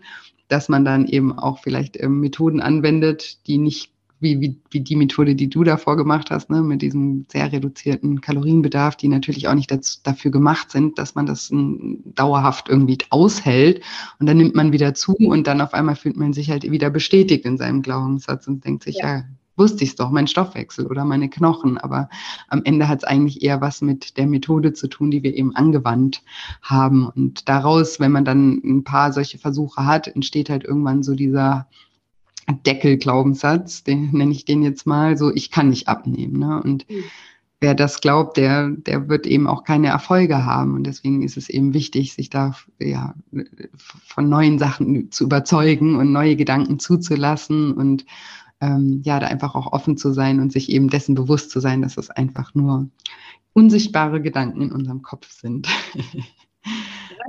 dass 0.48 0.68
man 0.68 0.84
dann 0.84 1.06
eben 1.06 1.36
auch 1.36 1.58
vielleicht 1.58 2.00
ähm, 2.00 2.20
Methoden 2.20 2.60
anwendet, 2.60 3.46
die 3.46 3.58
nicht 3.58 3.90
wie, 4.20 4.40
wie, 4.40 4.58
wie 4.70 4.80
die 4.80 4.96
Methode, 4.96 5.34
die 5.34 5.48
du 5.48 5.64
davor 5.64 5.96
gemacht 5.96 6.30
hast, 6.30 6.50
ne, 6.50 6.62
mit 6.62 6.82
diesem 6.82 7.26
sehr 7.28 7.52
reduzierten 7.52 8.20
Kalorienbedarf, 8.20 8.96
die 8.96 9.08
natürlich 9.08 9.48
auch 9.48 9.54
nicht 9.54 9.70
dazu, 9.70 9.98
dafür 10.02 10.30
gemacht 10.30 10.70
sind, 10.70 10.98
dass 10.98 11.14
man 11.14 11.26
das 11.26 11.50
m, 11.50 11.98
dauerhaft 12.14 12.68
irgendwie 12.68 12.98
aushält. 13.10 13.82
Und 14.18 14.26
dann 14.26 14.38
nimmt 14.38 14.54
man 14.54 14.72
wieder 14.72 14.94
zu 14.94 15.14
und 15.14 15.46
dann 15.46 15.60
auf 15.60 15.74
einmal 15.74 15.96
fühlt 15.96 16.16
man 16.16 16.32
sich 16.32 16.50
halt 16.50 16.70
wieder 16.70 16.90
bestätigt 16.90 17.44
in 17.44 17.58
seinem 17.58 17.82
Glaubenssatz 17.82 18.46
und 18.48 18.64
denkt 18.64 18.84
sich, 18.84 18.98
ja, 18.98 19.18
ja 19.18 19.24
wusste 19.56 19.84
ich 19.84 19.90
es 19.90 19.96
doch, 19.96 20.10
mein 20.10 20.26
Stoffwechsel 20.26 20.86
oder 20.86 21.04
meine 21.04 21.28
Knochen. 21.28 21.78
Aber 21.78 22.08
am 22.48 22.62
Ende 22.64 22.88
hat 22.88 22.98
es 22.98 23.04
eigentlich 23.04 23.42
eher 23.42 23.60
was 23.60 23.80
mit 23.82 24.16
der 24.16 24.26
Methode 24.26 24.72
zu 24.72 24.86
tun, 24.86 25.10
die 25.10 25.22
wir 25.22 25.34
eben 25.34 25.54
angewandt 25.56 26.22
haben. 26.62 27.08
Und 27.08 27.48
daraus, 27.48 27.98
wenn 27.98 28.12
man 28.12 28.24
dann 28.24 28.60
ein 28.64 28.84
paar 28.84 29.12
solche 29.12 29.38
Versuche 29.38 29.84
hat, 29.84 30.08
entsteht 30.08 30.50
halt 30.50 30.64
irgendwann 30.64 31.02
so 31.02 31.14
dieser 31.14 31.66
Deckel-Glaubenssatz, 32.52 33.84
den 33.84 34.12
nenne 34.12 34.32
ich 34.32 34.44
den 34.44 34.62
jetzt 34.62 34.86
mal, 34.86 35.16
so 35.16 35.32
ich 35.34 35.50
kann 35.50 35.70
nicht 35.70 35.88
abnehmen. 35.88 36.38
Ne? 36.38 36.62
Und 36.62 36.88
mhm. 36.88 37.04
wer 37.60 37.74
das 37.74 38.00
glaubt, 38.00 38.36
der, 38.36 38.70
der 38.70 39.08
wird 39.08 39.26
eben 39.26 39.46
auch 39.46 39.64
keine 39.64 39.88
Erfolge 39.88 40.44
haben. 40.44 40.74
Und 40.74 40.84
deswegen 40.84 41.22
ist 41.22 41.36
es 41.36 41.48
eben 41.48 41.74
wichtig, 41.74 42.14
sich 42.14 42.30
da 42.30 42.54
ja, 42.78 43.14
von 44.06 44.28
neuen 44.28 44.58
Sachen 44.58 45.10
zu 45.10 45.24
überzeugen 45.24 45.96
und 45.96 46.12
neue 46.12 46.36
Gedanken 46.36 46.78
zuzulassen 46.78 47.72
und 47.72 48.06
ähm, 48.60 49.02
ja, 49.04 49.20
da 49.20 49.26
einfach 49.26 49.54
auch 49.54 49.72
offen 49.72 49.96
zu 49.96 50.12
sein 50.12 50.40
und 50.40 50.52
sich 50.52 50.70
eben 50.70 50.88
dessen 50.88 51.14
bewusst 51.14 51.50
zu 51.50 51.60
sein, 51.60 51.82
dass 51.82 51.96
es 51.98 52.10
einfach 52.10 52.54
nur 52.54 52.88
unsichtbare 53.52 54.20
Gedanken 54.20 54.62
in 54.62 54.72
unserem 54.72 55.02
Kopf 55.02 55.30
sind. 55.30 55.68
es 55.94 56.72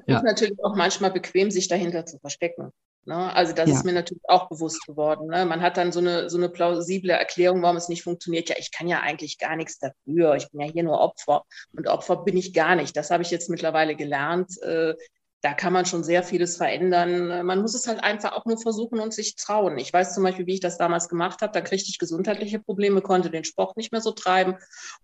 ja. 0.08 0.18
ist 0.18 0.24
natürlich 0.24 0.64
auch 0.64 0.76
manchmal 0.76 1.12
bequem, 1.12 1.52
sich 1.52 1.68
dahinter 1.68 2.06
zu 2.06 2.18
verstecken. 2.20 2.72
Ne? 3.08 3.34
Also 3.34 3.54
das 3.54 3.70
ja. 3.70 3.76
ist 3.76 3.86
mir 3.86 3.94
natürlich 3.94 4.24
auch 4.28 4.50
bewusst 4.50 4.86
geworden. 4.86 5.28
Ne? 5.28 5.46
Man 5.46 5.62
hat 5.62 5.78
dann 5.78 5.94
so 5.94 6.00
eine, 6.00 6.30
so 6.30 6.38
eine 6.38 6.50
plausible 6.50 7.14
Erklärung, 7.14 7.62
warum 7.62 7.78
es 7.78 7.88
nicht 7.88 8.04
funktioniert. 8.04 8.50
Ja, 8.50 8.56
ich 8.60 8.72
kann 8.72 8.88
ja 8.88 9.00
eigentlich 9.00 9.38
gar 9.38 9.56
nichts 9.56 9.80
dafür. 9.80 10.36
Ich 10.36 10.52
bin 10.52 10.60
ja 10.60 10.68
hier 10.68 10.84
nur 10.84 11.00
Opfer. 11.00 11.44
Und 11.76 11.88
Opfer 11.88 12.18
bin 12.18 12.36
ich 12.36 12.54
gar 12.54 12.76
nicht. 12.76 12.98
Das 12.98 13.10
habe 13.10 13.24
ich 13.24 13.32
jetzt 13.32 13.50
mittlerweile 13.50 13.96
gelernt. 13.96 14.62
Äh, 14.62 14.96
da 15.42 15.54
kann 15.54 15.72
man 15.72 15.86
schon 15.86 16.04
sehr 16.04 16.24
vieles 16.24 16.58
verändern. 16.58 17.46
Man 17.46 17.62
muss 17.62 17.76
es 17.76 17.88
halt 17.88 18.04
einfach 18.04 18.34
auch 18.34 18.46
nur 18.46 18.58
versuchen 18.58 19.00
und 19.00 19.14
sich 19.14 19.36
trauen. 19.36 19.78
Ich 19.78 19.94
weiß 19.94 20.14
zum 20.14 20.24
Beispiel, 20.24 20.48
wie 20.48 20.56
ich 20.56 20.60
das 20.60 20.78
damals 20.78 21.08
gemacht 21.08 21.42
habe. 21.42 21.54
Da 21.54 21.62
kriegte 21.62 21.90
ich 21.90 22.00
gesundheitliche 22.00 22.60
Probleme, 22.60 23.02
konnte 23.02 23.30
den 23.30 23.46
Sport 23.46 23.78
nicht 23.78 23.94
mehr 23.94 24.02
so 24.02 24.12
treiben. 24.12 24.56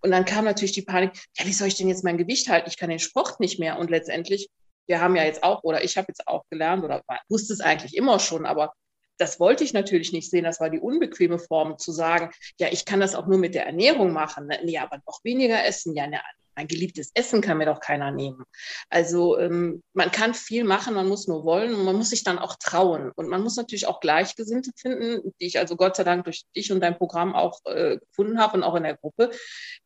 Und 0.01 0.12
dann 0.12 0.26
kam 0.26 0.43
natürlich 0.43 0.74
die 0.74 0.82
Panik, 0.82 1.12
ja, 1.38 1.45
wie 1.45 1.54
soll 1.54 1.68
ich 1.68 1.76
denn 1.76 1.88
jetzt 1.88 2.04
mein 2.04 2.18
Gewicht 2.18 2.49
halten? 2.49 2.68
Ich 2.68 2.78
kann 2.78 2.89
den 2.89 2.99
Sport 2.99 3.39
nicht 3.39 3.60
mehr. 3.60 3.78
Und 3.80 3.91
letztendlich, 3.91 4.49
wir 4.88 5.02
haben 5.02 5.16
ja 5.16 5.24
jetzt 5.24 5.44
auch, 5.44 5.64
oder 5.64 5.84
ich 5.84 5.98
habe 5.98 6.08
jetzt 6.10 6.28
auch 6.28 6.44
gelernt, 6.50 6.84
oder 6.84 7.02
wusste 7.30 7.54
es 7.54 7.62
eigentlich 7.62 7.96
immer 7.96 8.20
schon, 8.20 8.46
aber 8.46 8.74
das 9.18 9.40
wollte 9.40 9.64
ich 9.64 9.74
natürlich 9.74 10.12
nicht 10.12 10.30
sehen. 10.30 10.44
Das 10.44 10.60
war 10.60 10.70
die 10.70 10.80
unbequeme 10.80 11.40
Form, 11.40 11.78
zu 11.78 11.92
sagen, 11.92 12.32
ja, 12.60 12.68
ich 12.72 12.86
kann 12.86 13.00
das 13.00 13.16
auch 13.16 13.28
nur 13.28 13.38
mit 13.38 13.56
der 13.56 13.66
Ernährung 13.66 14.12
machen. 14.12 14.52
Nee, 14.64 14.80
aber 14.80 14.98
noch 15.06 15.24
weniger 15.24 15.64
essen. 15.66 15.96
Ja, 15.96 16.08
ne, 16.08 16.20
mein 16.56 16.68
geliebtes 16.68 17.12
Essen 17.14 17.42
kann 17.42 17.58
mir 17.58 17.66
doch 17.66 17.80
keiner 17.80 18.12
nehmen. 18.12 18.44
Also 18.90 19.38
ähm, 19.40 19.82
man 19.94 20.12
kann 20.12 20.34
viel 20.34 20.64
machen, 20.64 20.94
man 20.94 21.08
muss 21.08 21.28
nur 21.28 21.46
wollen 21.46 21.74
und 21.74 21.86
man 21.86 21.96
muss 21.96 22.10
sich 22.10 22.24
dann 22.24 22.40
auch 22.40 22.56
trauen. 22.56 23.12
Und 23.16 23.30
man 23.30 23.42
muss 23.42 23.56
natürlich 23.56 23.88
auch 23.88 24.00
Gleichgesinnte 24.00 24.72
finden, 24.76 25.34
die 25.40 25.46
ich 25.46 25.60
also 25.60 25.76
Gott 25.76 25.96
sei 25.96 26.04
Dank 26.04 26.26
durch 26.26 26.44
dich 26.56 26.72
und 26.72 26.82
dein 26.82 26.98
Programm 26.98 27.36
auch 27.36 27.60
äh, 27.66 27.98
gefunden 27.98 28.40
habe 28.40 28.58
und 28.58 28.64
auch 28.64 28.76
in 28.76 28.84
der 28.84 28.98
Gruppe, 28.98 29.32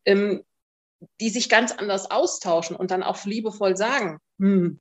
ähm, 0.04 0.42
die 1.20 1.30
sich 1.30 1.48
ganz 1.48 1.72
anders 1.72 2.10
austauschen 2.10 2.76
und 2.76 2.90
dann 2.90 3.02
auch 3.02 3.24
liebevoll 3.24 3.76
sagen, 3.76 4.18
hm, 4.38 4.80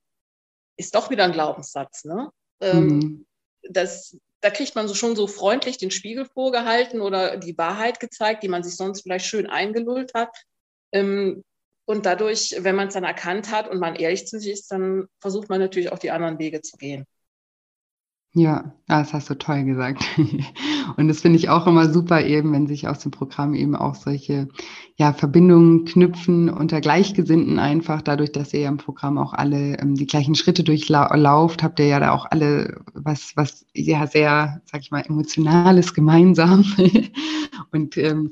ist 0.77 0.95
doch 0.95 1.09
wieder 1.09 1.25
ein 1.25 1.33
Glaubenssatz. 1.33 2.05
Ne? 2.05 2.29
Ähm, 2.61 2.87
mhm. 2.87 3.25
das, 3.63 4.17
da 4.41 4.49
kriegt 4.49 4.75
man 4.75 4.87
so 4.87 4.93
schon 4.93 5.15
so 5.15 5.27
freundlich 5.27 5.77
den 5.77 5.91
Spiegel 5.91 6.25
vorgehalten 6.25 7.01
oder 7.01 7.37
die 7.37 7.57
Wahrheit 7.57 7.99
gezeigt, 7.99 8.43
die 8.43 8.47
man 8.47 8.63
sich 8.63 8.75
sonst 8.75 9.01
vielleicht 9.01 9.25
schön 9.25 9.47
eingelullt 9.47 10.13
hat. 10.13 10.35
Ähm, 10.91 11.43
und 11.85 12.05
dadurch, 12.05 12.55
wenn 12.59 12.75
man 12.75 12.89
es 12.89 12.93
dann 12.93 13.05
erkannt 13.05 13.51
hat 13.51 13.69
und 13.69 13.79
man 13.79 13.95
ehrlich 13.95 14.27
zu 14.27 14.39
sich 14.39 14.51
ist, 14.51 14.71
dann 14.71 15.07
versucht 15.19 15.49
man 15.49 15.59
natürlich 15.59 15.91
auch 15.91 15.99
die 15.99 16.11
anderen 16.11 16.37
Wege 16.37 16.61
zu 16.61 16.77
gehen. 16.77 17.05
Ja, 18.33 18.73
das 18.87 19.13
hast 19.13 19.29
du 19.29 19.35
toll 19.35 19.63
gesagt. 19.63 20.03
Und 20.97 21.07
das 21.07 21.21
finde 21.21 21.37
ich 21.39 21.49
auch 21.49 21.65
immer 21.65 21.91
super 21.91 22.23
eben, 22.23 22.53
wenn 22.53 22.67
sich 22.67 22.87
aus 22.87 22.99
dem 22.99 23.11
Programm 23.11 23.53
eben 23.55 23.75
auch 23.75 23.95
solche 23.95 24.47
ja, 24.95 25.13
Verbindungen 25.13 25.85
knüpfen 25.85 26.49
unter 26.49 26.81
Gleichgesinnten 26.81 27.59
einfach, 27.59 28.01
dadurch, 28.01 28.31
dass 28.31 28.53
ihr 28.53 28.61
ja 28.61 28.69
im 28.69 28.77
Programm 28.77 29.17
auch 29.17 29.33
alle 29.33 29.77
ähm, 29.79 29.95
die 29.95 30.07
gleichen 30.07 30.35
Schritte 30.35 30.63
durchlauft, 30.63 31.63
habt 31.63 31.79
ihr 31.79 31.87
ja 31.87 31.99
da 31.99 32.11
auch 32.11 32.25
alle 32.29 32.81
was, 32.93 33.33
was 33.35 33.65
ja 33.73 34.07
sehr, 34.07 34.61
sag 34.65 34.81
ich 34.81 34.91
mal, 34.91 35.01
emotionales 35.01 35.93
gemeinsam. 35.93 36.63
Und 37.71 37.97
ähm, 37.97 38.31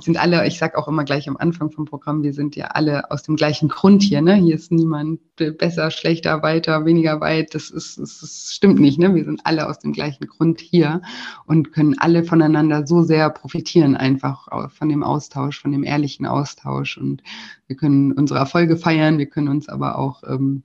sind 0.00 0.16
alle, 0.16 0.46
ich 0.46 0.58
sag 0.58 0.76
auch 0.76 0.88
immer 0.88 1.04
gleich 1.04 1.28
am 1.28 1.36
Anfang 1.36 1.70
vom 1.70 1.86
Programm, 1.86 2.22
wir 2.22 2.32
sind 2.32 2.56
ja 2.56 2.66
alle 2.68 3.10
aus 3.10 3.22
dem 3.22 3.36
gleichen 3.36 3.68
Grund 3.68 4.02
hier, 4.02 4.20
ne? 4.22 4.36
Hier 4.36 4.54
ist 4.54 4.70
niemand 4.70 5.20
besser, 5.36 5.90
schlechter, 5.90 6.42
weiter, 6.42 6.84
weniger 6.84 7.20
weit. 7.20 7.54
Das 7.54 7.70
ist, 7.70 7.98
das, 7.98 8.20
das 8.20 8.52
stimmt 8.52 8.80
nicht, 8.80 8.98
ne? 8.98 9.14
Wir 9.14 9.24
sind 9.24 9.35
alle 9.44 9.68
aus 9.68 9.78
dem 9.78 9.92
gleichen 9.92 10.26
Grund 10.26 10.60
hier 10.60 11.02
und 11.46 11.72
können 11.72 11.98
alle 11.98 12.24
voneinander 12.24 12.86
so 12.86 13.02
sehr 13.02 13.30
profitieren, 13.30 13.96
einfach 13.96 14.48
von 14.72 14.88
dem 14.88 15.02
Austausch, 15.02 15.60
von 15.60 15.72
dem 15.72 15.84
ehrlichen 15.84 16.26
Austausch. 16.26 16.98
Und 16.98 17.22
wir 17.66 17.76
können 17.76 18.12
unsere 18.12 18.38
Erfolge 18.38 18.76
feiern, 18.76 19.18
wir 19.18 19.26
können 19.26 19.48
uns 19.48 19.68
aber 19.68 19.98
auch 19.98 20.22
ähm, 20.26 20.62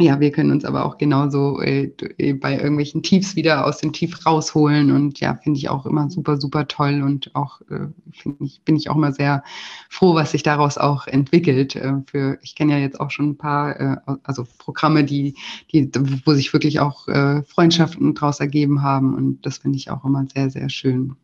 ja, 0.00 0.20
wir 0.20 0.30
können 0.30 0.52
uns 0.52 0.64
aber 0.64 0.84
auch 0.84 0.96
genauso 0.96 1.60
äh, 1.60 1.90
äh, 2.18 2.32
bei 2.32 2.54
irgendwelchen 2.54 3.02
Tiefs 3.02 3.34
wieder 3.34 3.66
aus 3.66 3.78
dem 3.78 3.92
Tief 3.92 4.24
rausholen 4.24 4.92
und 4.92 5.18
ja, 5.18 5.34
finde 5.34 5.58
ich 5.58 5.68
auch 5.68 5.86
immer 5.86 6.08
super, 6.08 6.40
super 6.40 6.68
toll 6.68 7.02
und 7.02 7.34
auch 7.34 7.60
äh, 7.62 7.88
finde 8.12 8.44
ich, 8.44 8.62
bin 8.64 8.76
ich 8.76 8.90
auch 8.90 8.94
immer 8.94 9.12
sehr 9.12 9.42
froh, 9.90 10.14
was 10.14 10.30
sich 10.30 10.44
daraus 10.44 10.78
auch 10.78 11.08
entwickelt. 11.08 11.74
Äh, 11.74 11.94
für 12.06 12.38
ich 12.42 12.54
kenne 12.54 12.74
ja 12.74 12.78
jetzt 12.78 13.00
auch 13.00 13.10
schon 13.10 13.30
ein 13.30 13.38
paar, 13.38 13.80
äh, 13.80 13.96
also 14.22 14.46
Programme, 14.58 15.02
die, 15.02 15.34
die, 15.72 15.90
wo 16.24 16.32
sich 16.32 16.52
wirklich 16.52 16.78
auch 16.78 17.08
äh, 17.08 17.42
Freundschaften 17.42 18.14
daraus 18.14 18.38
ergeben 18.38 18.82
haben 18.82 19.16
und 19.16 19.44
das 19.44 19.58
finde 19.58 19.78
ich 19.78 19.90
auch 19.90 20.04
immer 20.04 20.24
sehr, 20.32 20.48
sehr 20.48 20.68
schön. 20.68 21.16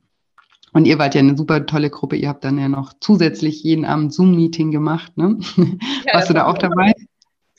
Und 0.72 0.88
ihr 0.88 0.98
wart 0.98 1.14
ja 1.14 1.20
eine 1.20 1.36
super 1.36 1.64
tolle 1.66 1.88
Gruppe. 1.88 2.16
Ihr 2.16 2.28
habt 2.28 2.42
dann 2.42 2.58
ja 2.58 2.68
noch 2.68 2.94
zusätzlich 2.98 3.62
jeden 3.62 3.84
Abend 3.84 4.12
Zoom-Meeting 4.12 4.72
gemacht, 4.72 5.16
ne? 5.16 5.38
Ja, 5.56 6.14
Warst 6.14 6.30
du 6.30 6.34
da 6.34 6.46
auch 6.46 6.58
dabei? 6.58 6.92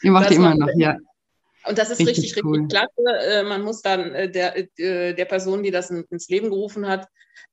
Ihr 0.06 0.12
macht 0.12 0.30
das 0.30 0.38
immer 0.38 0.53
noch, 0.53 0.70
ja. 0.76 0.97
Und 1.68 1.80
das 1.80 1.89
ist 1.89 1.99
richtig, 1.99 2.26
richtig, 2.26 2.45
cool. 2.45 2.60
richtig 2.60 2.70
klasse. 2.70 3.26
Äh, 3.28 3.43
man 3.43 3.64
muss 3.64 3.82
dann 3.82 4.14
äh, 4.14 4.30
der, 4.30 4.56
äh, 4.56 5.16
der 5.16 5.26
Person, 5.26 5.64
die 5.64 5.72
das 5.72 5.89
ins 5.89 6.30
Leben 6.30 6.49
gerufen 6.49 6.88
hat, 6.88 7.08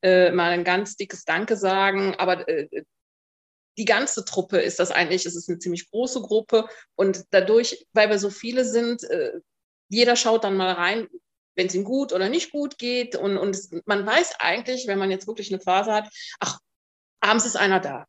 mal 0.05 0.51
ein 0.51 0.65
ganz 0.65 0.97
dickes 0.97 1.25
Danke 1.25 1.57
sagen. 1.57 2.17
Aber 2.17 2.45
die 3.79 3.85
ganze 3.85 4.25
Truppe 4.25 4.59
ist 4.59 4.81
das 4.81 4.91
eigentlich, 4.91 5.27
es 5.27 5.37
ist 5.37 5.49
eine 5.49 5.61
ziemlich 5.61 5.91
große 5.91 6.21
Gruppe. 6.23 6.67
Und 6.97 7.25
dadurch, 7.31 7.87
weil 7.93 8.11
wir 8.11 8.19
so 8.19 8.29
viele 8.29 8.65
sind, 8.65 9.03
jeder 9.89 10.17
schaut 10.17 10.43
dann 10.43 10.57
mal 10.57 10.73
rein, 10.73 11.07
wenn 11.55 11.69
es 11.69 11.75
ihm 11.75 11.85
gut 11.85 12.13
oder 12.13 12.29
nicht 12.29 12.51
gut 12.51 12.79
geht. 12.79 13.15
Und, 13.15 13.39
und 13.39 13.57
man 13.87 14.05
weiß 14.05 14.41
eigentlich, 14.41 14.89
wenn 14.89 14.99
man 14.99 15.13
jetzt 15.13 15.29
wirklich 15.29 15.53
eine 15.53 15.61
Phase 15.61 15.93
hat, 15.93 16.09
ach, 16.41 16.59
abends 17.21 17.47
ist 17.47 17.57
einer 17.57 17.79
da. 17.79 18.07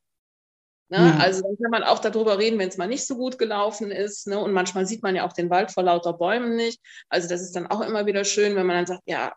Ne? 0.93 0.99
Ja. 0.99 1.17
Also 1.17 1.41
dann 1.41 1.57
kann 1.57 1.71
man 1.71 1.83
auch 1.83 1.97
darüber 1.97 2.37
reden, 2.37 2.59
wenn 2.59 2.69
es 2.69 2.77
mal 2.77 2.87
nicht 2.87 3.07
so 3.07 3.17
gut 3.17 3.39
gelaufen 3.39 3.89
ist. 3.89 4.27
Ne? 4.27 4.37
Und 4.37 4.51
manchmal 4.53 4.85
sieht 4.85 5.01
man 5.01 5.15
ja 5.15 5.25
auch 5.25 5.33
den 5.33 5.49
Wald 5.49 5.71
vor 5.71 5.81
lauter 5.81 6.13
Bäumen 6.13 6.55
nicht. 6.55 6.79
Also 7.09 7.27
das 7.27 7.41
ist 7.41 7.55
dann 7.55 7.65
auch 7.65 7.81
immer 7.81 8.05
wieder 8.05 8.23
schön, 8.23 8.55
wenn 8.55 8.67
man 8.67 8.75
dann 8.75 8.85
sagt, 8.85 9.01
ja, 9.07 9.33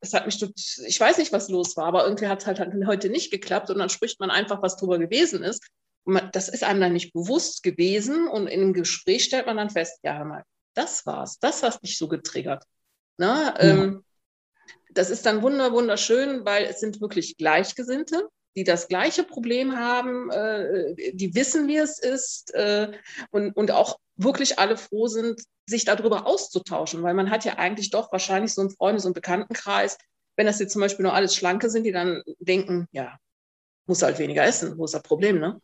es 0.00 0.12
hat 0.12 0.26
mich, 0.26 0.38
ich 0.86 1.00
weiß 1.00 1.16
nicht, 1.16 1.32
was 1.32 1.48
los 1.48 1.78
war, 1.78 1.86
aber 1.86 2.04
irgendwie 2.04 2.26
hat 2.26 2.40
es 2.40 2.46
halt, 2.46 2.60
halt 2.60 2.74
heute 2.86 3.08
nicht 3.08 3.30
geklappt 3.30 3.70
und 3.70 3.78
dann 3.78 3.88
spricht 3.88 4.20
man 4.20 4.30
einfach, 4.30 4.60
was 4.60 4.76
drüber 4.76 4.98
gewesen 4.98 5.42
ist. 5.42 5.66
Man, 6.04 6.28
das 6.32 6.50
ist 6.50 6.62
einem 6.62 6.82
dann 6.82 6.92
nicht 6.92 7.14
bewusst 7.14 7.62
gewesen 7.62 8.28
und 8.28 8.46
in 8.46 8.60
einem 8.60 8.74
Gespräch 8.74 9.24
stellt 9.24 9.46
man 9.46 9.56
dann 9.56 9.70
fest, 9.70 10.00
ja, 10.02 10.18
hör 10.18 10.26
mal, 10.26 10.44
das 10.74 11.06
war's, 11.06 11.38
das 11.40 11.62
hat 11.62 11.82
mich 11.82 11.96
so 11.96 12.06
getriggert. 12.06 12.64
Ne? 13.16 13.26
Ja. 13.26 13.60
Ähm, 13.60 14.04
das 14.90 15.08
ist 15.08 15.24
dann 15.24 15.40
wunder, 15.40 15.72
wunderschön, 15.72 16.44
weil 16.44 16.66
es 16.66 16.80
sind 16.80 17.00
wirklich 17.00 17.38
Gleichgesinnte 17.38 18.28
die 18.56 18.64
das 18.64 18.88
gleiche 18.88 19.24
Problem 19.24 19.76
haben, 19.76 20.30
äh, 20.30 20.94
die 21.12 21.34
wissen, 21.34 21.68
wie 21.68 21.76
es 21.76 21.98
ist 21.98 22.54
äh, 22.54 22.90
und, 23.30 23.52
und 23.52 23.70
auch 23.70 23.98
wirklich 24.16 24.58
alle 24.58 24.76
froh 24.76 25.06
sind, 25.06 25.42
sich 25.66 25.84
darüber 25.84 26.26
auszutauschen, 26.26 27.02
weil 27.02 27.14
man 27.14 27.30
hat 27.30 27.44
ja 27.44 27.54
eigentlich 27.58 27.90
doch 27.90 28.10
wahrscheinlich 28.10 28.54
so 28.54 28.62
einen 28.62 28.70
Freundes- 28.70 29.04
und 29.04 29.14
Bekanntenkreis, 29.14 29.98
wenn 30.36 30.46
das 30.46 30.58
jetzt 30.58 30.72
zum 30.72 30.80
Beispiel 30.80 31.04
nur 31.04 31.14
alles 31.14 31.34
Schlanke 31.34 31.70
sind, 31.70 31.84
die 31.84 31.92
dann 31.92 32.22
denken, 32.38 32.86
ja, 32.92 33.18
muss 33.86 34.02
halt 34.02 34.18
weniger 34.18 34.44
essen, 34.44 34.78
wo 34.78 34.84
ist 34.84 34.94
das 34.94 35.02
Problem, 35.02 35.38
ne? 35.38 35.60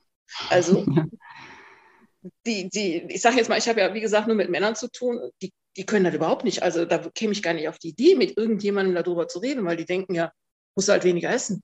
Also 0.51 0.85
die, 2.47 2.69
die, 2.69 3.07
ich 3.09 3.21
sage 3.21 3.37
jetzt 3.37 3.49
mal, 3.49 3.59
ich 3.59 3.69
habe 3.69 3.81
ja, 3.81 3.95
wie 3.95 4.01
gesagt, 4.01 4.27
nur 4.27 4.37
mit 4.37 4.51
Männern 4.51 4.75
zu 4.75 4.89
tun, 4.91 5.31
die, 5.43 5.53
die 5.77 5.87
können 5.87 6.05
das 6.05 6.15
überhaupt 6.15 6.45
nicht. 6.45 6.63
Also 6.63 6.85
da 6.85 6.99
käme 6.99 7.33
ich 7.33 7.43
gar 7.43 7.55
nicht 7.55 7.69
auf 7.69 7.79
die 7.79 7.91
Idee, 7.91 8.15
mit 8.15 8.37
irgendjemandem 8.37 8.95
darüber 8.95 9.29
zu 9.29 9.39
reden, 9.41 9.65
weil 9.65 9.77
die 9.77 9.85
denken 9.85 10.15
ja, 10.15 10.33
muss 10.75 10.89
halt 10.89 11.05
weniger 11.05 11.31
essen. 11.31 11.63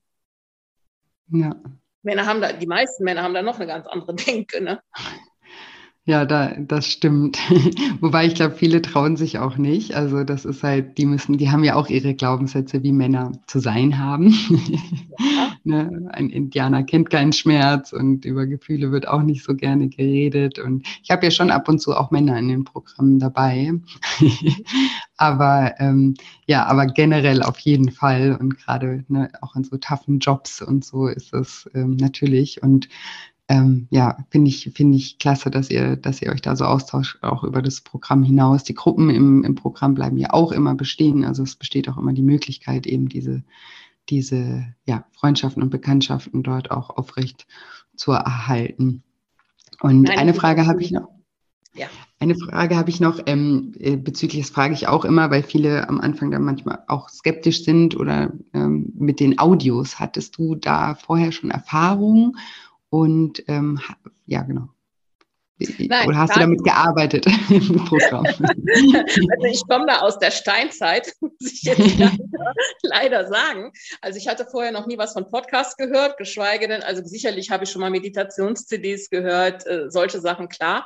Ja. 1.31 1.55
Männer 2.03 2.25
haben 2.25 2.41
da, 2.41 2.51
die 2.53 2.67
meisten 2.67 3.03
Männer 3.03 3.23
haben 3.23 3.33
da 3.33 3.41
noch 3.41 3.57
eine 3.57 3.67
ganz 3.67 3.87
andere 3.87 4.15
Denke, 4.27 4.63
ne? 4.63 4.81
Ja, 6.03 6.25
da, 6.25 6.55
das 6.57 6.87
stimmt. 6.87 7.37
Wobei 8.01 8.25
ich 8.25 8.35
glaube, 8.35 8.55
viele 8.55 8.81
trauen 8.81 9.17
sich 9.17 9.37
auch 9.37 9.57
nicht. 9.57 9.93
Also 9.93 10.23
das 10.23 10.45
ist 10.45 10.63
halt, 10.63 10.97
die 10.97 11.05
müssen, 11.05 11.37
die 11.37 11.51
haben 11.51 11.63
ja 11.63 11.75
auch 11.75 11.89
ihre 11.89 12.15
Glaubenssätze, 12.15 12.81
wie 12.83 12.91
Männer 12.91 13.33
zu 13.47 13.59
sein 13.59 13.97
haben. 13.97 14.33
Ja. 15.19 15.50
Ne? 15.65 16.09
Ein 16.11 16.29
Indianer 16.29 16.83
kennt 16.83 17.09
keinen 17.09 17.33
Schmerz 17.33 17.93
und 17.93 18.25
über 18.25 18.45
Gefühle 18.45 18.91
wird 18.91 19.07
auch 19.07 19.21
nicht 19.21 19.43
so 19.43 19.55
gerne 19.55 19.89
geredet. 19.89 20.59
Und 20.59 20.85
ich 21.03 21.11
habe 21.11 21.25
ja 21.25 21.31
schon 21.31 21.51
ab 21.51 21.67
und 21.69 21.79
zu 21.79 21.95
auch 21.95 22.11
Männer 22.11 22.37
in 22.37 22.47
den 22.47 22.63
Programmen 22.63 23.19
dabei. 23.19 23.73
aber 25.17 25.73
ähm, 25.79 26.15
ja, 26.45 26.65
aber 26.65 26.85
generell 26.87 27.43
auf 27.43 27.59
jeden 27.59 27.91
Fall 27.91 28.37
und 28.39 28.57
gerade 28.57 29.05
ne, 29.07 29.29
auch 29.41 29.55
in 29.55 29.63
so 29.63 29.77
toughen 29.77 30.19
Jobs 30.19 30.61
und 30.61 30.83
so 30.85 31.07
ist 31.07 31.33
es 31.33 31.69
ähm, 31.73 31.95
natürlich. 31.95 32.63
Und 32.63 32.89
ähm, 33.51 33.87
ja, 33.89 34.17
finde 34.29 34.49
ich, 34.49 34.71
finde 34.73 34.97
ich 34.97 35.17
klasse, 35.19 35.51
dass 35.51 35.69
ihr, 35.69 35.97
dass 35.97 36.21
ihr 36.21 36.31
euch 36.31 36.41
da 36.41 36.55
so 36.55 36.63
austauscht, 36.63 37.17
auch 37.21 37.43
über 37.43 37.61
das 37.61 37.81
Programm 37.81 38.23
hinaus. 38.23 38.63
Die 38.63 38.73
Gruppen 38.73 39.09
im, 39.09 39.43
im 39.43 39.55
Programm 39.55 39.93
bleiben 39.93 40.15
ja 40.15 40.31
auch 40.31 40.53
immer 40.53 40.73
bestehen. 40.73 41.25
Also 41.25 41.43
es 41.43 41.57
besteht 41.57 41.89
auch 41.89 41.97
immer 41.97 42.13
die 42.13 42.21
Möglichkeit, 42.21 42.87
eben 42.87 43.09
diese, 43.09 43.43
diese 44.09 44.65
ja, 44.85 45.05
Freundschaften 45.11 45.63
und 45.63 45.69
Bekanntschaften 45.69 46.43
dort 46.43 46.71
auch 46.71 46.89
aufrecht 46.89 47.47
zu 47.95 48.11
erhalten. 48.11 49.03
Und 49.81 50.03
Nein, 50.03 50.17
eine 50.17 50.33
Frage 50.33 50.67
habe 50.67 50.81
ich 50.81 50.91
noch. 50.91 51.07
Ja. 51.73 51.87
Eine 52.19 52.35
Frage 52.35 52.75
habe 52.75 52.89
ich 52.89 52.99
noch 52.99 53.19
ähm, 53.25 53.73
äh, 53.79 53.95
bezüglich, 53.95 54.41
das 54.43 54.51
frage 54.51 54.73
ich 54.73 54.87
auch 54.87 55.05
immer, 55.05 55.31
weil 55.31 55.41
viele 55.41 55.87
am 55.87 56.01
Anfang 56.01 56.29
dann 56.29 56.43
manchmal 56.43 56.83
auch 56.87 57.09
skeptisch 57.09 57.63
sind 57.63 57.95
oder 57.95 58.33
ähm, 58.53 58.91
mit 58.95 59.19
den 59.19 59.39
Audios. 59.39 59.99
Hattest 59.99 60.37
du 60.37 60.55
da 60.55 60.95
vorher 60.95 61.31
schon 61.31 61.49
Erfahrungen 61.49 62.37
und 62.89 63.43
ähm, 63.47 63.79
ja, 64.25 64.43
genau. 64.43 64.67
Nein, 65.89 66.07
Oder 66.07 66.17
hast 66.17 66.35
du 66.35 66.39
damit 66.39 66.63
gearbeitet 66.63 67.25
im 67.49 67.75
Programm? 67.85 68.25
also 68.25 69.45
ich 69.49 69.61
komme 69.67 69.85
da 69.87 69.99
aus 69.99 70.19
der 70.19 70.31
Steinzeit, 70.31 71.13
muss 71.21 71.33
ich 71.41 71.63
jetzt 71.63 71.79
leider, 71.99 72.15
leider, 72.83 73.27
sagen. 73.27 73.71
Also 74.01 74.17
ich 74.17 74.27
hatte 74.27 74.45
vorher 74.49 74.71
noch 74.71 74.87
nie 74.87 74.97
was 74.97 75.13
von 75.13 75.29
Podcast 75.29 75.77
gehört, 75.77 76.17
geschweige 76.17 76.67
denn, 76.67 76.83
also 76.83 77.01
sicherlich 77.03 77.51
habe 77.51 77.63
ich 77.63 77.71
schon 77.71 77.81
mal 77.81 77.91
Meditations-CDs 77.91 79.09
gehört, 79.09 79.65
äh, 79.67 79.89
solche 79.89 80.19
Sachen, 80.19 80.49
klar. 80.49 80.85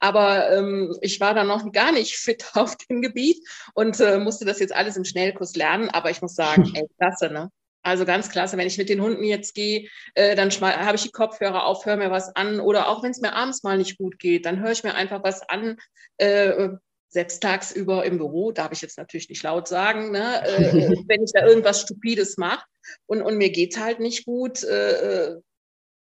Aber 0.00 0.50
ähm, 0.50 0.96
ich 1.00 1.20
war 1.20 1.34
da 1.34 1.44
noch 1.44 1.70
gar 1.72 1.92
nicht 1.92 2.16
fit 2.16 2.44
auf 2.54 2.76
dem 2.76 3.02
Gebiet 3.02 3.38
und 3.74 4.00
äh, 4.00 4.18
musste 4.18 4.44
das 4.44 4.60
jetzt 4.60 4.74
alles 4.74 4.96
im 4.96 5.04
Schnellkurs 5.04 5.56
lernen. 5.56 5.90
Aber 5.90 6.10
ich 6.10 6.22
muss 6.22 6.34
sagen, 6.34 6.70
ey, 6.74 6.86
klasse, 6.98 7.30
ne? 7.30 7.50
Also 7.84 8.04
ganz 8.06 8.30
klasse, 8.30 8.56
wenn 8.56 8.66
ich 8.66 8.78
mit 8.78 8.88
den 8.88 9.02
Hunden 9.02 9.24
jetzt 9.24 9.54
gehe, 9.54 9.88
äh, 10.14 10.34
dann 10.34 10.50
habe 10.50 10.96
ich 10.96 11.02
die 11.02 11.10
Kopfhörer 11.10 11.66
auf, 11.66 11.84
höre 11.84 11.96
mir 11.96 12.10
was 12.10 12.34
an. 12.34 12.58
Oder 12.58 12.88
auch 12.88 13.02
wenn 13.02 13.10
es 13.10 13.20
mir 13.20 13.34
abends 13.34 13.62
mal 13.62 13.76
nicht 13.76 13.98
gut 13.98 14.18
geht, 14.18 14.46
dann 14.46 14.60
höre 14.60 14.72
ich 14.72 14.84
mir 14.84 14.94
einfach 14.94 15.22
was 15.22 15.42
an. 15.48 15.76
Äh, 16.16 16.70
selbst 17.08 17.42
tagsüber 17.42 18.04
im 18.04 18.18
Büro, 18.18 18.52
darf 18.52 18.72
ich 18.72 18.82
jetzt 18.82 18.98
natürlich 18.98 19.28
nicht 19.28 19.42
laut 19.44 19.68
sagen, 19.68 20.10
ne? 20.10 20.42
äh, 20.46 20.72
wenn 21.08 21.22
ich 21.22 21.32
da 21.32 21.46
irgendwas 21.46 21.82
Stupides 21.82 22.36
mache 22.38 22.66
und, 23.06 23.22
und 23.22 23.36
mir 23.36 23.50
geht 23.50 23.78
halt 23.78 24.00
nicht 24.00 24.26
gut, 24.26 24.64
äh, 24.64 25.34
äh, 25.34 25.40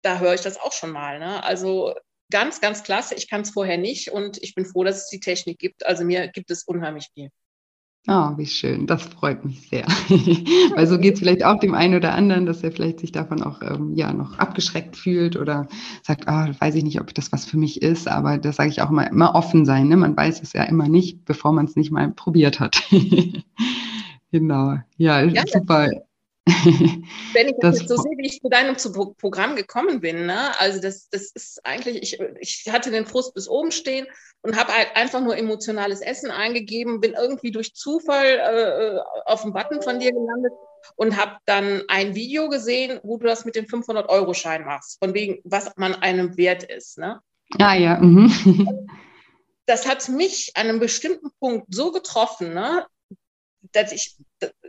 da 0.02 0.18
höre 0.18 0.34
ich 0.34 0.40
das 0.40 0.58
auch 0.58 0.72
schon 0.72 0.90
mal. 0.90 1.18
Ne? 1.18 1.44
Also 1.44 1.94
ganz, 2.30 2.60
ganz 2.60 2.82
klasse. 2.82 3.14
Ich 3.14 3.28
kann 3.28 3.42
es 3.42 3.50
vorher 3.50 3.78
nicht 3.78 4.10
und 4.10 4.42
ich 4.42 4.54
bin 4.54 4.64
froh, 4.64 4.84
dass 4.84 5.04
es 5.04 5.08
die 5.08 5.20
Technik 5.20 5.58
gibt. 5.58 5.84
Also 5.84 6.04
mir 6.04 6.28
gibt 6.28 6.50
es 6.50 6.64
unheimlich 6.64 7.08
viel. 7.14 7.30
Oh, 8.06 8.36
wie 8.36 8.44
schön. 8.44 8.86
Das 8.86 9.02
freut 9.04 9.46
mich 9.46 9.66
sehr. 9.70 9.86
Weil 10.74 10.86
so 10.86 10.98
geht 10.98 11.14
es 11.14 11.20
vielleicht 11.20 11.42
auch 11.42 11.58
dem 11.58 11.74
einen 11.74 11.94
oder 11.94 12.12
anderen, 12.12 12.44
dass 12.44 12.62
er 12.62 12.70
vielleicht 12.70 13.00
sich 13.00 13.12
davon 13.12 13.42
auch 13.42 13.62
ähm, 13.62 13.94
ja 13.94 14.12
noch 14.12 14.38
abgeschreckt 14.38 14.94
fühlt 14.94 15.36
oder 15.36 15.68
sagt, 16.02 16.24
oh, 16.26 16.48
weiß 16.58 16.74
ich 16.74 16.84
nicht, 16.84 17.00
ob 17.00 17.14
das 17.14 17.32
was 17.32 17.46
für 17.46 17.56
mich 17.56 17.80
ist. 17.80 18.06
Aber 18.06 18.36
das 18.36 18.56
sage 18.56 18.68
ich 18.68 18.82
auch 18.82 18.90
immer, 18.90 19.08
immer 19.10 19.34
offen 19.34 19.64
sein. 19.64 19.88
Ne? 19.88 19.96
Man 19.96 20.14
weiß 20.14 20.42
es 20.42 20.52
ja 20.52 20.64
immer 20.64 20.86
nicht, 20.86 21.24
bevor 21.24 21.52
man 21.52 21.64
es 21.64 21.76
nicht 21.76 21.92
mal 21.92 22.10
probiert 22.10 22.60
hat. 22.60 22.82
genau. 24.30 24.76
Ja, 24.98 25.22
ja 25.22 25.44
super. 25.46 25.88
Wenn 26.46 27.48
ich 27.48 27.54
das, 27.58 27.72
das 27.72 27.80
jetzt 27.80 27.88
so 27.88 27.96
sehe, 27.96 28.18
wie 28.18 28.26
ich 28.26 28.40
zu 28.40 28.50
deinem 28.50 28.76
Programm 29.16 29.56
gekommen 29.56 30.00
bin, 30.00 30.26
ne? 30.26 30.58
also 30.60 30.78
das, 30.80 31.08
das 31.08 31.30
ist 31.32 31.64
eigentlich, 31.64 32.02
ich, 32.02 32.20
ich 32.38 32.70
hatte 32.70 32.90
den 32.90 33.06
Frust 33.06 33.34
bis 33.34 33.48
oben 33.48 33.70
stehen 33.70 34.06
und 34.42 34.58
habe 34.58 34.72
halt 34.72 34.88
einfach 34.94 35.22
nur 35.22 35.36
emotionales 35.38 36.02
Essen 36.02 36.30
eingegeben, 36.30 37.00
bin 37.00 37.14
irgendwie 37.14 37.50
durch 37.50 37.74
Zufall 37.74 38.26
äh, 38.26 39.00
auf 39.24 39.42
dem 39.42 39.54
Button 39.54 39.80
von 39.80 39.98
dir 39.98 40.12
gelandet 40.12 40.52
und 40.96 41.16
habe 41.16 41.38
dann 41.46 41.82
ein 41.88 42.14
Video 42.14 42.50
gesehen, 42.50 43.00
wo 43.02 43.16
du 43.16 43.26
das 43.26 43.46
mit 43.46 43.56
dem 43.56 43.64
500-Euro-Schein 43.64 44.64
machst, 44.64 44.98
von 44.98 45.14
wegen, 45.14 45.40
was 45.44 45.72
man 45.76 45.94
einem 45.94 46.36
wert 46.36 46.64
ist. 46.64 46.98
Ne? 46.98 47.20
Ah 47.58 47.74
ja. 47.74 47.98
Mhm. 47.98 48.86
Das 49.66 49.88
hat 49.88 50.10
mich 50.10 50.52
an 50.56 50.68
einem 50.68 50.78
bestimmten 50.78 51.30
Punkt 51.40 51.74
so 51.74 51.90
getroffen, 51.90 52.52
ne, 52.52 52.86
dass 53.72 53.92
ich, 53.92 54.16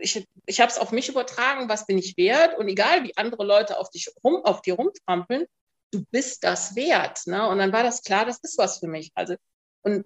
ich, 0.00 0.26
ich 0.46 0.60
habe 0.60 0.70
es 0.70 0.78
auf 0.78 0.92
mich 0.92 1.08
übertragen, 1.08 1.68
was 1.68 1.86
bin 1.86 1.98
ich 1.98 2.16
wert 2.16 2.58
und 2.58 2.68
egal 2.68 3.04
wie 3.04 3.16
andere 3.16 3.44
Leute 3.44 3.78
auf 3.78 3.90
dich 3.90 4.08
rum, 4.24 4.44
auf 4.44 4.62
dir 4.62 4.74
rumtrampeln, 4.74 5.46
du 5.92 6.04
bist 6.10 6.44
das 6.44 6.76
wert. 6.76 7.26
Ne? 7.26 7.46
Und 7.48 7.58
dann 7.58 7.72
war 7.72 7.82
das 7.82 8.02
klar, 8.02 8.24
das 8.24 8.38
ist 8.42 8.58
was 8.58 8.78
für 8.78 8.88
mich. 8.88 9.10
Also 9.14 9.36
und 9.82 10.04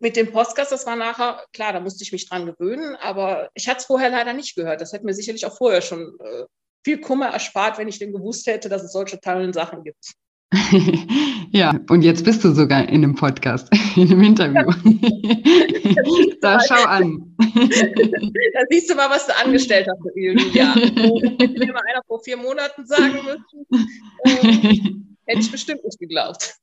mit 0.00 0.16
dem 0.16 0.32
Podcast, 0.32 0.72
das 0.72 0.86
war 0.86 0.96
nachher, 0.96 1.44
klar, 1.52 1.72
da 1.72 1.80
musste 1.80 2.02
ich 2.02 2.12
mich 2.12 2.28
dran 2.28 2.46
gewöhnen, 2.46 2.96
aber 2.96 3.50
ich 3.54 3.68
hatte 3.68 3.78
es 3.78 3.86
vorher 3.86 4.10
leider 4.10 4.32
nicht 4.32 4.54
gehört. 4.54 4.80
Das 4.80 4.92
hätte 4.92 5.04
mir 5.04 5.14
sicherlich 5.14 5.46
auch 5.46 5.56
vorher 5.56 5.82
schon 5.82 6.18
äh, 6.20 6.44
viel 6.84 7.00
Kummer 7.00 7.28
erspart, 7.28 7.78
wenn 7.78 7.88
ich 7.88 7.98
denn 7.98 8.12
gewusst 8.12 8.46
hätte, 8.46 8.68
dass 8.68 8.82
es 8.82 8.92
solche 8.92 9.20
tollen 9.20 9.52
Sachen 9.52 9.84
gibt. 9.84 10.14
ja, 11.50 11.78
und 11.88 12.02
jetzt 12.02 12.24
bist 12.24 12.44
du 12.44 12.52
sogar 12.52 12.88
in 12.88 13.02
einem 13.02 13.14
Podcast, 13.14 13.68
in 13.96 14.10
einem 14.10 14.22
Interview. 14.22 14.70
da 16.40 16.60
schau 16.60 16.84
an. 16.84 17.34
da 17.38 18.60
siehst 18.70 18.90
du 18.90 18.94
mal, 18.94 19.10
was 19.10 19.26
du 19.26 19.36
angestellt 19.36 19.86
hast 19.90 20.16
Julia. 20.16 20.74
Hätte 20.74 21.58
mir 21.58 21.72
mal 21.72 21.82
einer 21.88 22.02
vor 22.06 22.20
vier 22.22 22.36
Monaten 22.36 22.86
sagen 22.86 23.14
müssen. 23.24 23.88
Äh, 24.24 24.80
Hätte 25.26 25.40
ich 25.40 25.50
bestimmt 25.50 25.82
nicht 25.84 25.98
geglaubt. 25.98 26.54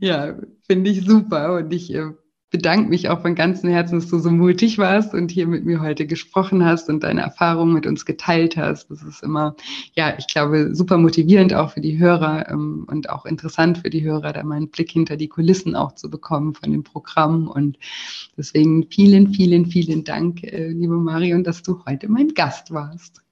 ja, 0.00 0.38
finde 0.66 0.90
ich 0.90 1.04
super. 1.06 1.54
Und 1.54 1.72
ich 1.72 1.92
äh, 1.94 2.10
bedanke 2.50 2.90
mich 2.90 3.08
auch 3.08 3.22
von 3.22 3.34
ganzem 3.36 3.70
Herzen, 3.70 4.00
dass 4.00 4.08
du 4.08 4.18
so 4.18 4.30
mutig 4.30 4.76
warst 4.76 5.14
und 5.14 5.30
hier 5.30 5.46
mit 5.46 5.64
mir 5.64 5.80
heute 5.80 6.06
gesprochen 6.06 6.64
hast 6.64 6.88
und 6.88 7.04
deine 7.04 7.20
Erfahrungen 7.20 7.72
mit 7.72 7.86
uns 7.86 8.04
geteilt 8.04 8.56
hast. 8.56 8.90
Das 8.90 9.02
ist 9.02 9.22
immer, 9.22 9.54
ja, 9.94 10.14
ich 10.18 10.26
glaube, 10.26 10.74
super 10.74 10.98
motivierend 10.98 11.54
auch 11.54 11.70
für 11.70 11.80
die 11.80 11.98
Hörer 11.98 12.48
ähm, 12.50 12.86
und 12.90 13.08
auch 13.08 13.24
interessant 13.24 13.78
für 13.78 13.90
die 13.90 14.02
Hörer, 14.02 14.32
da 14.32 14.42
mal 14.42 14.56
einen 14.56 14.68
Blick 14.68 14.90
hinter 14.90 15.16
die 15.16 15.28
Kulissen 15.28 15.76
auch 15.76 15.94
zu 15.94 16.10
bekommen 16.10 16.54
von 16.54 16.72
dem 16.72 16.82
Programm. 16.82 17.46
Und 17.48 17.78
deswegen 18.36 18.86
vielen, 18.90 19.32
vielen, 19.32 19.66
vielen 19.66 20.02
Dank, 20.02 20.42
äh, 20.42 20.68
liebe 20.68 20.96
Marion, 20.96 21.44
dass 21.44 21.62
du 21.62 21.84
heute 21.86 22.08
mein 22.08 22.34
Gast 22.34 22.72
warst. 22.72 23.22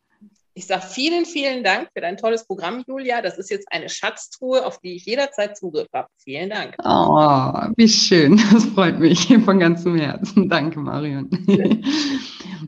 Ich 0.58 0.66
sage 0.66 0.82
vielen, 0.82 1.24
vielen 1.24 1.62
Dank 1.62 1.88
für 1.94 2.00
dein 2.00 2.16
tolles 2.16 2.44
Programm, 2.44 2.82
Julia. 2.84 3.22
Das 3.22 3.38
ist 3.38 3.48
jetzt 3.48 3.70
eine 3.70 3.88
Schatztruhe, 3.88 4.66
auf 4.66 4.80
die 4.80 4.96
ich 4.96 5.06
jederzeit 5.06 5.56
Zugriff 5.56 5.86
habe. 5.94 6.08
Vielen 6.16 6.50
Dank. 6.50 6.74
Oh, 6.82 7.52
wie 7.76 7.88
schön. 7.88 8.40
Das 8.52 8.64
freut 8.64 8.98
mich 8.98 9.28
von 9.44 9.60
ganzem 9.60 9.96
Herzen. 9.96 10.48
Danke, 10.48 10.80
Marion. 10.80 11.30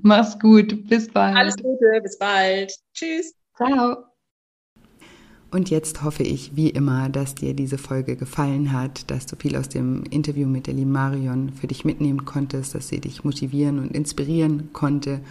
Mach's 0.02 0.38
gut. 0.38 0.88
Bis 0.88 1.08
bald. 1.08 1.36
Alles 1.36 1.56
Gute. 1.56 2.00
Bis 2.00 2.16
bald. 2.16 2.72
Tschüss. 2.94 3.34
Ciao. 3.56 4.04
Und 5.50 5.68
jetzt 5.68 6.04
hoffe 6.04 6.22
ich, 6.22 6.54
wie 6.54 6.70
immer, 6.70 7.08
dass 7.08 7.34
dir 7.34 7.54
diese 7.54 7.76
Folge 7.76 8.14
gefallen 8.14 8.72
hat, 8.72 9.10
dass 9.10 9.26
du 9.26 9.34
viel 9.34 9.56
aus 9.56 9.68
dem 9.68 10.04
Interview 10.10 10.46
mit 10.46 10.68
der 10.68 10.74
lieben 10.74 10.92
Marion 10.92 11.52
für 11.54 11.66
dich 11.66 11.84
mitnehmen 11.84 12.24
konntest, 12.24 12.76
dass 12.76 12.86
sie 12.86 13.00
dich 13.00 13.24
motivieren 13.24 13.80
und 13.80 13.90
inspirieren 13.90 14.72
konnte 14.72 15.22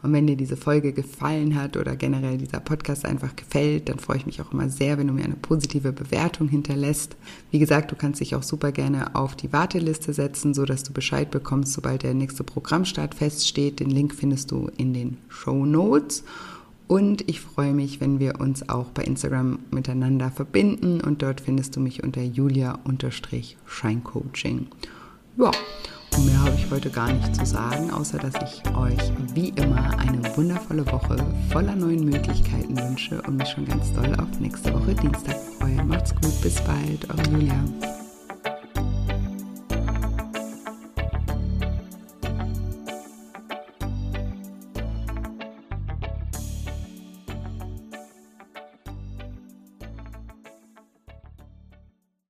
und 0.00 0.12
wenn 0.12 0.28
dir 0.28 0.36
diese 0.36 0.56
Folge 0.56 0.92
gefallen 0.92 1.60
hat 1.60 1.76
oder 1.76 1.96
generell 1.96 2.38
dieser 2.38 2.60
Podcast 2.60 3.04
einfach 3.04 3.34
gefällt, 3.34 3.88
dann 3.88 3.98
freue 3.98 4.18
ich 4.18 4.26
mich 4.26 4.40
auch 4.40 4.52
immer 4.52 4.68
sehr, 4.68 4.96
wenn 4.96 5.08
du 5.08 5.12
mir 5.12 5.24
eine 5.24 5.34
positive 5.34 5.90
Bewertung 5.92 6.46
hinterlässt. 6.46 7.16
Wie 7.50 7.58
gesagt, 7.58 7.90
du 7.90 7.96
kannst 7.96 8.20
dich 8.20 8.36
auch 8.36 8.44
super 8.44 8.70
gerne 8.70 9.16
auf 9.16 9.34
die 9.34 9.52
Warteliste 9.52 10.12
setzen, 10.12 10.54
so 10.54 10.64
dass 10.64 10.84
du 10.84 10.92
Bescheid 10.92 11.32
bekommst, 11.32 11.72
sobald 11.72 12.04
der 12.04 12.14
nächste 12.14 12.44
Programmstart 12.44 13.16
feststeht. 13.16 13.80
Den 13.80 13.90
Link 13.90 14.14
findest 14.14 14.52
du 14.52 14.70
in 14.76 14.94
den 14.94 15.16
Show 15.28 15.66
Notes. 15.66 16.22
Und 16.86 17.28
ich 17.28 17.40
freue 17.40 17.74
mich, 17.74 18.00
wenn 18.00 18.20
wir 18.20 18.40
uns 18.40 18.68
auch 18.68 18.86
bei 18.86 19.02
Instagram 19.02 19.58
miteinander 19.72 20.30
verbinden 20.30 21.00
und 21.00 21.22
dort 21.22 21.40
findest 21.40 21.74
du 21.76 21.80
mich 21.80 22.04
unter 22.04 22.22
julia-scheincoaching. 22.22 24.68
Ja, 25.36 25.50
Mehr 26.24 26.40
habe 26.40 26.54
ich 26.56 26.70
heute 26.70 26.90
gar 26.90 27.12
nicht 27.12 27.34
zu 27.34 27.46
sagen, 27.46 27.90
außer 27.90 28.18
dass 28.18 28.34
ich 28.42 28.62
euch 28.76 29.12
wie 29.34 29.50
immer 29.50 29.98
eine 29.98 30.36
wundervolle 30.36 30.86
Woche 30.86 31.16
voller 31.50 31.74
neuen 31.74 32.04
Möglichkeiten 32.04 32.76
wünsche 32.76 33.20
und 33.22 33.36
mich 33.36 33.48
schon 33.48 33.66
ganz 33.66 33.92
doll 33.92 34.14
auf 34.16 34.40
nächste 34.40 34.72
Woche 34.74 34.94
Dienstag 34.94 35.36
freue. 35.58 35.84
Macht's 35.84 36.14
gut, 36.14 36.40
bis 36.40 36.60
bald, 36.62 37.08
eure 37.10 37.30
Julia. 37.30 37.64